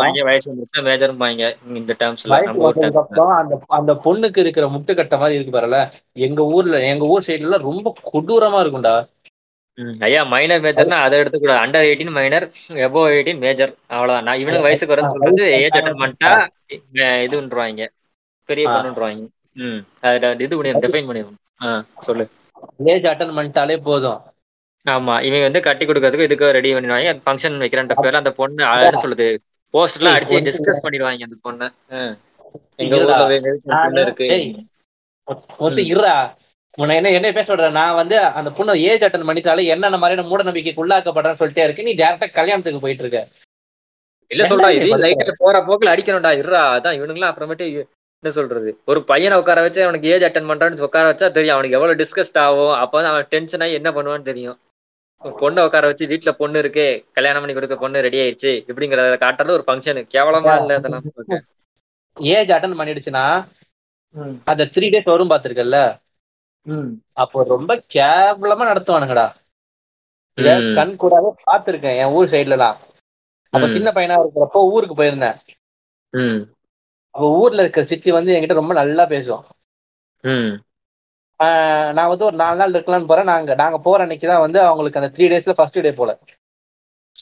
[3.40, 5.80] அந்த அந்த பொண்ணுக்கு இருக்கிற முட்டுக்கட்ட மாதிரி இருக்கு பாருல.
[6.20, 8.96] எங்க ஊர்ல எங்க ஊர் சைடுல எல்லாம் ரொம்ப கொடூரமா இருக்கும்டா.
[10.06, 11.62] ஐயா மைனர் மேஜர்னா அதை எடுத்துக்கூடாது.
[11.64, 12.46] அண்டர் எயிட்டீன் மைனர்
[12.86, 14.24] எபோ எயிட்டீன் மேஜர் அவ்வளவுதான்.
[14.24, 16.32] நான் இவனுக்கு வயசுக்கு வரது சொல்றது ஏஜ் அட்டன் பண்ணிட்டா
[18.50, 18.74] பெரிய ஆ.
[18.76, 19.26] பொண்ணுன்றுவாங்க.
[19.62, 19.80] ம்.
[20.02, 22.26] அதுல இது பண்ணி டிஃபைன் பண்ணிடுவோம் ஆ சொல்லு.
[22.94, 24.22] ஏஜ் அட்டன் பண்ணிட்டாலே போதும்.
[24.86, 25.14] ஆமா.
[25.22, 27.12] இவங்க வந்து கட்டி கொடுக்கறதுக்கு இதுக்கு ரெடி பண்ணிடுவாங்க.
[27.26, 29.28] ஃபங்க்ஷன் வைக்கிறன்ற பேர்ல அந்த பொண்ணு என்ன சொல்லுது
[29.74, 31.68] போஸ்டர்லாம் அடிச்சு டிஸ்கஸ் பண்ணிடுவாங்க அந்த பொண்ணை.
[32.80, 32.96] எங்க.
[33.80, 34.28] ஊர்ல இருக்கு.
[35.86, 36.16] இருடா.
[36.78, 40.44] உன்னை என்ன என்ன பேச சொல்ற நான் வந்து அந்த பொண்ணு ஏஜ் அட்டன் பண்ணிட்டாலே என்னென்ன மாதிரியான மூட
[40.48, 41.86] நம்பிக்கைக்கு உள்ளாக்கப்படுறேன்னு சொல்லிட்டே இருக்கு.
[41.88, 43.20] நீ டேரக்டா கல்யாணத்துக்கு போயிட்டு இருக்க.
[44.32, 44.88] இல்ல சொல்றா இது.
[45.04, 46.64] லைட்டா போற போக்குல அடிக்கணும்டா இருடா.
[46.78, 47.66] அதான் இவனுங்களாம் அப்புறமேட்டு
[48.24, 48.70] என்ன சொல்றது?
[48.92, 51.56] ஒரு பையனை உட்கார வச்சு அவனுக்கு ஏஜ் அட்டன் பண்றான்னு உட்கார வச்சா தெரியும்.
[51.56, 54.58] அவனுக்கு எவ்வளவு டிஸ்கஸ்ட் ஆகும் அப்பதான் அவன் டென்ஷன் ஆகி என்ன பண்ணுவான்னு தெரியும்.
[55.22, 56.86] பொண்ணை உட்கார வச்சு வீட்டுல பொண்ணு இருக்கு
[57.18, 61.06] கல்யாணம் பண்ணி கொடுக்க பொண்ணு ரெடி ஆயிடுச்சு இப்படிங்கறத காட்டுறது ஒரு ஃபங்க்ஷன் கேவலமா இல்ல அதெல்லாம்.
[62.18, 63.24] ஏஜ் அட்டன் பண்ணிடுச்சுன்னா
[64.52, 65.80] அந்த த்ரீ டேஸ் வரும் பாத்துருக்கல
[67.14, 69.28] அப்போ ரொம்ப கேவலமா நடத்துவானுங்கடா.
[70.74, 72.78] கண் கூடாவே பாத்துருக்கேன் என் ஊர் சைடுலலாம்
[73.54, 73.70] அப்ப ம்.
[73.70, 75.38] சின்ன பையனா இருக்கிறப்போ ஊருக்கு போயிருந்தேன்.
[76.14, 76.40] ம்,
[77.16, 79.44] அப்ப ஊர்ல இருக்கிற சித்தி வந்து என்கிட்ட ரொம்ப நல்லா பேசும்
[80.24, 80.52] ம்,
[81.40, 83.24] ஆஹ் நான் வந்து ஒரு நாலு நாள் இருக்கலாம்னு போறேன்.
[83.24, 86.12] நாங்க நாங்க போற அன்னைக்கு தான் வந்து அவங்களுக்கு அந்த த்ரீ டேஸ்ல ஃபர்ஸ்ட் டே போல.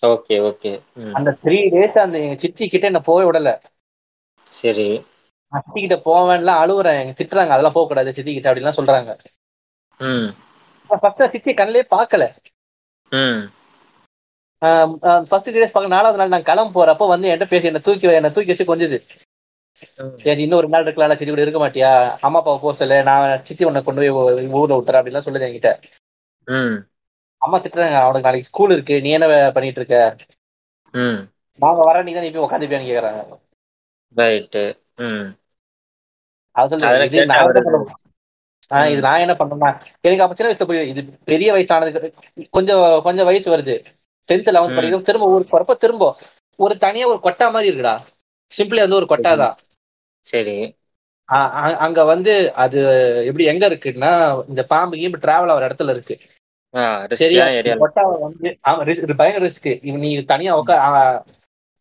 [0.08, 0.72] Okay okay.
[1.14, 3.50] அந்த த்ரீ டேஸ் அந்த எங்க சித்தி கிட்ட என்ன போக விடல.
[4.52, 4.88] சரி.
[5.54, 7.54] நான் சித்தி கிட்ட போவேன்லாம் அழுவுறேன் திட்டுறாங்க.
[7.56, 9.12] அதெல்லாம் போக கூடாது சித்தி கிட்ட அப்படிலாம் சொல்றாங்க
[11.04, 12.24] ஃபர்ஸ்ட் சித்தி கண்ணிலே பார்க்கல.
[15.30, 18.32] ஃபர்ஸ்ட் த்ரீ டேஸ் பார்க்க நாலாவது நாள் நான் கிளம்ப போறப்போ வந்து என்கிட்ட பேசி என்ன தூக்கி என்ன
[18.36, 18.98] தூக்கி வச்சு கொஞ்சது.
[20.24, 21.90] சரி இன்னும் ஒரு நாள் இருக்கலாம் சித்தி கூட இருக்க மாட்டியா?
[22.26, 25.72] அம்மா அப்பா போக சொல்லு நான் சித்தி உன்னை கொண்டு போய் ஊர்ல விட்டுறேன் அப்படிலாம் சொல்லுது என்கிட்ட.
[26.48, 26.76] ம்,
[27.42, 29.28] அம்மா திட்டுறாங்க அவனுக்கு நாளைக்கு ஸ்கூல் இருக்கு நீ என்ன
[29.58, 29.98] பண்ணிட்டு இருக்க?
[30.94, 31.20] ம்.
[31.60, 33.22] நாங்க வர நீ தான் நீ போய் உட்காந்துப்பியான்னு கேக்குறாங்க.
[34.16, 34.64] ரைட்டு
[35.06, 35.42] ம் அது சொல்லு
[36.24, 36.43] அதெல்லாம்
[38.90, 39.70] இது நான் என்ன பண்ணேன்னா
[40.04, 42.10] எனக்கு அப்ப சின்ன வயசுல போய் இது பெரிய வயசு ஆனதுக்கு
[42.54, 43.76] கொஞ்சம் கொஞ்சம் வயசு வருது.
[44.30, 44.78] டென்த் லெவன்த் ம்.
[44.78, 46.04] படிக்கும் திரும்ப ஊருக்கு போறப்ப திரும்ப
[46.60, 47.96] ஒரு தனியா ஒரு கொட்டா மாதிரி இருக்குடா.
[48.52, 49.56] சிம்பிளி வந்து ஒரு கொட்டா தான்.
[50.26, 50.58] சரி.
[51.86, 52.32] அங்க வந்து
[52.64, 52.80] அது
[53.28, 54.12] எப்படி எங்க இருக்குன்னா
[54.50, 56.16] இந்த பாம்பு கீம்பு டிராவல் ஆகிற இடத்துல இருக்கு.
[58.26, 60.78] வந்து ஆமா ரிஸ்க் இது பயங்கர ரிஸ்க் நீ தனியா உட்கா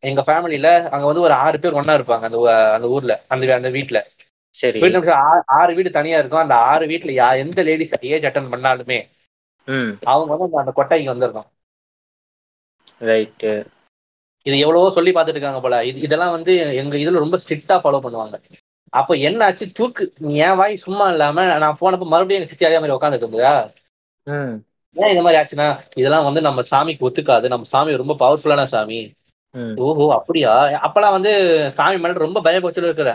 [0.02, 2.38] எங்க ஃபேமிலில அங்க வந்து ஒரு ஆறு பேர் ஒண்ணா இருப்பாங்க அந்த
[2.76, 3.98] அந்த ஊர்ல அந்த அந்த வீட்ல.
[4.54, 4.80] சரி.
[5.16, 6.40] ஆ- ஆறு வீடு தனியா இருக்கும்.
[6.40, 8.98] அந்த ஆறு வீட்டுல யா எந்த லேடிஸ் ஏஜ் அட்டன் பண்ணாலுமே
[10.04, 11.48] அவங்க வந்து அந்த- கொட்டைக்கு வந்துடணும்
[13.00, 13.52] ரைட்டு
[14.46, 15.84] இது எவ்வளவோ சொல்லி பார்த்துட்டு இருக்காங்க போல.
[15.84, 18.36] இது இதெல்லாம் வந்து எங்க இதுல ரொம்ப ஸ்ட்ரிக்டா ஃபாலோ பண்ணுவாங்க.
[18.92, 22.96] அப்போ என்ன ஆச்சு தூக்கு என் வாய் சும்மா இல்லாம நான் போனப்ப மறுபடியும் எங்க சித்தி அதே மாதிரி
[22.98, 23.54] உட்காந்துட்டு இருந்ததா
[24.96, 27.46] ஏன் இந்த மாதிரி ஆச்சுன்னா இதெல்லாம் வந்து நம்ம சாமிக்கு ஒத்துக்காது.
[27.46, 28.98] நம்ம சாமி ரொம்ப பவர்ஃபுல்லான சாமி.
[29.78, 30.52] ஓஹோ அப்படியா?
[30.86, 31.32] அப்பெல்லாம் வந்து
[31.74, 33.10] சாமி மேல ரொம்ப பயபக்தியில இருக்கிற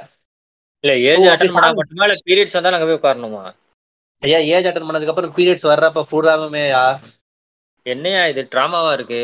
[0.83, 2.05] இல்ல ஏஜ் அட்டன் பண்ணா மட்டுமா?
[2.07, 3.43] இல்ல பீரியட்ஸ் வந்தா அங்க போய் உட்காரணுமா?
[4.23, 6.83] ஐயா ஏஜ் அட்டன் பண்ணதுக்கு அப்புறம் பீரியட்ஸ் வர்றப்ப ஃபுல்லாமேயா
[7.85, 8.41] என்னையா இது?
[8.53, 9.21] டிராமாவா இருக்கு.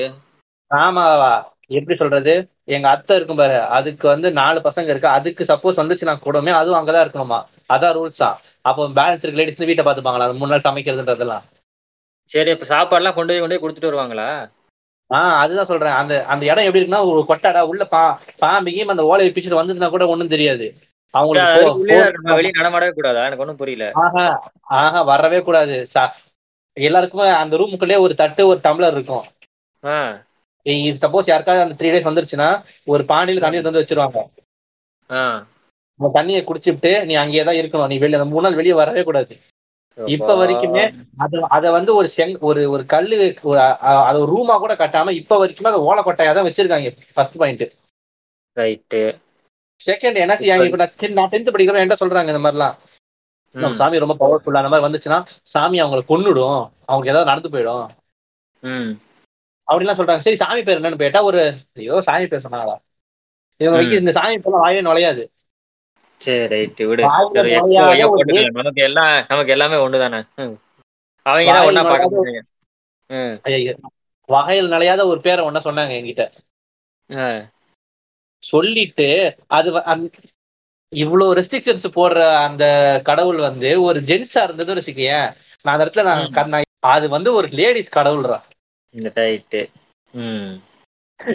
[0.72, 1.34] ஆமாவா
[1.72, 2.34] எப்படி சொல்றது?
[2.68, 5.10] எங்க அத்தை இருக்கும் பாரு அதுக்கு வந்து நாலு பசங்க இருக்கு.
[5.10, 7.40] அதுக்கு சப்போஸ் வந்துச்சுன்னா கூடமே அதுவும் அங்கதான் இருக்கணுமா?
[7.70, 8.38] அதான் ரூல்ஸ் தான்.
[8.62, 11.46] அப்போ பேலன்ஸ் இருக்க லேடிஸ் வீட்டை பாத்துப்பாங்களா அது மூணு நாள் சமைக்கிறதுன்றதெல்லாம்.
[12.30, 14.28] சரி இப்ப சாப்பாடுலாம் கொண்டு போய் கொண்டு போய் கொடுத்துட்டு வருவாங்களா?
[15.12, 15.94] ஆஹ் அதுதான் சொல்றேன்.
[15.94, 18.04] அந்த அந்த இடம் எப்படி இருக்குன்னா ஒரு கொட்டாடா உள்ள பா
[18.40, 20.68] பாம்பியும் அந்த ஓலை பிச்சுட்டு வந்துச்சுன்னா கூட ஒண்ணும் தெரியாது.
[21.14, 21.64] அவங்களுக்கு?
[22.32, 23.24] வெளிய நடமாடவே கூடாதா?
[23.24, 23.86] எனக்கு ஒண்ணும் புரியல.
[24.04, 24.26] ஆஹா
[24.78, 26.14] ஆஹா வரவே கூடாது சா-
[26.78, 29.26] எல்லாருக்குமே அந்த ரூமுக்குள்ளே ஒரு தட்டு ஒரு டம்ளர் இருக்கும்.
[31.02, 32.48] சப்போஸ் யாருக்காவது அந்த த்ரீ டேஸ் வந்துருச்சுன்னா
[32.88, 34.20] ஒரு பானையில தண்ணி வந்து வச்சிருவாங்க.
[36.00, 37.88] தண்ணியை குடிச்சிட்டு நீ அங்கேயே தான் இருக்கணும்.
[37.88, 39.34] நீ வெளியே அந்த மூணு நாள் வெளியே வரவே கூடாது.
[39.98, 40.84] இப்ப வரைக்குமே
[41.18, 43.18] அது அத வந்து ஒரு செங் ஒரு ஒரு கல்லு
[44.04, 47.66] அது ஒரு ரூமா கூட கட்டாம இப்ப வரைக்குமே அதை ஓலக்கொட்டையா தான் வச்சிருக்காங்க ஃபர்ஸ்ட் பாயிண்ட்
[48.58, 49.02] ரைட்டு
[49.86, 52.76] செகண்ட் என்ன செய்யாங்க இப்ப நான் நான் டென்த் படிக்கிறோம் என்ன சொல்றாங்க இந்த மாதிரிலாம்.
[53.56, 55.20] நம்ம சாமி ரொம்ப பவர்ஃபுல்லா அந்த மாதிரி வந்துச்சுன்னா
[55.54, 56.60] சாமி அவங்களை கொன்னுடும்.
[56.84, 57.86] அவங்களுக்கு ஏதாவது நடந்து போயிடும்.
[59.68, 60.24] அப்படிலாம் சொல்றாங்க.
[60.26, 61.40] சரி சாமி பேர் என்னன்னு கேட்டா ஒரு
[61.84, 62.76] ஏதோ சாமி பேர் சொன்னாங்களா?
[63.60, 63.78] இவங்க.
[63.78, 65.24] வைக்க இந்த சாமி பேர்லாம் வாயே நுழையாது.
[66.22, 67.06] சரி ரைட்டு விடு.
[68.24, 70.20] வாயில நமக்கு எல்லாம் நமக்கு எல்லாமே ஒண்ணுதானே.
[71.26, 72.44] அவங்க தான் வாயில் ஒண்ணா பாக்க.
[74.30, 76.26] வகையில் நுழையாத ஒரு பேரை ஒன்ன சொன்னாங்க என்கிட்ட.
[78.44, 79.08] சொல்லிட்டு
[79.52, 79.70] அது
[80.92, 82.64] இவ்வளவு ரெஸ்ட்ரிக்ஷன்ஸ் போடுற அந்த
[83.04, 85.26] கடவுள் வந்து ஒரு ஜென்ஸா இருந்தது வச்சுக்கேன்
[85.66, 88.38] நான் அந்த இடத்துல நான் அது வந்து ஒரு லேடிஸ் கடவுள்ரா.
[89.18, 89.62] ரைட்டு
[90.14, 90.54] ம்.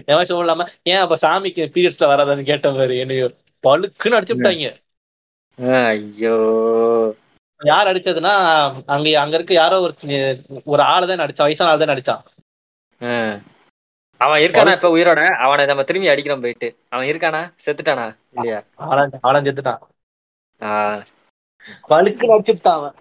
[0.08, 3.26] எவன் சொல்லலாம ஏன் அப்ப சாமிக்கு பீரியட்ஸ்ல வராதான்னு கேட்ட மாதிரி என்னையோ
[3.64, 4.68] பழுக்குன்னு அடிச்சு விட்டாங்க.
[5.86, 6.36] ஐயோ.
[7.60, 8.32] யார் அடிச்சதுன்னா
[8.94, 9.94] அங்க அங்க இருக்க யாரோ ஒரு
[10.66, 12.22] ஒரு ஆளு தான் நடிச்சான் வயசான ஆள் தான் நடிச்சான்
[13.00, 13.14] ஆ.
[14.20, 15.20] அவன் இருக்கானா இப்ப உயிரோட?
[15.36, 16.68] அவனை நம்ம திரும்பி அடிக்கிறோம் போயிட்டு.
[16.88, 17.42] அவன் இருக்கானா?
[17.66, 18.06] செத்துட்டானா?
[18.32, 18.62] இல்லையா?
[19.22, 19.80] அவன் செத்துட்டான்.
[22.46, 22.94] விட்டான் அவன்.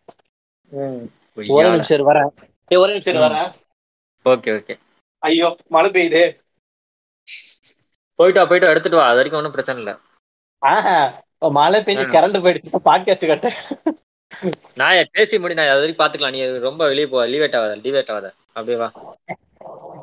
[1.48, 1.70] ஒரே.
[1.70, 2.32] நிமிஷம் வரேன்.
[2.76, 3.16] ஒரே நிமிஷம்.
[3.16, 3.52] வரேன்.
[4.26, 4.76] Okay okay.
[5.24, 6.24] ஐயோ மழை பெய்யுது.
[8.20, 9.06] போயிட்டு வா போயிட்டு எடுத்துட்டு வா.
[9.06, 9.94] அது வரைக்கும் ஒன்றும் பிரச்சனை இல்ல.
[10.62, 10.98] ஆஹா.
[11.50, 12.14] மழை பெஞ்சு ஆ.
[12.16, 12.70] கரண்ட் போயிடுச்சு.
[12.86, 13.48] பாட்காஸ்ட் கட்ட.
[14.76, 16.36] நான் பேசி முடி நான் அது வரைக்கும் பாத்துக்கலாம்.
[16.36, 17.26] நீ ரொம்ப வெளியே போ.
[17.26, 18.28] லீவேட் ஆகாத லீவேட் ஆகாத.
[18.48, 18.90] அப்படியே வா.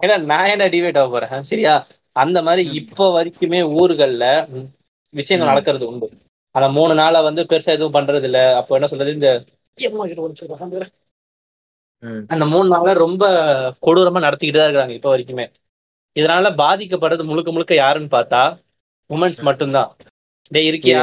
[0.03, 1.47] ஏன்னா நான் என்ன டிவேட் ஆக போறேன்?
[1.51, 1.75] சரியா?
[2.17, 2.63] அந்த மாதிரி.
[2.81, 4.25] இப்ப வரைக்குமே ஊர்கள்ல
[5.15, 5.51] விஷயங்கள்.
[5.51, 6.07] நடக்கிறது உண்டு.
[6.55, 9.17] ஆனா மூணு நாளா வந்து பெருசா எதுவும் பண்றது இல்ல அப்போ என்ன சொல்றது?
[9.17, 9.31] இந்த.
[12.31, 13.25] அந்த மூணு நாளா ரொம்ப
[13.83, 15.47] கொடூரமா நடத்திக்கிட்டு தான் இருக்காங்க இப்ப வரைக்குமே.
[16.17, 18.43] இதனால பாதிக்கப்படுறது முழுக்க முழுக்க யாருன்னு பார்த்தா
[19.11, 19.41] உமன்ஸ்.
[19.49, 19.91] மட்டும்தான்.
[20.51, 21.01] டேய் இருக்கியா?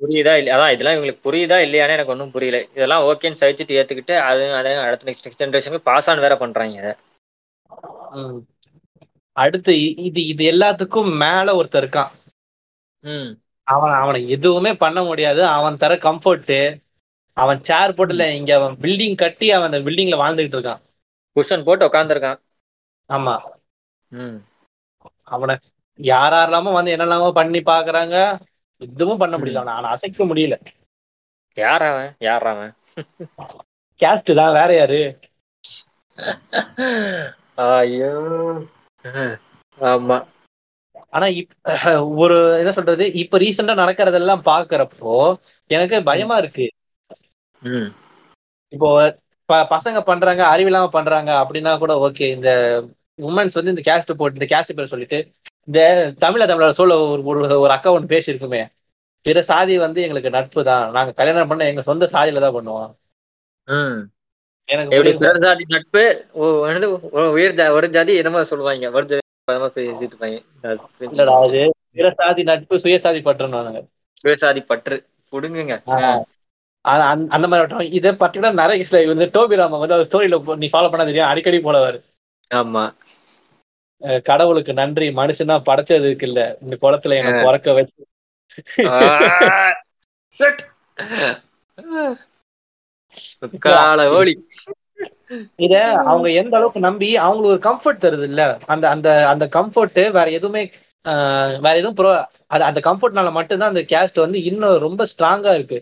[0.00, 2.58] புரியுதா இல்ல அதான் இதெல்லாம் இவங்களுக்கு புரியுதா இல்லையானே எனக்கு ஒன்றும் புரியல.
[2.72, 6.92] இதெல்லாம் ஓகேன்னு சகிச்சுட்டு ஏத்துக்கிட்டு அது அதை அடுத்த நெக்ஸ்ட் நெக்ஸ்ட் ஜென்ரேஷனுக்கு பாஸ் ஆன் வேற பண்றாங்க இதை.
[9.36, 9.72] அடுத்து
[10.08, 12.10] இது இது எல்லாத்துக்கும் மேல ஒருத்தர் இருக்கான்.
[13.66, 15.42] அவன் அவனை எதுவுமே பண்ண முடியாது.
[15.56, 16.56] அவன் தர கம்ஃபர்ட்
[17.36, 20.82] அவன் சேர் போட்டுல இங்க அவன் பில்டிங் கட்டி அவன் அந்த பில்டிங்ல வாழ்ந்துகிட்டு இருக்கான்.
[21.36, 22.40] குஷன் போட்டு உட்காந்துருக்கான்
[23.10, 23.34] ஆமா.
[25.26, 25.54] அவனை
[25.98, 28.16] யாரெல்லாமோ வந்து என்னெல்லாமோ பண்ணி பாக்குறாங்க.
[28.80, 29.60] எதுவும் பண்ண முடியல.
[29.60, 30.56] அவனை அவனை அசைக்க முடியல.
[31.56, 32.10] யார் அவன்?
[32.18, 32.72] யார் அவன்?
[34.00, 34.56] கேஸ்ட் தான்.
[34.58, 35.00] வேற யாரு?
[37.58, 38.12] ஐயோ
[39.78, 40.16] ஆமா.
[41.10, 41.52] ஆனா இப்
[42.16, 43.12] ஒரு என்ன சொல்றது?
[43.14, 45.12] இப்ப ரீசெண்டா நடக்கிறதெல்லாம் பாக்குறப்போ
[45.70, 46.66] எனக்கு பயமா இருக்கு.
[48.72, 48.88] இப்போ
[49.70, 52.50] பசங்க பண்றாங்க அறிவில்லாம பண்றாங்க அப்படின்னா கூட ஓகே இந்த
[53.22, 55.18] உமன்ஸ் வந்து இந்த கேஸ்ட் போட்டு இந்த கேஸ்ட் பேர் சொல்லிட்டு
[55.68, 55.80] இந்த
[56.20, 57.22] தமிழ தமிழர் சொல்ல ஒரு
[57.54, 58.62] ஒரு- அக்கா ஒன்று பேசியிருக்குமே.
[59.26, 62.90] பிற சாதி வந்து எங்களுக்கு நட்பு தான் நாங்க கல்யாணம் பண்ண எங்க சொந்த சாதியில தான் பண்ணுவோம்
[64.68, 65.18] எனக்கு.
[65.18, 66.26] பிறர் ஜாதி நட்பு
[67.34, 69.22] உயர் ஜா ஒரு ஜாதி என்னமோ சொல்லுவாங்க ஒரு ஜாதி
[69.76, 70.40] பேசிட்டு இருப்பாங்க.
[72.28, 73.84] அது நட்பு சுயசாதி பற்றுனாங்க
[74.16, 75.74] சுயசாதி பற்று புடுங்குங்க.
[77.34, 77.92] அந்த மாதிரி வட்டம்.
[77.98, 81.26] இதை பர்டிகுலர் நிறைய வந்து டோபி ராமன் வந்து அவர் ஸ்டோரியில நீ ஃபாலோ பண்ண தெரியும்?
[81.26, 82.00] அடிக்கடி போலவாரு.
[82.50, 82.94] ஆமா.
[84.24, 86.58] கடவுளுக்கு நன்றி மனுஷனா படைச்சதுக்கு இல்ல.
[86.62, 88.06] இந்த குளத்துல என்ன பிறக்க வச்சு.
[95.64, 95.74] இத
[96.10, 100.62] அவங்க எந்த அளவுக்கு நம்பி அவங்களுக்கு ஒரு கம்ஃபர்ட் தருது இல்ல அந்த அந்த அந்த கம்ஃபர்ட் வேற எதுவுமே
[101.64, 102.10] வேற எதுவும் ப்ரோ
[102.48, 105.78] அது அந்த கம்ஃபர்ட்னால மட்டும்தான் அந்த கேஸ்ட் வந்து இன்னும் ரொம்ப ஸ்ட்ராங்கா இருக்கு.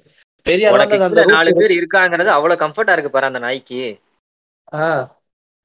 [0.46, 0.92] கீழ
[1.30, 3.80] நாலு பேர் இருக்காங்கிறது அவ்வளவு கம்ஃபர்ட்டா இருக்கு பாரு அந்த நாய்க்கு.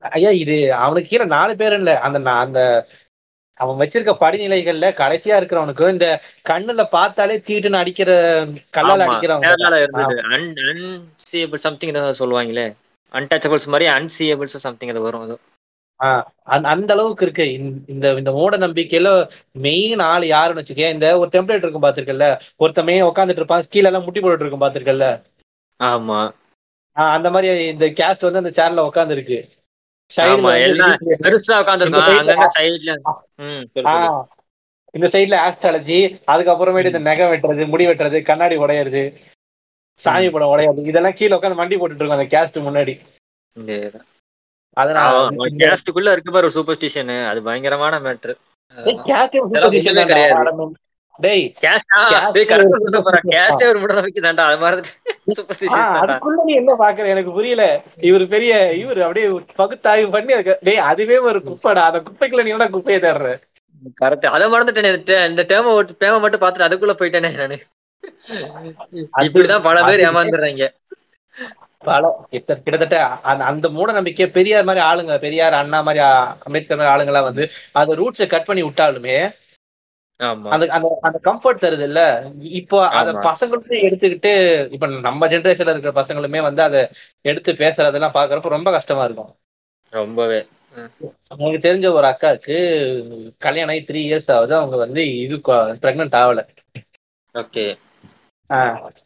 [0.03, 1.91] ஐயா இது அவனுக்கு கீழே நாலு பேர் இல்ல.
[2.07, 2.59] அந்த அந்த
[3.57, 9.45] அவன் வச்சிருக்க படிநிலைகள்ல கடைசியா இருக்கிறவனுக்கு இந்த கண்ணுல பார்த்தாலே தீட்டுன்னு அடிக்கிற கல்லால அடிக்கிறவங்க
[11.53, 12.75] சம்திங் சொல்லுவாங்களே.
[13.11, 15.39] அன்டச்சபிள்ஸ் மாதிரி அன்சியபிள்ஸ் சம்திங் அது வரும் அது.
[16.43, 17.53] அந்த- அளவுக்கு இருக்கு.
[17.87, 20.89] இந்த- இந்த மூட நம்பிக்கையில மெயின் ஆள் யாருன்னு வச்சுக்கேன்.
[20.89, 23.61] இந்த ஒரு டெம்ப்ளேட் இருக்கும் பாத்திருக்கல ஒருத்த மெயின் உட்காந்துட்டு இருப்பான்.
[23.61, 25.21] கீழ எல்லாம் முட்டி போட்டுட்டு இருக்கும் பாத்திருக்கல
[25.83, 26.31] ஆமா.
[26.91, 29.47] அந்த மாதிரி இந்த கேஸ்ட் வந்து அந்த சேர்ல உட்காந்து
[34.93, 35.97] இந்த சைடுல ஆஸ்ட்ராலஜி
[36.27, 39.03] அதுக்கப்புறமேட்டு இந்த நகை வெட்டுறது முடி வெட்டுறது கண்ணாடி உடையறது
[39.99, 42.93] சாமி படம் உடையாது இதெல்லாம் கீழே உட்காந்து மண்டி போட்டுட்டு இருக்கும் அந்த கேஸ்ட் முன்னாடி.
[44.77, 45.13] அதனால
[45.61, 48.33] கேஸ்டுக்குள்ள இருக்கு பாரு சூப்பர்ஸ்டிஷன் அது பயங்கரமான மேட்ரு
[51.21, 51.53] டேய்,
[56.47, 57.05] என்ன பாக்குற?
[57.05, 57.81] எனக்கு புரியல.
[57.97, 61.75] இவர் பெரிய இவர் அப்படியே பகுத்தாய்வு பண்ணி டேய் அதுவே ஒரு குப்பைடா.
[61.75, 63.39] அந்த குப்பைக்குள்ள நீ என்ன குப்பையை தேடுற.
[64.01, 67.57] கரெக்ட் அதை மறந்துட்டேனே இந்த டேம டேம மட்டும் பாத்துட்டு அதுக்குள்ள போயிட்டேனே நானு.
[69.17, 70.69] இப்படிதான் பல பேர் ஏமாந்துடுறாங்க.
[71.77, 76.95] பல கிட்ட- கிட்டத்தட்ட அந்த அந்த மூட நம்பிக்கை பெரியார் மாதிரி ஆளுங்க பெரியார் அண்ணா மாதிரி அம்பேத்கர் மாதிரி
[76.95, 79.31] ஆளுங்கெல்லாம் வந்து அது ரூட்ஸை கட் பண்ணி விட்டாலுமே
[80.49, 82.01] அந்த அந்த அந்த கம்ஃபர்ட் தருது இல்ல
[82.59, 83.09] இப்போ அத.
[83.25, 84.31] பசங்களுமே எடுத்துக்கிட்டு
[84.71, 86.81] இப்ப நம்ம ஜெனரேஷன்ல இருக்கிற பசங்களுமே வந்து அதை
[87.25, 89.31] எடுத்து பேசுறதெல்லாம் பாக்குறப்ப ரொம்ப கஷ்டமா இருக்கும்.
[89.93, 90.39] ரொம்பவே.
[91.35, 92.55] எனக்கு தெரிஞ்ச ஒரு அக்காவுக்கு
[93.39, 94.55] கல்யாணம் ஆகி த்ரீ இயர்ஸ் ஆகுது.
[94.55, 95.37] அவங்க வந்து இது
[95.83, 96.41] பிரெக்னென்ட் ஆகல.
[98.81, 99.01] ஓகே.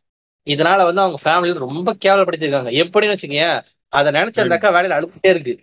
[0.48, 3.48] இதனால வந்து அவங்க ஃபேமிலியில ரொம்ப கேவலப்படுத்திருக்காங்க எப்படின்னு வச்சுக்கீங்க
[3.94, 4.56] அதை நினைச்ச அந்த.
[4.58, 5.54] அக்கா வேலையில அழுப்பிட்டே இருக்கு.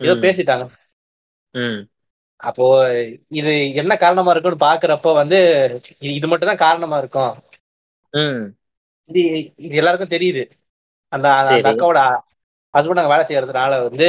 [0.00, 0.14] ஏதோ.
[0.22, 0.64] பேசிட்டாங்க.
[2.40, 2.92] அப்போ
[3.28, 5.38] இது என்ன காரணமா இருக்குன்னு பாக்குறப்போ வந்து
[6.00, 7.34] இது- மட்டும் தான் காரணமா இருக்கும்.
[9.04, 10.50] இது இது எல்லாருக்கும் தெரியுது.
[11.08, 11.72] அந்த அந்த.
[11.72, 12.20] அக்காவோட
[12.78, 14.08] ஹஸ்பண்ட் அங்க வேலை செய்யறதுனால வந்து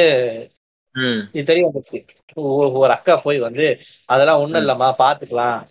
[1.33, 2.07] இது தெரிய வந்துச்சு.
[2.33, 4.65] ஒரு அக்கா போய் வந்து அதெல்லாம் ஒண்ணும்.
[4.65, 5.67] இல்லம்மா பாத்துக்கலாம்.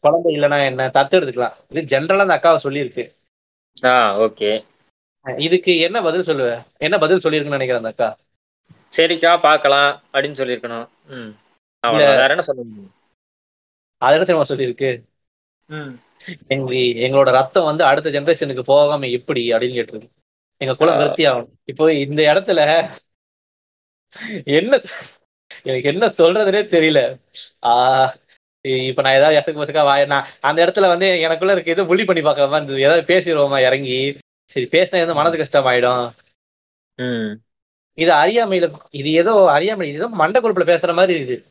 [0.00, 1.54] குழந்தை இல்லைன்னா என்ன தத்து எடுத்துக்கலாம்.
[1.68, 3.14] இது ஜென்ரலா அந்த அக்காவை சொல்லியிருக்கு.
[5.24, 5.38] ஓகே.
[5.38, 6.62] இதுக்கு என்ன பதில் சொல்லுவ?
[6.76, 8.16] என்ன பதில் சொல்லியிருக்குன்னு நினைக்கிறேன் அந்த அக்கா?
[8.96, 10.88] சரிக்கா பார்க்கலாம் அப்படின்னு சொல்லியிருக்கணும்.
[11.06, 11.34] ம்.
[11.90, 12.92] வேற என்ன சொல்ல முடியும்?
[13.98, 15.02] அதை என்ன தெரியுமா சொல்லியிருக்கு?
[15.66, 16.02] ம்.
[16.48, 20.08] எங்க எங்களோட ரத்தம் வந்து அடுத்த ஜெனரேஷனுக்கு போகாம எப்படி அப்படின்னு கேட்டிருக்கு.
[20.56, 20.96] எங்க குலம்.
[20.96, 21.48] விருத்தி ஆகணும்.
[21.64, 22.90] இப்போ இந்த இடத்துல
[24.44, 24.80] என்ன
[25.62, 27.18] எனக்கு என்ன சொல்றதுனே தெரியல.
[27.62, 28.14] ஆஹ்
[28.86, 32.78] இப்ப நான் ஏதாவது எசக்கு பசக்கா நான் அந்த இடத்துல வந்து எனக்குள்ள இருக்க ஏதோ புள்ளி பண்ணி பார்க்காம
[32.78, 34.18] ஏதாவது பேசிடுவோமா இறங்கி.
[34.50, 36.12] சரி பேசினா எதுவும் மனது கஷ்டம் ஆயிடும்
[37.98, 41.42] இது அறியாமையில இது ஏதோ அறியாமை இது ஏதோ மண்டை கொழுப்புல பேசுற மாதிரி இருக்குது.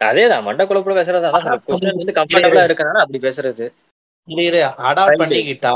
[0.00, 1.28] அதேதான் மண்டை குழப்பம் பேசுறது
[1.66, 3.66] கொஸ்டின் வந்து கம்ஃபர்டபுளா இருக்கனால அப்படி பேசுறது.
[4.28, 5.20] இது இது அடாப்ட்.
[5.22, 5.74] பண்ணிக்கிட்டா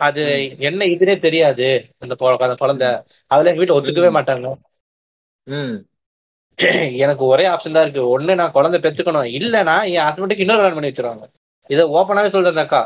[0.00, 0.22] அது.
[0.68, 1.68] என்ன இதுனே தெரியாது.
[2.02, 2.90] அந்த அந்த குழந்தை.
[3.30, 4.10] அதுல எங்க வீட்டுல ஒத்துக்கவே.
[4.18, 4.46] மாட்டாங்க.
[5.46, 5.74] ம்.
[7.04, 8.02] எனக்கு ஒரே ஆப்ஷன் தான் இருக்கு.
[8.10, 9.30] ஒண்ணு நான் குழந்தை பெத்துக்கணும்.
[9.38, 11.24] இல்லைன்னா என் ஹஸ்பண்டுக்கு இன்னொரு கல்யாணம் பண்ணி வச்சிருவாங்க.
[11.70, 12.82] இதை ஓப்பனாவே அந்த அக்கா.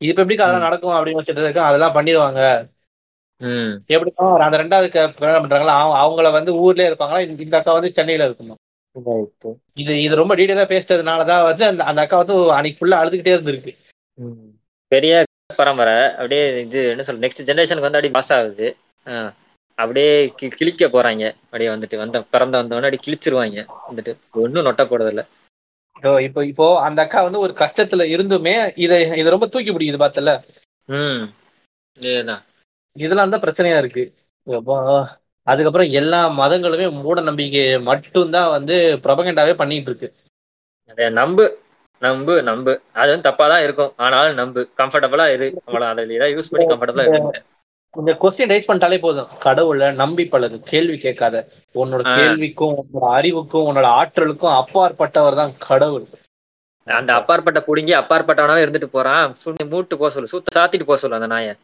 [0.00, 0.64] இது இப்ப எப்படி அதெல்லாம்.
[0.64, 1.68] நடக்கும் அப்படின்னு வச்சுட்டு இருக்கேன்.
[1.68, 2.40] அதெல்லாம் பண்ணிடுவாங்க.
[3.88, 7.38] எப்படின்னா அந்த ரெண்டாவது கல்யாணம் பண்றாங்களா அவங்க- அவங்கள வந்து ஊர்லயே இருப்பாங்களா?
[7.38, 8.60] இந்த- அக்கா வந்து சென்னையில இருக்கணும்.
[9.74, 13.74] இது இது ரொம்ப டீடைலா பேசிட்டதுனாலதான் வந்து அந்த அந்த அக்கா வந்து அன்னைக்கு ஃபுல்லா அழுதுகிட்டே இருந்திருக்கு.
[14.88, 15.24] பெரிய
[15.56, 16.10] பரம்பரை.
[16.10, 18.76] அப்படியே இது என்ன சொல்ற நெக்ஸ்ட் ஜெனரேஷனுக்கு வந்து அப்படியே பாஸ் ஆகுது.
[19.74, 21.34] அப்படியே கிழிக்க போறாங்க.
[21.44, 23.66] அப்படியே வந்துட்டு வந்த பிறந்த வந்தவொடனே அப்படியே கிழிச்சிருவாங்க.
[23.94, 25.26] வந்துட்டு ஒன்னும் நொட்ட போறது இல்ல
[25.96, 30.40] இப்போ இப்போ இப்போ அந்த அக்கா வந்து ஒரு கஷ்டத்துல இருந்துமே இதை இதை ரொம்ப தூக்கி பிடிக்குது பார்த்தல
[30.84, 31.30] ம்.
[32.00, 32.42] இதேதான்.
[33.04, 34.04] இதெல்லாம் தான் பிரச்சனையா இருக்கு.
[35.46, 38.74] அதுக்கப்புறம் எல்லா மதங்களுமே மூட நம்பிக்கையை மட்டும்தான் வந்து
[39.04, 40.08] பிரபகண்டாவே பண்ணிட்டு இருக்கு.
[40.90, 41.46] அதை நம்பு
[42.02, 42.72] நம்பு நம்பு.
[43.00, 43.92] அது வந்து தப்பா தான் இருக்கும்.
[44.04, 44.60] ஆனாலும் நம்பு.
[44.80, 45.46] கம்ஃபர்டபுளா இரு.
[45.66, 47.44] அவ்வளவு அதை ஏதாவது யூஸ் பண்ணி கம்ஃபர்டபுளா இருக்கு
[47.94, 49.30] இந்த கொஸ்டின் ரைஸ் பண்ணிட்டாலே போதும்.
[49.44, 50.56] கடவுளை நம்பி பழகு.
[50.72, 51.36] கேள்வி கேட்காத.
[51.80, 52.02] உன்னோட.
[52.16, 56.06] கேள்விக்கும் உன்னோட அறிவுக்கும் உன்னோட ஆற்றலுக்கும் அப்பாற்பட்டவர் தான் கடவுள்.
[56.86, 59.34] அந்த அப்பாற்பட்ட புடுங்கி அப்பாற்பட்டவனாவே இருந்துட்டு போறான்.
[59.74, 60.32] மூட்டு போக சொல்லு.
[60.34, 61.54] சுத்த சாத்திட்டு போக சொல்லு அந்த நாயை.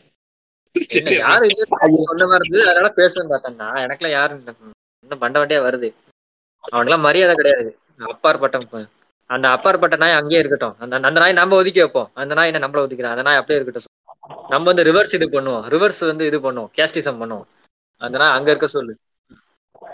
[1.17, 1.49] யாரும்
[1.95, 4.43] சொன்ன இருந்தது அதனால பேசுவேன் பார்த்தேன்னா எனக்குலாம் யாரும்.
[5.01, 5.93] இன்னும் மண்ட வண்டியா வருது.
[6.71, 7.77] அவனுக்குலாம் மரியாதை கிடையாது.
[7.97, 8.85] அப்பாற்பட்ட ப-
[9.25, 10.75] அந்த அப்பாற்பட்ட நாய் அங்கேயே இருக்கட்டும்.
[10.79, 12.11] அந்த அந்த நாய் நம்ம ஒதுக்கி வைப்போம்.
[12.13, 13.94] அந்த நாய் என்ன நம்மள ஒதுக்கிறோம் அந்த நாய் அப்படியே இருக்கட்டும்.
[14.49, 15.63] நம்ம வந்து ரிவர்ஸ் இது பண்ணுவோம்.
[15.67, 16.71] ரிவர்ஸ் வந்து இது பண்ணுவோம்.
[16.77, 17.45] கேஸ்டிசம் பண்ணுவோம்.
[18.15, 18.93] நாய் அங்க இருக்க சொல்லு.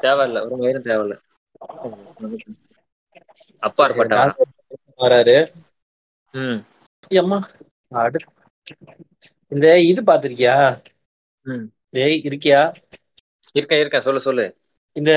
[0.02, 0.40] தேவையில்ல.
[0.44, 1.16] ஒரு மயிரும் தேவையில்ல.
[3.64, 4.34] அப்பாற்பட்டவன்
[4.98, 5.36] வராரு.
[6.34, 6.60] ம்.
[7.18, 7.40] அம்மா
[9.52, 10.56] இந்த இது பாத்திருக்கியா
[11.46, 11.66] ம்.
[11.90, 12.62] டேய் இருக்கியா?
[13.54, 14.02] இருக்கேன் இருக்கேன்.
[14.02, 14.46] சொல்லு சொல்லு.
[14.96, 15.12] இந்த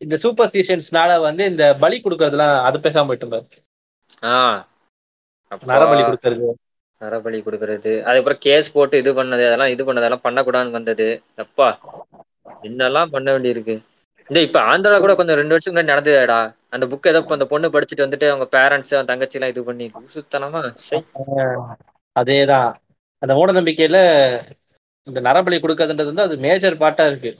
[0.00, 3.28] இந்த சூப்பர் ஸ்டிஷன்ஸ்னால வந்து இந்த பலி கொடுக்கறதுலாம் அது பேசாம போயிட்டு
[5.66, 6.08] நரபலி அப்பா.
[6.08, 6.48] கொடுக்கறது.
[7.02, 7.92] நரபலி கொடுக்கறது.
[8.04, 11.08] அதுக்கப்புறம் கேஸ் போட்டு இது பண்ணது அதெல்லாம் இது பண்ணது அதெல்லாம் பண்ணக்கூடாதுன்னு வந்தது.
[11.44, 11.68] அப்பா
[12.68, 13.74] என்னெல்லாம் பண்ண வேண்டியிருக்கு?
[14.30, 16.40] இந்த இப்ப ஆந்திரா கூட கொஞ்சம் ரெண்டு வருஷத்துக்கு முன்னாடி நடந்ததுடா.
[16.70, 19.86] அந்த புக் ஏதோ அந்த பொண்ணு படிச்சுட்டு வந்துட்டு அவங்க பேரண்ட்ஸ் அவங்க தங்கச்சி எல்லாம் இது பண்ணி
[20.16, 20.60] சுத்தனமா
[22.16, 22.70] அதேதான்.
[23.22, 23.98] அந்த மூட நம்பிக்கையில
[25.06, 27.30] இந்த நரபலி கொடுக்கறதுன்றது வந்து அது மேஜர் பார்ட்டா இருக்கு.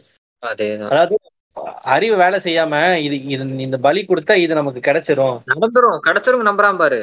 [0.42, 0.92] அதேதான்.
[0.92, 1.16] அதாவது
[1.94, 2.74] அறிவு வேலை செய்யாம
[3.06, 5.36] இது இது இந்த பலி கொடுத்தா இது நமக்கு கிடைச்சிரும்.
[5.52, 5.98] நடந்துரும்.
[6.06, 7.00] கிடைச்சிருங்க நம்புறான் பாரு.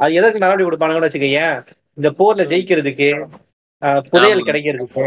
[0.00, 1.54] அது எதற்கு நடவடிக்கை கொடுப்பானுங்கன்னு வச்சுக்கேன்
[1.98, 3.08] இந்த போர்ல ஜெயிக்கிறதுக்கு
[4.08, 4.46] புதையல்.
[4.48, 5.04] கிடைக்கிறதுக்கு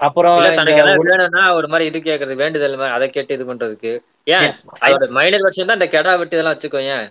[0.00, 1.26] அப்புறம் இந்த
[1.58, 3.92] ஒரு மாதிரி இது கேக்குறது வேண்டுதல் மாதிரி அதை கேட்டு இது பண்றதுக்கு.
[4.36, 4.48] ஏன்?
[4.84, 7.06] அதோட மைனர் வருஷம் தான் இந்த கெடா வெட்டு இதெல்லாம் வச்சுக்கோ ஏன்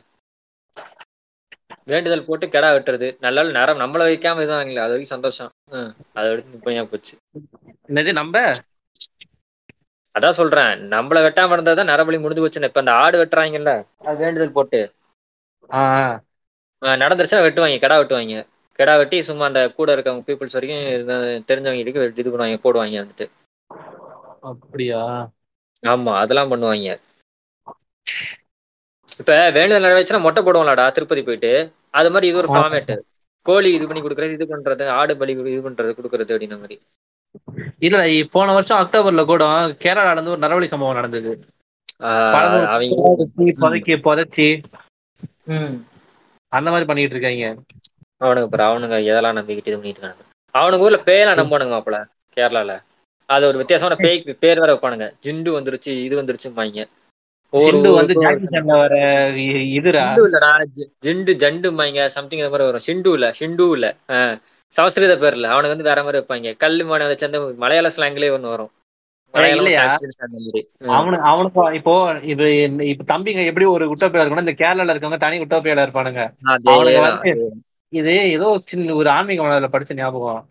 [1.91, 3.07] வேண்டுதல் போட்டு கெடா வெட்டுறது.
[3.25, 4.83] நல்ல நேரம் நம்மள வைக்காம வாங்கல.
[4.85, 5.51] அது வரைக்கும் சந்தோஷம்.
[5.73, 7.13] ஹம், அதை விட்டு இப்ப போச்சு
[7.89, 8.35] என்னது நம்ம?
[10.15, 10.73] அதான் சொல்றேன்.
[10.93, 12.69] நம்மள வெட்டாம இருந்தாதான் நரபலி முடிஞ்சு போச்சுன்னு.
[12.71, 14.81] இப்ப அந்த ஆடு வெட்டுறாங்கல்ல அது வேண்டுதல் போட்டு.
[16.81, 18.37] நடந்துருச்சுன்னா வெட்டுவாங்க கடா வெட்டுவாங்க
[18.79, 20.85] கெடா வெட்டி சும்மா அந்த கூட இருக்கவங்க பீப்புள்ஸ் வரைக்கும்
[21.49, 23.27] தெரிஞ்சவங்க வெட்டி இது பண்ணுவாங்க போடுவாங்க வந்துட்டு
[24.51, 25.01] அப்படியா
[25.83, 26.89] ஆமா அதெல்லாம் பண்ணுவாங்க
[29.19, 31.51] இப்ப வேண்டுதல் நிறைவேச்சுனா மொட்டை போடுவோம்லடா திருப்பதி போயிட்டு
[31.93, 32.49] அது மாதிரி இது ஒரு.
[32.53, 32.91] ஃபார்மேட்
[33.45, 36.77] கோழி இது பண்ணி கொடுக்கறது இது பண்றது ஆடு பலி இது பண்றது கொடுக்கறது அப்படின்ற மாதிரி
[37.85, 37.97] இல்ல
[38.33, 39.43] போன வருஷம் அக்டோபர்ல கூட
[39.83, 41.31] கேரளால இருந்து ஒரு நரவழி சம்பவம் நடந்தது
[42.73, 42.95] அவங்க
[44.05, 44.47] புதைச்சி.
[46.51, 47.61] அந்த மாதிரி பண்ணிட்டு இருக்காங்க.
[48.17, 50.29] அவனுக்கு அப்புறம் அவனுங்க எதெல்லாம் நம்பிக்கிட்டு இது பண்ணிட்டு இருக்கானுங்க.
[50.53, 52.79] அவனுங்க ஊர்ல பேயெல்லாம் நம்பானுங்க மாப்பிள கேரளால.
[53.25, 55.11] அது ஒரு வித்தியாசமான பேய்க்கு பேர் வேற வைப்பானுங்க.
[55.25, 56.85] ஜிண்டு வந்துருச்சு இது வந்துருச்சும்பாங்க.
[57.49, 58.95] ஒவ்வொரு சிண்டு வந்து ஊருக்கும் ஜாக்கி சான்ல வர
[59.31, 60.13] இ- இதுரா?
[60.75, 62.81] ஜிண்டு ஜிண்டு ஜண்டும்பாங்க சம்திங் அது மாதிரி வரும்.
[62.87, 63.95] ஷிண்டு இல்ல ஷிண்டு இல்ல.
[64.67, 66.85] சமஸ்கிருத பேர்ல அவனுக்கு வந்து வேற மாதிரி வைப்பாங்க.
[66.85, 68.71] மான வச்சு அந்த மலையாள ஸ்லாங்லயே ஒண்ணு வரும்.
[69.31, 69.85] மலையாளம் இல்லையா?
[69.85, 70.69] சான்ஸ்கிரிட் slang மாதிரி.
[70.77, 70.89] ம்.
[70.89, 75.85] அவனு அவனுக்கு இப்போ இது இப்ப தம்பிங்க எப்படி ஒரு உட்டோப்பியா இருக்கணும் இந்த கேரளால இருக்கவங்க தனி உட்டோப்பியால
[75.85, 76.33] இருப்பானுங்க.
[76.63, 77.53] அவனுக்கு
[77.89, 80.47] இது ஏதோ சின்ன ஒரு ஆன்மீக மலர்ல படிச்ச ஞாபகம்.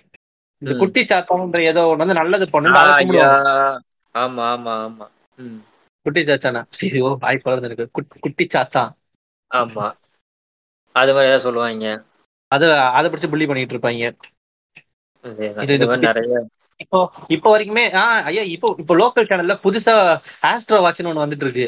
[0.58, 0.76] இந்த.
[0.76, 2.70] குட்டி சாத்தான்ற ஏதோ ஒண்ணு வந்து நல்லது பண்ணு
[4.14, 5.08] ஆமா ஆமா ஆமா.
[6.02, 6.64] குட்டி சாத்தானா?
[6.68, 8.92] சரி ஓ வாய் பழந்து எனக்கு குட்- குட்டி சாத்தா.
[9.54, 9.92] ஆமா.
[10.92, 12.02] அது மாதிரி ஏதாவது சொல்லுவாங்க.
[12.46, 14.12] அத அதை பிடிச்சு புள்ளி பண்ணிட்டு இருப்பாங்க.
[15.98, 16.46] நிறைய
[16.80, 19.94] இப்போ இப்போ வரைக்குமே ஆ ஐயா இப்போ இப்போ லோக்கல் சேனல்ல புதுசா
[20.50, 21.66] ஆஸ்ட்ரோ வாட்ச்னு ஒண்ணு வந்துட்டு இருக்கு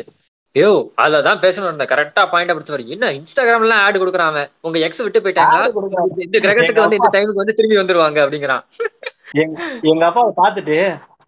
[0.57, 5.63] யோ அததான் பேசணும் கரெக்டா பாயிண்ட் பிடிச்ச மாதிரி என்ன இன்ஸ்டாகிராம்ல ஆட் கொடுக்குறான் உங்க எக்ஸ் விட்டு போயிட்டாங்களா.
[6.27, 8.65] இந்த கிரகத்துக்கு வந்து இந்த டைமுக்கு வந்து திரும்பி வந்துருவாங்க அப்படிங்கிறான்.
[9.91, 10.07] எங்க
[10.41, 10.77] பார்த்துட்டு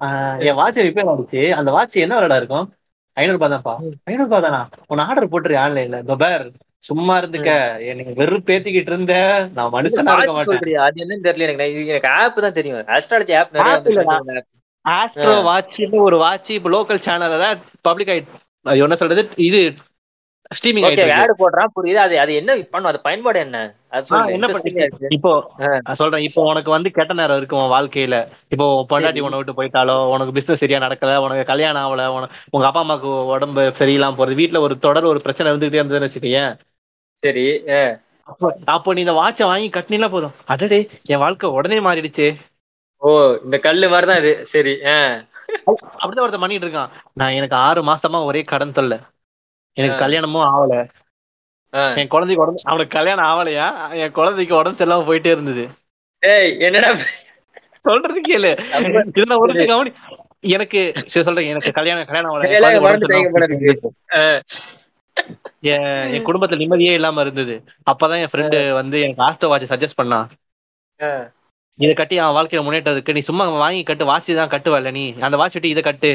[0.00, 0.06] ஆ,
[0.46, 1.42] என் வாட்ச் ரிப்பேர் ஆயிடுச்சு.
[1.58, 2.66] அந்த வாட்ச் என்ன விலைடா இருக்கும்?
[3.16, 3.74] ஐநூறு ரூபாய் தான்ப்பா.
[4.08, 4.60] ஐநூறு ரூபாய் தானா?
[4.90, 6.44] உன்னை ஆர்டர் போட்டுரு ஆன்லைன்ல தொபர்
[6.84, 7.50] சும்மா இருந்துக்க.
[7.90, 9.14] எனக்கு வெறும் பேத்திக்கிட்டு இருந்த.
[9.54, 11.62] நான் மனுஷனா இருக்க மாட்டேன் அது என்னன்னு தெரியல எனக்கு.
[11.62, 12.84] நான் இது எனக்கு ஆப் தான் தெரியும்.
[12.96, 14.44] ஆஸ்ட்ராலஜி ஆப் நிறைய
[14.84, 17.46] ஆஸ்ட்ரோ வாட்ச்னு ஒரு வாட்ச் இப்போ லோக்கல் சேனல்ல
[17.82, 18.40] பப்ளிக் ஆயிட்டு
[18.82, 19.22] என்ன சொல்றது?
[19.48, 19.60] இது
[20.54, 22.00] ஸ்ட்ரீமிங் ஓகே ஆட் போடுறான் புரியுது.
[22.04, 22.90] அது அது என்ன பண்ணும்?
[22.90, 23.58] அது பயன்பாடு என்ன?
[23.90, 24.48] அது என்ன
[24.80, 25.06] இருக்கு.
[25.08, 25.30] இப்போ
[25.92, 26.24] சொல்றேன்.
[26.28, 28.16] இப்போ உனக்கு வந்து கெட்ட நேரம் இருக்கு உன் வாழ்க்கையில.
[28.48, 29.20] இப்போ உன் பொண்டாட்டி.
[29.20, 33.62] உன்னை விட்டு போயிட்டாலோ உனக்கு பிசினஸ் சரியா நடக்கல உனக்கு கல்யாணம் ஆகல உன- உங்க அப்பா அம்மாக்கு உடம்பு
[33.78, 36.52] சரியில்லாம போறது வீட்ல ஒரு தொடர் ஒரு பிரச்சனை இருந்துகிட்டே இருந்ததுன்னு வச்சுக்கேன்
[37.24, 37.62] சரி.
[38.64, 40.32] அப்போ நீ இந்த வாட்சை வாங்கி கட்டினா போதும்.
[40.44, 42.36] அடடே என் வாழ்க்கை உடனே மாறிடுச்சு.
[42.96, 44.46] ஓ இந்த கல்லு மாதிரிதான் இது.
[44.46, 44.70] சரி.
[44.72, 46.88] அப்படிதான் ஒருத்தன் பண்ணிட்டு இருக்கான்.
[47.12, 48.98] நான் எனக்கு ஆறு மாசமா ஒரே கடன் தொல்லை.
[49.72, 49.96] எனக்கு.
[49.98, 50.88] கல்யாணமும் ஆகல.
[51.96, 55.68] என் குழந்தைக்கு உடம்பு அவனுக்கு கல்யாணம் ஆகலையா என் குழந்தைக்கு உடம்பு சரியில்லாம போயிட்டே இருந்தது.
[56.20, 56.94] ஏய் என்னடா
[57.82, 58.68] சொல்றது கேளு.
[58.68, 59.92] நம்ம- இது நான் ஒரு கவனி.
[60.40, 61.48] எனக்கு சரி சொல்றேன்.
[61.48, 62.46] எனக்கு கல்யாணம் கல்யாணம் ஆகல.
[65.66, 67.54] என் குடும்பத்துல நிம்மதியே இல்லாம இருந்தது.
[67.90, 70.26] அப்பதான் என் ஃப்ரெண்டு வந்து எனக்கு ஆஸ்டோ வாட்ச் சஜஸ்ட் பண்ணான்.
[71.78, 75.04] இதை கட்டி அவன் வாழ்க்கையில முன்னேற்றம் இருக்கு நீ சும்மா வாங்கி கட்டு வாட்ச் தான் கட்டுவல்ல நீ?
[75.26, 76.10] அந்த வாட்ச் விட்டு இதை கட்டு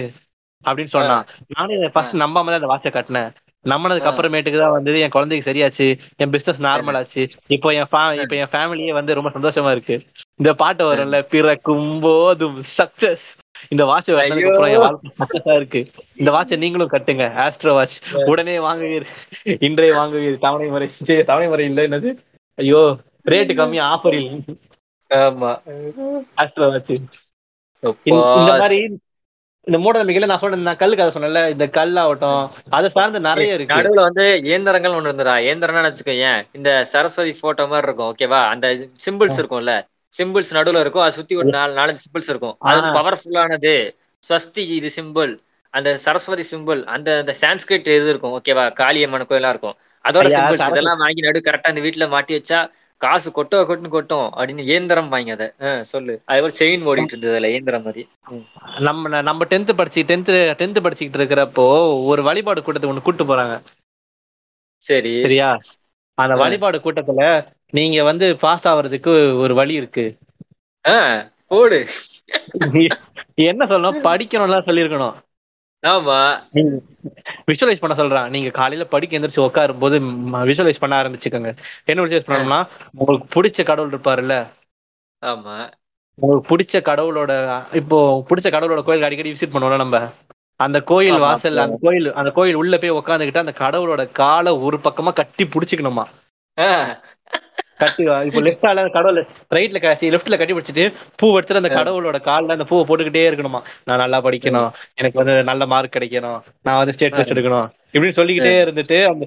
[0.66, 1.26] அப்படின்னு சொன்னான்
[1.56, 3.30] நானும் இதை ஃபர்ஸ்ட் நம்பாம தான் அந்த வாட்சை கட்டினேன்.
[3.66, 4.10] நம்பினதுக்கு.
[4.12, 5.88] அப்புறமேட்டுக்கு தான் வந்து என் குழந்தைக்கு சரியாச்சு
[6.18, 7.24] என் பிசினஸ் நார்மல் ஆச்சு.
[7.56, 9.96] இப்போ என் ஃபா இப்போ என் ஃபேமிலியே வந்து ரொம்ப சந்தோஷமா இருக்கு.
[10.40, 13.26] இந்த பாட்டு வரும்ல பிறக்கும் போதும் சக்சஸ்
[13.70, 14.08] இந்த வாட்ச்
[15.20, 15.82] சக்சஸா இருக்கு.
[16.18, 17.98] இந்த வாட்சை நீங்களும் கட்டுங்க ஆஸ்ட்ரோ வாட்ச்
[18.32, 19.08] உடனே வாங்குவீர்.
[19.68, 20.38] இன்றைய வாங்குவீர்.
[20.40, 20.88] தவணை முறை.
[21.26, 22.12] தவணை முறை இல்ல என்னது?
[22.58, 22.82] ஐயோ
[23.26, 24.30] ரேட்டு கம்மி ஆஃபரில்
[25.12, 25.52] ஆமா.
[26.42, 26.94] Astro watch.
[28.40, 28.80] இந்த மாதிரி
[29.68, 33.58] இந்த மூட நம்பிக்கையில நான் சொன்ன நான் கல்லு கதை சொன்னேன்ல இந்த கல் ஆகட்டும் அதை சார்ந்து நிறைய
[33.58, 33.74] இருக்கு.
[33.76, 38.68] நடுவுல வந்து இயந்திரங்கள் ஒண்ணு இருந்ததா இயந்திரம்னா வச்சுக்கோயேன் இந்த சரஸ்வதி போட்டோ மாதிரி இருக்கும் ஓகேவா அந்த
[39.06, 39.74] சிம்பிள்ஸ் இருக்கும்ல.
[40.14, 41.02] சிம்பிள்ஸ் நடுவுல இருக்கும்.
[41.02, 42.56] அது சுத்தி ஒரு நாலு நாலஞ்சு சிம்பிள்ஸ் இருக்கும்.
[42.66, 42.80] அது.
[42.94, 43.74] பவர்ஃபுல்லானது.
[44.24, 45.32] ஸ்வஸ்தி இது சிம்பிள்.
[45.74, 46.84] அந்த சரஸ்வதி சிம்பிள்.
[46.88, 48.36] அந்த அந்த சான்ஸ்கிரிட் இது இருக்கும்.
[48.38, 49.76] ஓகேவா காளியம்மன் கோயிலா இருக்கும்.
[50.06, 50.70] அதோட சிம்பிள்ஸ்.
[50.70, 52.60] இதெல்லாம் வாங்கி நடு கரெக்டா அந்த வீட்டுல மாட்டி வச்சா
[53.02, 54.28] காசு கொட்டோ கொட்டுன்னு கொட்டும்.
[54.34, 55.48] அப்படின்னு இயந்திரம் வாங்கி அதை.
[55.86, 56.16] சொல்லு.
[56.26, 58.04] அது ஒரு செயின் ஓடிட்டு இருந்தது அதுல இயந்திரம் மாதிரி.
[58.86, 61.66] நம்ம நம்ம டென்த் படிச்சு டென்த் டென்த் படிச்சுக்கிட்டு இருக்கிறப்போ
[62.06, 63.56] ஒரு வழிபாடு கூட்டத்துக்கு ஒண்ணு கூட்டு போறாங்க.
[64.82, 65.14] சரி.
[65.22, 65.50] சரியா?
[66.18, 66.40] அந்த.
[66.42, 67.24] வழிபாடு கூட்டத்துல
[67.70, 70.18] நீங்க வந்து பாஸ் ஆவறதுக்கு ஒரு வழி இருக்கு.
[71.48, 71.86] போடு.
[73.34, 74.00] என்ன சொல்லணும்?
[74.08, 75.16] படிக்கணும்லாம் சொல்லியிருக்கணும்.
[75.88, 76.18] ஆமா.
[77.48, 78.30] விஷுவலைஸ் பண்ண சொல்றான்.
[78.30, 81.52] நீங்க காலையில படிக்க எந்திரிச்சு உட்காரும் போது விஷுவலைஸ் பண்ண ஆரம்பிச்சுக்கோங்க.
[81.86, 84.48] என்ன விஷுவலைஸ் பண்ணணும்னா உங்களுக்கு பிடிச்ச கடவுள் இருப்பாருல்ல?
[85.26, 85.72] ஆமா.
[86.16, 87.32] உங்களுக்கு பிடிச்ச கடவுளோட
[87.76, 90.00] இப்போ பிடிச்ச கடவுளோட கோயில் அடிக்கடி விசிட் பண்ணுவோம்ல நம்ம?
[90.56, 94.78] அந்த கோயில் ஆமா, வாசல்ல அந்த கோயில் அந்த கோயில் உள்ள போய் உட்காந்துக்கிட்டு அந்த கடவுளோட காலை ஒரு
[94.78, 96.04] பக்கமா கட்டி பிடிச்சிக்கணுமா?
[97.82, 99.20] கட்டி இப்போ லெஃப்டால கடவுள்
[99.58, 100.86] ரைட்ல கட்டி லெஃப்ட்ல கட்டி பிடிச்சிட்டு
[101.20, 103.62] பூ வச்சுட்டு அந்த கடவுளோட கால்ல அந்த பூவை போட்டுக்கிட்டே இருக்கணுமா?
[103.88, 104.72] நான் நல்லா படிக்கணும்.
[105.02, 106.40] எனக்கு வந்து நல்ல மார்க் கிடைக்கணும்.
[106.68, 107.68] நான் வந்து ஸ்டேட் ஃபர்ஸ்ட் எடுக்கணும்.
[107.94, 109.26] இப்படின்னு சொல்லிக்கிட்டே இருந்துட்டு அந்த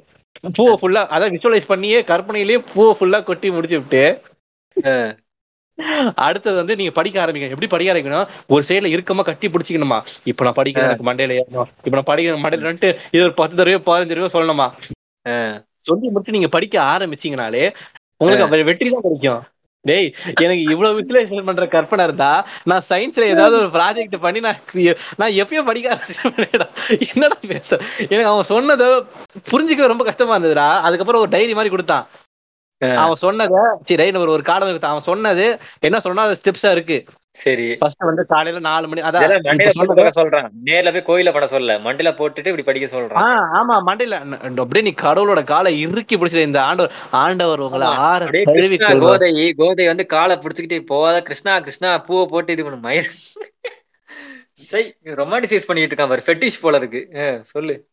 [0.59, 4.05] பூவை ஃபுல்லா அதான் விஷுவலைஸ் பண்ணியே கற்பனையிலேயே பூவை ஃபுல்லா கொட்டி முடிச்சு விட்டு.
[6.25, 7.55] அடுத்தது வந்து நீங்க படிக்க ஆரம்பிக்கணும்.
[7.55, 8.27] எப்படி படிக்க ஆரம்பிக்கணும்?
[8.55, 9.99] ஒரு சைடுல இருக்கமா கட்டி பிடிச்சிக்கணுமா?
[10.31, 11.71] இப்ப நான் படிக்கணும் எனக்கு மண்டையில ஏறணும்.
[11.87, 14.67] இப்ப நான் படிக்கணும் மண்டையில இது ஒரு பத்து தடவை பதினஞ்சு தடவை சொல்லணுமா.
[15.89, 17.65] சொல்லி முடிச்சு நீங்க படிக்க ஆரம்பிச்சீங்கனாலே
[18.23, 19.43] உங்களுக்கு வெற்றி தான் கிடைக்கும்.
[19.85, 20.09] டேய்
[20.45, 22.29] எனக்கு இவ்வளவு விசுவலைசேஷன் பண்ற கற்பனை இருந்தா
[22.71, 24.61] நான் சயின்ஸ்ல ஏதாவது ஒரு ப்ராஜெக்ட் பண்ணி நான்
[25.21, 26.67] நான் எப்பயோ படிக்க ஆரம்பிச்சேன்டா.
[27.09, 27.79] என்னடா பேச?
[28.13, 28.89] எனக்கு அவன் சொன்னதை
[29.51, 30.69] புரிஞ்சுக்கவே ரொம்ப கஷ்டமா இருந்ததுடா.
[30.89, 32.07] அதுக்கப்புறம் ஒரு டைரி மாதிரி கொடுத்தான்.
[33.03, 35.47] அவன் சொன்னதை சரி ஒரு ஒரு காலம் அவன் சொன்னது
[35.89, 36.99] என்ன சொன்னா அது ஸ்டெப்ஸா இருக்கு.
[37.33, 37.77] சரி.
[37.77, 39.21] ஃபர்ஸ்ட் வந்து காலையில நாலு மணி அதான்
[40.15, 40.49] சொல்றான்.
[40.65, 43.37] நேர்ல போய் கோயில பண்ண சொல்ல மண்டையில போட்டுட்டு இப்படி படிக்க சொல்றான்.
[43.55, 44.23] ஆமா மண்டையில.
[44.23, 47.87] ந- அப்படியே நீ கடவுளோட காலை இறுக்கி பிடிச்சிட்டு இந்த ஆண்டவர் ஆண்டவர் உங்களை.
[47.87, 48.27] ஆற
[48.99, 52.79] கோதை கோதை வந்து காலை பிடிச்சுக்கிட்டு போவாத கிருஷ்ணா கிருஷ்ணா பூவை போட்டு இது பண்ணு.
[52.79, 53.11] மயிர்.
[54.53, 56.23] சை ரொமான்டிசைஸ் பண்ணிட்டு இருக்கான் பாரு.
[56.27, 57.09] ஃபெட்டிஷ் போல இருக்கு.
[57.43, 57.91] சொல்லு.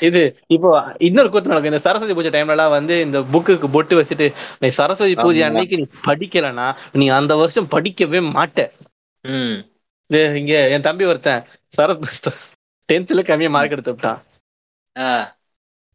[0.00, 4.32] இது இப்போ இன்னொரு கூத்து நடக்கும் இந்த சரஸ்வதி பூஜை டைம்ல எல்லாம் வந்து இந்த புக்குக்கு பொட்டு வச்சுட்டு
[4.60, 5.42] நீ சரஸ்வதி பூஜை.
[5.42, 8.70] அன்னைக்கு நீ படிக்கலனா நீ அந்த வருஷம் படிக்கவே மாட்ட.
[9.22, 9.56] ம்.
[10.06, 11.44] இது இங்க என் தம்பி ஒருத்தன்
[11.76, 12.32] சரத்
[12.92, 14.22] டென்த்ல கம்மியா மார்க் எடுத்து விட்டான்.
[14.98, 15.26] ஆஹ்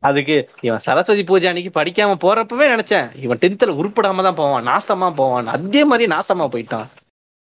[0.03, 3.15] அதுக்கு இவன் சரஸ்வதி பூஜை அன்னைக்கு படிக்காம போறப்பவே நினைச்சேன்.
[3.21, 5.47] இவன் டென்த்ல உருப்படாம தான் போவான் நாசமா போவான்.
[5.47, 6.87] அதே மாதிரி நாசமா போயிட்டான்.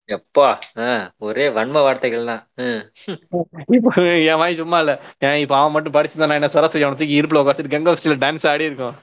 [0.07, 0.57] எப்பா?
[0.75, 2.49] ஆஹ் ஒரே வன்ம வார்த்தைகள் தான்.
[3.67, 4.99] இப்போ என் வாய் சும்மா இல்ல.
[5.19, 8.63] ஏன் இப்ப அவன் மட்டும் படிச்சிருந்தா என்ன சரஸ்வதி அவனை தூக்கி இருப்புல உட்காந்துட்டு கங்கா ஸ்டில டான்ஸ் ஆடி
[8.63, 8.95] இருக்கும்.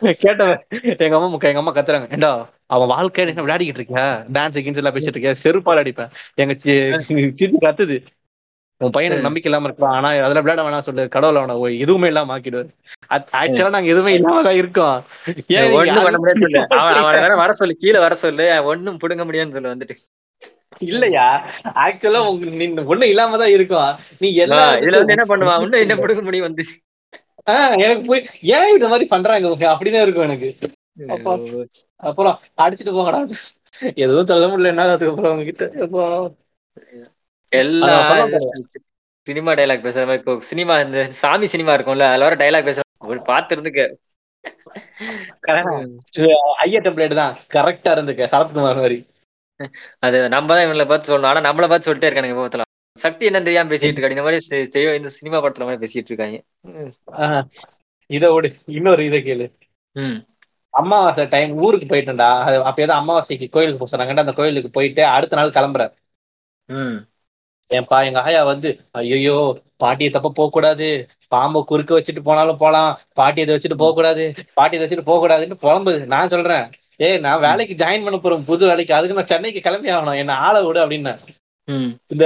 [0.00, 0.58] கேட்டவன்
[0.98, 2.12] எங்க அம்மா முக்க- எங்க அம்மா கத்துறாங்க.
[2.12, 4.24] ஏண்டா அவன் வாழ்க்கையில என்ன விளையாடிக்கிட்டு இருக்கியா?
[4.32, 5.34] டான்ஸ் கின்ஸ் எல்லாம் பேசிட்டு இருக்கியா?
[5.44, 6.08] செருப்பால் அடிப்பேன்.
[6.34, 8.04] எங்க சித்தி கத்துது.
[8.80, 11.04] உன் பையனுக்கு நம்பிக்கை இல்லாம இருக்கான் ஆனா அதுல விளையாட வேணாம் சொல்லு.
[11.08, 12.70] கடவுள் அவனை எதுவுமே இல்லாம ஆக்கிடுவாரு.
[13.40, 14.98] ஆக்சுவலா நாங்க எதுவுமே இல்லாம தான் இருக்கோம்.
[15.78, 16.62] ஒண்ணும் பண்ண முடியாதுன்னு சொல்லு.
[16.78, 17.74] அவன் வேற வர சொல்லு.
[17.76, 18.46] கீழே வர சொல்லு.
[18.70, 19.96] ஒண்ணும் புடுங்க முடியாதுன்னு சொல்லு வந்துட்டு.
[20.86, 21.26] இல்லையா?
[21.84, 23.90] ஆக்சுவலா உங்க நீ ஒண்ணு இல்லாம தான் இருக்கும்.
[24.18, 26.64] நீ எல்லா இதுல வந்து என்ன பண்ணுவான் இன்னும் என்ன புடுங்க முடியும் வந்து?
[27.46, 28.22] ஆஹ் எனக்கு போய்
[28.56, 29.46] ஏன் இந்த மாதிரி பண்றாங்க?
[29.72, 30.50] அப்படிதான் இருக்கும் எனக்கு.
[31.08, 31.32] அப்பா.
[32.08, 33.20] அப்புறம் அடிச்சிட்டு போங்கடா.
[33.96, 34.72] எதுவும் சொல்ல முடியல.
[34.72, 35.64] என்ன அதுக்கப்புறம் அவங்க கிட்ட
[37.52, 37.94] எல்லா
[39.26, 43.20] சினிமா டைலாக் பேசுற மாதிரி இப்போ சினிமா இந்த சாமி சினிமா இருக்கும்ல அதுல வர டைலாக் பேசுற ஒரு
[43.28, 43.82] பாத்து இருந்துக்க.
[46.62, 47.34] ஐயா டெம்ப்ளேட் தான்.
[47.54, 48.98] கரெக்டா இருந்துக்க சரத்குமார் மாதிரி.
[50.06, 51.30] அது நம்ம தான் இவங்களை பார்த்து சொல்லணும்.
[51.32, 52.64] ஆனா நம்மள பார்த்து சொல்லிட்டே இருக்கானுங்க
[52.96, 54.38] சக்தி என்ன தெரியாம பேசிட்டு இருக்காங்க இந்த மாதிரி
[54.98, 56.38] இந்த சினிமா படத்துல மாதிரி பேசிட்டு இருக்காங்க.
[58.10, 58.48] இத ஓடு.
[58.76, 59.46] இன்னொரு இதை கேளு.
[60.74, 62.28] அமாவாசை டைம் ஊருக்கு போயிட்டேன்டா.
[62.68, 65.92] அப்ப ஏதோ அமாவாசைக்கு கோயிலுக்கு போக சொன்னாங்கடா அந்த கோயிலுக்கு போயிட்டு அடுத்த நாள் கிளம்புறேன்
[66.68, 66.98] ம்.
[67.70, 68.68] ஏன்பா எங்க ஆயா வந்து
[69.00, 69.36] ஐயோ
[69.82, 70.88] பாட்டியை தப்ப போக கூடாது
[71.32, 72.92] பாம்பை குறுக்க வச்சுட்டு போனாலும் போலாம்.
[73.18, 74.24] பாட்டி இதை வச்சுட்டு போக கூடாது
[74.58, 75.98] பாட்டி இதை வச்சுட்டு போக கூடாதுன்னு புலம்புது.
[76.14, 76.66] நான் சொல்றேன்
[77.06, 78.46] ஏய் நான் வேலைக்கு ஜாயின் பண்ண போறேன்.
[78.50, 78.92] புது வேலைக்கு.
[78.98, 80.20] அதுக்கு நான் சென்னைக்கு கிளம்பி ஆகணும்.
[80.22, 81.12] என்ன ஆளை விடு அப்படின்னு.
[82.14, 82.24] இந்த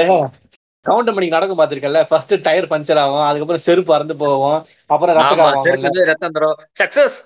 [0.87, 3.27] கவுண்டர் மணிக்கு நடக்கும் பாத்திருக்கல ஃபர்ஸ்ட் டயர் பஞ்சர் ஆகும்.
[3.29, 4.61] அதுக்கப்புறம் செருப்பு அறந்து போவோம்
[4.93, 6.57] அப்புறம் ரத்தம் தரும்.
[6.81, 7.19] சக்சஸ்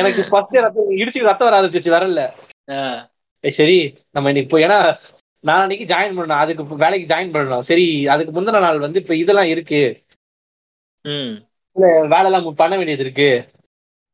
[0.00, 2.22] எனக்கு ஃபர்ஸ்ட் ரத்தம் இடிச்சு ரத்தம் வர ஆரம்பிச்சிச்சு வரல
[3.44, 3.78] சரி
[4.16, 4.78] நம்ம இன்னைக்கு போய் ஏன்னா
[5.44, 6.42] நான் அன்னைக்கு ஜாயின் பண்ணணும்.
[6.42, 7.66] அதுக்கு வேலைக்கு ஜாயின் பண்ணணும்.
[7.68, 9.82] சரி அதுக்கு முந்தின நாள் வந்து இப்ப இதெல்லாம் இருக்கு.
[12.06, 13.28] வேலை எல்லாம் பண்ண வேண்டியது இருக்கு.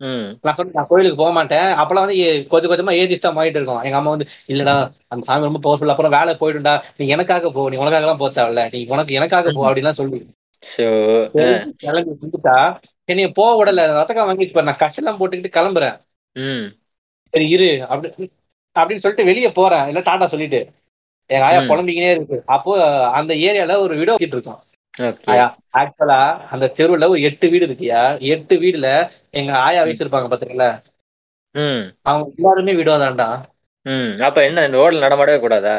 [0.00, 0.28] ம்.
[0.44, 1.68] நான் சொன்னேன் நான் கோயிலுக்கு போக மாட்டேன்.
[1.80, 2.16] அப்பெல்லாம் வந்து
[2.48, 3.82] கொஞ்சம் கொஞ்சமா ஏஜிஸ்டா மாறிட்டு இருக்கோம்.
[3.82, 4.74] எங்க அம்மா வந்து இல்லடா
[5.08, 6.74] அந்த சாமி ரொம்ப பவர்ஃபுல் அப்புறம் வேலை போயிடும்டா.
[6.96, 7.68] நீ எனக்காக போ.
[7.70, 8.64] நீ உனக்காக எல்லாம் போக தேவையில்ல.
[8.72, 10.20] நீ உனக்கு எனக்காக போ அப்படிலாம் சொல்லி.
[11.80, 12.56] கிளம்பி வந்துட்டா
[13.08, 13.84] என்னைய போக விடல.
[13.92, 15.96] ரத்தக்கா வாங்கிட்டு நான் கட்டெல்லாம் போட்டுக்கிட்டு கிளம்புறேன்.
[17.34, 17.68] சரி இரு.
[17.86, 18.08] அப்படி
[18.76, 19.88] அப்படின்னு சொல்லிட்டு வெளியே போறேன்.
[19.88, 20.60] இல்ல டாடா சொல்லிட்டு.
[21.30, 21.60] எங்க ஆயா.
[21.68, 22.36] புலம்பிக்கினே இருக்கு.
[22.48, 22.72] அப்போ
[23.18, 24.60] அந்த ஏரியால ஒரு வீடு வச்சிட்டு இருக்கோம்.
[25.80, 26.20] ஆக்சுவலா
[26.50, 28.00] அந்த தெருவுல ஒரு எட்டு வீடு இருக்கியா
[28.30, 28.88] எட்டு வீடுல
[29.32, 29.82] எங்க ஆயா
[30.26, 30.66] பாத்துக்கல
[31.54, 31.82] ம்.
[32.04, 33.28] அவங்க எல்லாருமே விடுவாதான்டா
[33.86, 34.10] ம்.
[34.26, 35.76] அப்ப என்ன ரோட்ல நடமாடவே கூடாதா?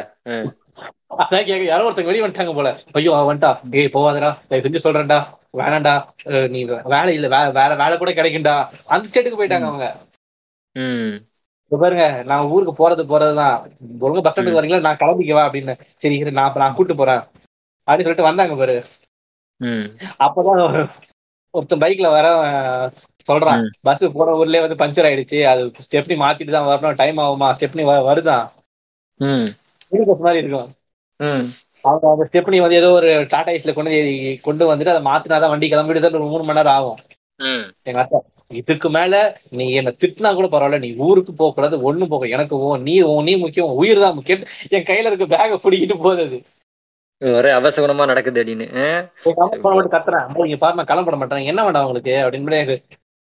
[1.15, 2.69] அதான் கேக்க யாரோ ஒருத்தங்க வெளியே வந்துட்டாங்க போல.
[2.91, 3.49] ஐயோ வந்துட்டா.
[3.73, 5.19] ஏய் போவாதடா தயவு செஞ்சு சொல்றேன்டா.
[5.53, 5.94] வேணாம்டா.
[6.28, 7.28] அஹ் நீ வேலை இல்ல.
[7.53, 8.56] வேற வேலை கூட கிடைக்கும்டா.
[8.88, 9.88] அந்த ஸ்டேட்டுக்கு போயிட்டாங்க அவங்க.
[11.80, 13.57] பாருங்க நான் ஊருக்கு போறது போறதுதான்.
[14.02, 14.80] ஒழுங்கா பஸ் ஸ்டாண்டுக்கு வரீங்களா?
[14.80, 15.73] நான் கிளம்பிக்கவா அப்படின்னு.
[15.98, 17.22] சரி நான் நான் கூட்டு போறேன்.
[17.88, 18.77] அப்படின்னு சொல்லிட்டு வந்தாங்க பாரு.
[20.19, 20.89] அப்பதான்
[21.53, 22.27] ஒருத்தன் பைக்ல வர
[23.27, 23.68] சொல்றான்.
[23.81, 25.43] பஸ் போன ஊர்லயே வந்து பஞ்சர் ஆயிடுச்சு.
[25.43, 26.95] அது ஸ்டெப்னி மாத்திட்டு தான் வரணும்.
[26.95, 27.48] டைம் ஆகுமா?
[27.60, 28.48] ஸ்டெப்னி வருதான்
[30.19, 30.69] மாதிரி இருக்கும்.
[31.81, 33.91] அவங்க அந்த ஸ்டெப்னி வந்து ஏதோ ஒரு டாடா ஏஸ்ல கொண்டு
[34.41, 36.99] கொண்டு வந்துட்டு அதை மாத்தினாதான் வண்டி கிளம்பிட்டு ஒரு மூணு மணி நேரம் ஆகும்.
[37.84, 38.19] எங்க அத்தா.
[38.60, 39.14] இதுக்கு மேல
[39.60, 43.28] நீ என்ன திட்டினா கூட பரவாயில்ல நீ ஊருக்கு போக கூடாது ஒண்ணும் போக எனக்கு உன் நீ உன்
[43.30, 44.44] நீ முக்கியம் உயிர் தான் முக்கியம்.
[44.76, 46.40] என் கையில இருக்க பேக பிடிக்கிட்டு போகுது.
[47.22, 48.68] ஒரே அவசகுணமா நடக்குது அப்படின்னு
[49.95, 50.26] கத்துறேன்.
[50.28, 51.49] அம்மா இங்க பாரு நான் கிளம்பட மாட்டேன்.
[51.52, 52.14] என்ன வேண்டாம் உங்களுக்கு?
[52.23, 52.78] அப்படின்னு எனக்கு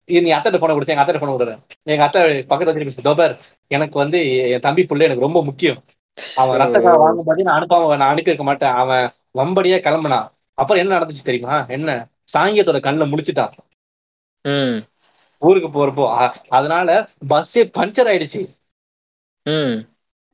[0.08, 1.60] நீ அத்தை போன கொடுத்து எங்க அத்தை போன விடுறேன்
[1.94, 2.20] எங்க அத்தை
[2.50, 3.34] பக்கத்துல வச்சு தோபர்
[3.76, 4.18] எனக்கு வந்து
[4.54, 5.80] என் தம்பி புள்ள எனக்கு ரொம்ப முக்கியம்.
[6.40, 8.76] அவன் ரத்தக்கார வாங்கும் போது நான் அனுப்பாம நான் அனுப்பி வைக்க மாட்டேன்.
[8.82, 9.04] அவன்
[9.40, 10.26] வம்படியா கிளம்புனான்.
[10.60, 11.56] அப்புறம் என்ன நடந்துச்சு தெரியுமா?
[11.76, 11.90] என்ன?
[12.34, 13.54] சாங்கியத்தோட கண்ணுல முடிச்சிட்டான்
[15.40, 18.58] ஊருக்கு போறப்போ அதனால பஸ்ஸே பஞ்சர் ஆயிடுச்சு.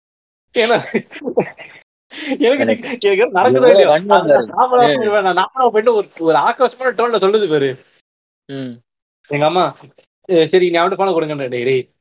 [0.58, 1.04] ஏன்னா
[2.38, 2.98] எனக்கு
[3.34, 5.44] நடக்குதோ இல்லையோ போயிடுவேன்?
[5.70, 7.78] போயிட்டு ஒரு ஒரு ஆக்ரோஷமான டோன்ல சொல்லுது பாரு.
[9.28, 9.78] எங்க அம்மா
[10.26, 11.36] "ஏய், சரி நீ அவன்கிட்ட பணம் கொடுங்க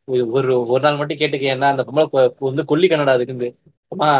[0.07, 3.57] ஒரு- ஒரு நாள் மட்டும் கேட்டுக்க என்ன அந்த பொம்பளை வந்து கொல்லி கன்னடா அதுக்கு
[3.95, 4.11] அம்மா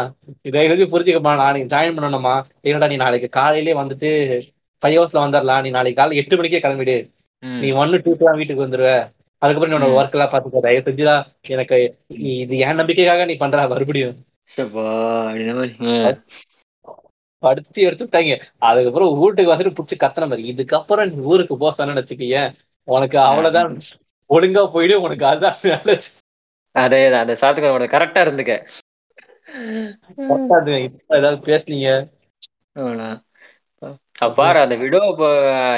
[0.41, 2.33] இதை எழுதி புரிஞ்சுக்கமா நாளைக்கு ஜாயின் பண்ணணுமா
[2.65, 4.09] இல்லடா நீ நாளைக்கு காலையிலே வந்துட்டு
[4.83, 5.61] ஃபைவ் ஹவர்ஸ்ல வந்துடலாம்.
[5.61, 6.95] நீ நாளைக்கு காலை எட்டு மணிக்கே கிளம்பிடு.
[7.43, 8.89] நீ ஒன்னு டூ தான் வீட்டுக்கு வந்துருவ.
[9.41, 9.95] அதுக்கப்புறம் ம்.
[9.97, 11.15] ஒர்க் எல்லாம் பாத்துக்கோ தயவு செஞ்சுடா.
[11.49, 11.77] எனக்கு
[12.17, 13.67] நீ இது என் நம்பிக்கைக்காக நீ பண்ற.
[13.67, 14.15] மறுபடியும்.
[17.43, 18.35] படுத்தி எடுத்து விட்டாங்க.
[18.67, 20.43] அதுக்கப்புறம் வீட்டுக்கு வந்துட்டு புடிச்சு கத்தன மாதிரி.
[20.53, 22.39] இதுக்கப்புறம் நீ ஊருக்கு போசானு வச்சுக்கீங்க
[22.87, 23.71] உனக்கு அவ்வளவுதான்.
[24.29, 24.95] ஒழுங்கா போயிடு.
[25.01, 26.07] உனக்கு அதுதான் நல்லது
[26.75, 27.23] அதேதான்.
[27.23, 28.53] அந்த சாத்துக்குறோட கரெக்டா இருந்துக்க.
[31.15, 31.89] ஏதாவது பேசுனீங்க.
[34.37, 34.99] பாரு அந்த விடோ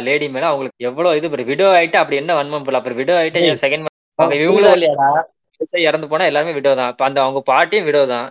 [0.07, 3.85] லேடி மேல அவங்களுக்கு எவ்வளவு இது விடோ ஆயிட்டு அப்படி என்ன வன்மம் போல அப்புறம் விடோ ஆயிட்டு செகண்ட்
[4.19, 5.09] அவங்க இவங்களும் இல்லையாடா?
[5.85, 6.93] இறந்து போனா எல்லாருமே விடோ தான்.
[7.07, 8.27] அந்த அவங்க பாட்டியும் விடோ தான்.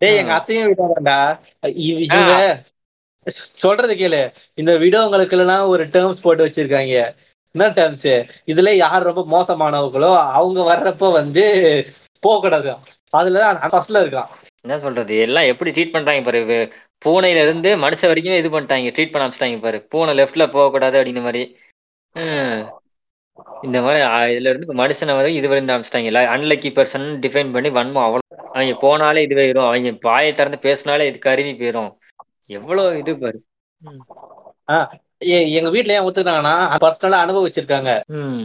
[0.00, 1.18] டேய் எங்க அத்தையும் விடாதாண்டா
[1.86, 2.32] இவங்க
[3.58, 4.20] சொல்றது கேளு.
[4.58, 6.96] இந்த விடோங்களுக்கு எல்லாம் ஒரு டேர்ம்ஸ் போட்டு வச்சிருக்காங்க.
[7.54, 8.10] என்ன டேர்ம்ஸ்
[8.52, 11.44] இதுல யார் ரொம்ப மோசமானவங்களோ அவங்க வர்றப்ப வந்து
[12.22, 12.70] போக கூடாது
[13.12, 14.30] அதுலதான் ஃபர்ஸ்ட்ல இருக்கான்.
[14.68, 15.18] என்ன சொல்றது?
[15.18, 16.38] எல்லாம் எப்படி ட்ரீட் பண்றாங்க பாரு.
[16.38, 16.70] வே-
[17.04, 18.92] பூனையில இருந்து மனுஷன் வரைக்கும் இது பண்ணிட்டாங்க.
[18.96, 19.86] ட்ரீட் பண்ண ஆரம்பிச்சிட்டாங்க பாரு.
[19.88, 21.56] பூனை லெஃப்ட்ல போக கூடாது அப்படின்ற மாதிரி.
[22.12, 22.80] ஹம்.
[23.62, 26.06] இந்த மாதிரி ஆ, இதுல இருந்து இப்ப மனுஷனை வந்து இது வரைக்கும் ஆரம்பிச்சிட்டாங்க.
[26.06, 28.18] அன்லக்கி பர்சன் டிஃபைன் பண்ணி வன்மம் அவ்வளவு
[28.52, 29.66] அவங்க போனாலே இது போயிரும்.
[29.66, 31.94] அவங்க வாயை திறந்து பேசினாலே இது கருவி போயிரும்.
[32.46, 33.42] எவ்வளவு இது பாரு.
[33.78, 34.92] ம்.
[35.20, 38.00] எ- எங்க வீட்ல ஏன் ஒத்துக்கிட்டாங்கன்னா பர்சனலா அனுபவிச்சிருக்காங்க.
[38.06, 38.42] ம்.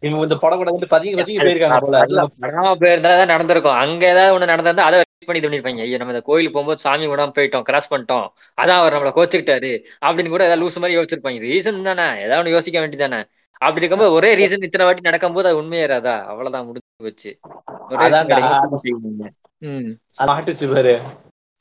[0.00, 1.98] இவங்க இந்த படம் கூட வந்து பதுங்கி பதுங்கி போயிருக்காங்க போல.
[2.40, 3.72] படாம போயிருந்தா தான் நடந்திருக்கும்.
[3.72, 7.64] அங்க ஏதாவது ஒண்ணு நடந்திருந்தா அதை பண்ணி பண்ணிருப்பாங்க ஐயோ நம்ம இந்த கோயிலுக்கு போகும்போது சாமி விடாம போயிட்டோம்
[7.68, 8.26] கிராஸ் பண்ணிட்டோம்.
[8.58, 9.72] அதான் அவர் நம்மள கோச்சுக்கிட்டாரு.
[10.04, 11.40] அப்படின்னு கூட ஏதாவது லூஸ் மாதிரி யோசிச்சிருப்பாங்க.
[11.48, 12.06] ரீசன் தானே?
[12.24, 13.20] ஏதாவது ஒண்ணு யோசிக்க வேண்டியதானே
[13.60, 17.30] அப்படி இருக்கும்போது ஒரே ரீசன் இத்தனை வாட்டி நடக்கும்போது அது உண்மையேறாதா அவ்வளவுதான் முடிஞ்சு போச்சு.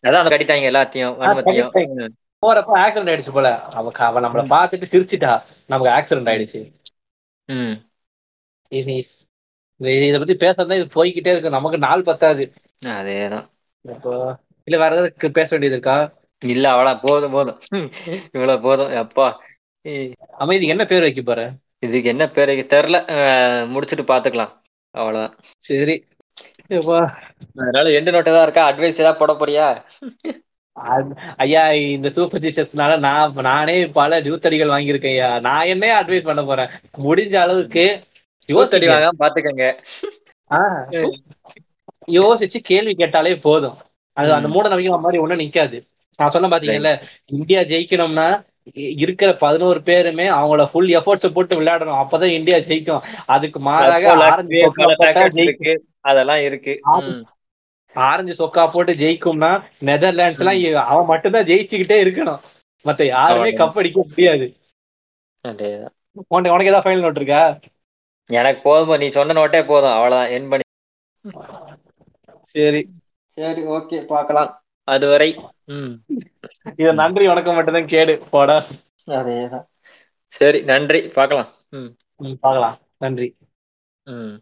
[0.03, 1.71] அதான் அந்த கட்டிட்டாங்க எல்லாத்தையும் வன்மத்தையும்.
[2.43, 3.49] போறப்ப ஆக்சிடென்ட் ஆயிடுச்சு போல.
[3.77, 5.31] அவ அவ நம்மள பாத்துட்டு சிரிச்சிட்டா.
[5.69, 6.59] நமக்கு ஆக்சிடென்ட் ஆயிடுச்சு.
[10.05, 11.49] இத பத்தி பேசுறதா இது போய்கிட்டே இருக்கு.
[11.49, 12.43] நமக்கு நாள் பத்தாது.
[12.81, 13.45] அதேதான்.
[13.85, 14.11] இப்போ
[14.67, 15.97] இல்ல வேற ஏதாவது பேச வேண்டியது இருக்கா?
[16.41, 17.59] இல்ல அவ்வளவு போதும் போதும்.
[18.35, 19.27] இவ்வளவு போதும் அப்பா.
[20.37, 21.41] அமைதிக்கு என்ன பேர் வைக்க போற?
[21.79, 24.53] இதுக்கு என்ன பேரு தெரியல அஹ், முடிச்சிட்டு பாத்துக்கலாம்.
[24.95, 25.35] அவ்வளவுதான்
[25.65, 25.95] சரி.
[27.59, 28.63] அதனால எண்டு நோட்டு தான் இருக்கா?
[28.69, 29.67] அட்வைஸ் ஏதாவது போட போறியா?
[31.37, 35.29] ஐயா இந்த சூப்பர் ஜீசஸ்னால நான் நானே பல டியூத்தடிகள் வாங்கியிருக்கேன் ஐயா.
[35.39, 36.71] நான் என்ன அட்வைஸ் பண்ண போறேன்.
[37.05, 37.85] முடிஞ்ச அளவுக்கு
[38.49, 38.91] யோசிங்க.
[38.91, 39.65] வாங்காம பாத்துக்கங்க.
[42.07, 43.77] யோசிச்சு கேள்வி கேட்டாலே போதும்.
[44.17, 45.77] அது அந்த மூட நம்பிக்கை மாதிரி ஒண்ணும் நிக்காது.
[46.19, 46.91] நான் சொன்ன பாத்தீங்கல்ல
[47.37, 48.27] இந்தியா ஜெயிக்கணும்னா
[49.03, 51.99] இருக்கிற பதினோரு பேருமே அவங்களோட ஃபுல் எஃபோர்ட்ஸ் போட்டு விளையாடணும்.
[52.03, 53.03] அப்பதான் இந்தியா ஜெயிக்கும்.
[53.35, 54.61] அதுக்கு மாறாக ஆரஞ்சு
[56.09, 56.73] அதெல்லாம் இருக்கு.
[57.95, 59.51] ஆரஞ்சு சொக்கா போட்டு ஜெயிக்கும்னா
[59.85, 62.41] நெதர்லாண்ட்ஸ் எல்லாம் அவன் மட்டும்தான் ஜெயிச்சுக்கிட்டே இருக்கணும்.
[62.85, 63.51] மத்த யாருமே.
[63.61, 64.47] கப் அடிக்க முடியாது.
[66.27, 67.41] உனக்கு ஏதாவது ஃபைனல் நோட் இருக்கா?
[68.29, 69.95] எனக்கு போதும் நீ சொன்ன நோட்டே போதும்.
[69.97, 70.31] அவ்வளவுதான்.
[70.37, 70.63] என் பண்ணி
[72.47, 72.81] சரி.
[73.27, 74.51] சரி ஓகே பார்க்கலாம்
[74.87, 75.29] அதுவரை.
[75.65, 75.93] ம்.
[76.77, 78.65] இது நன்றி வணக்கம் மட்டும்தான் கேடு போடா.
[79.07, 79.65] அதேதான்.
[80.33, 81.89] சரி நன்றி பார்க்கலாம் ம்.
[82.15, 83.27] ம், பார்க்கலாம் நன்றி.
[84.07, 84.33] ம்.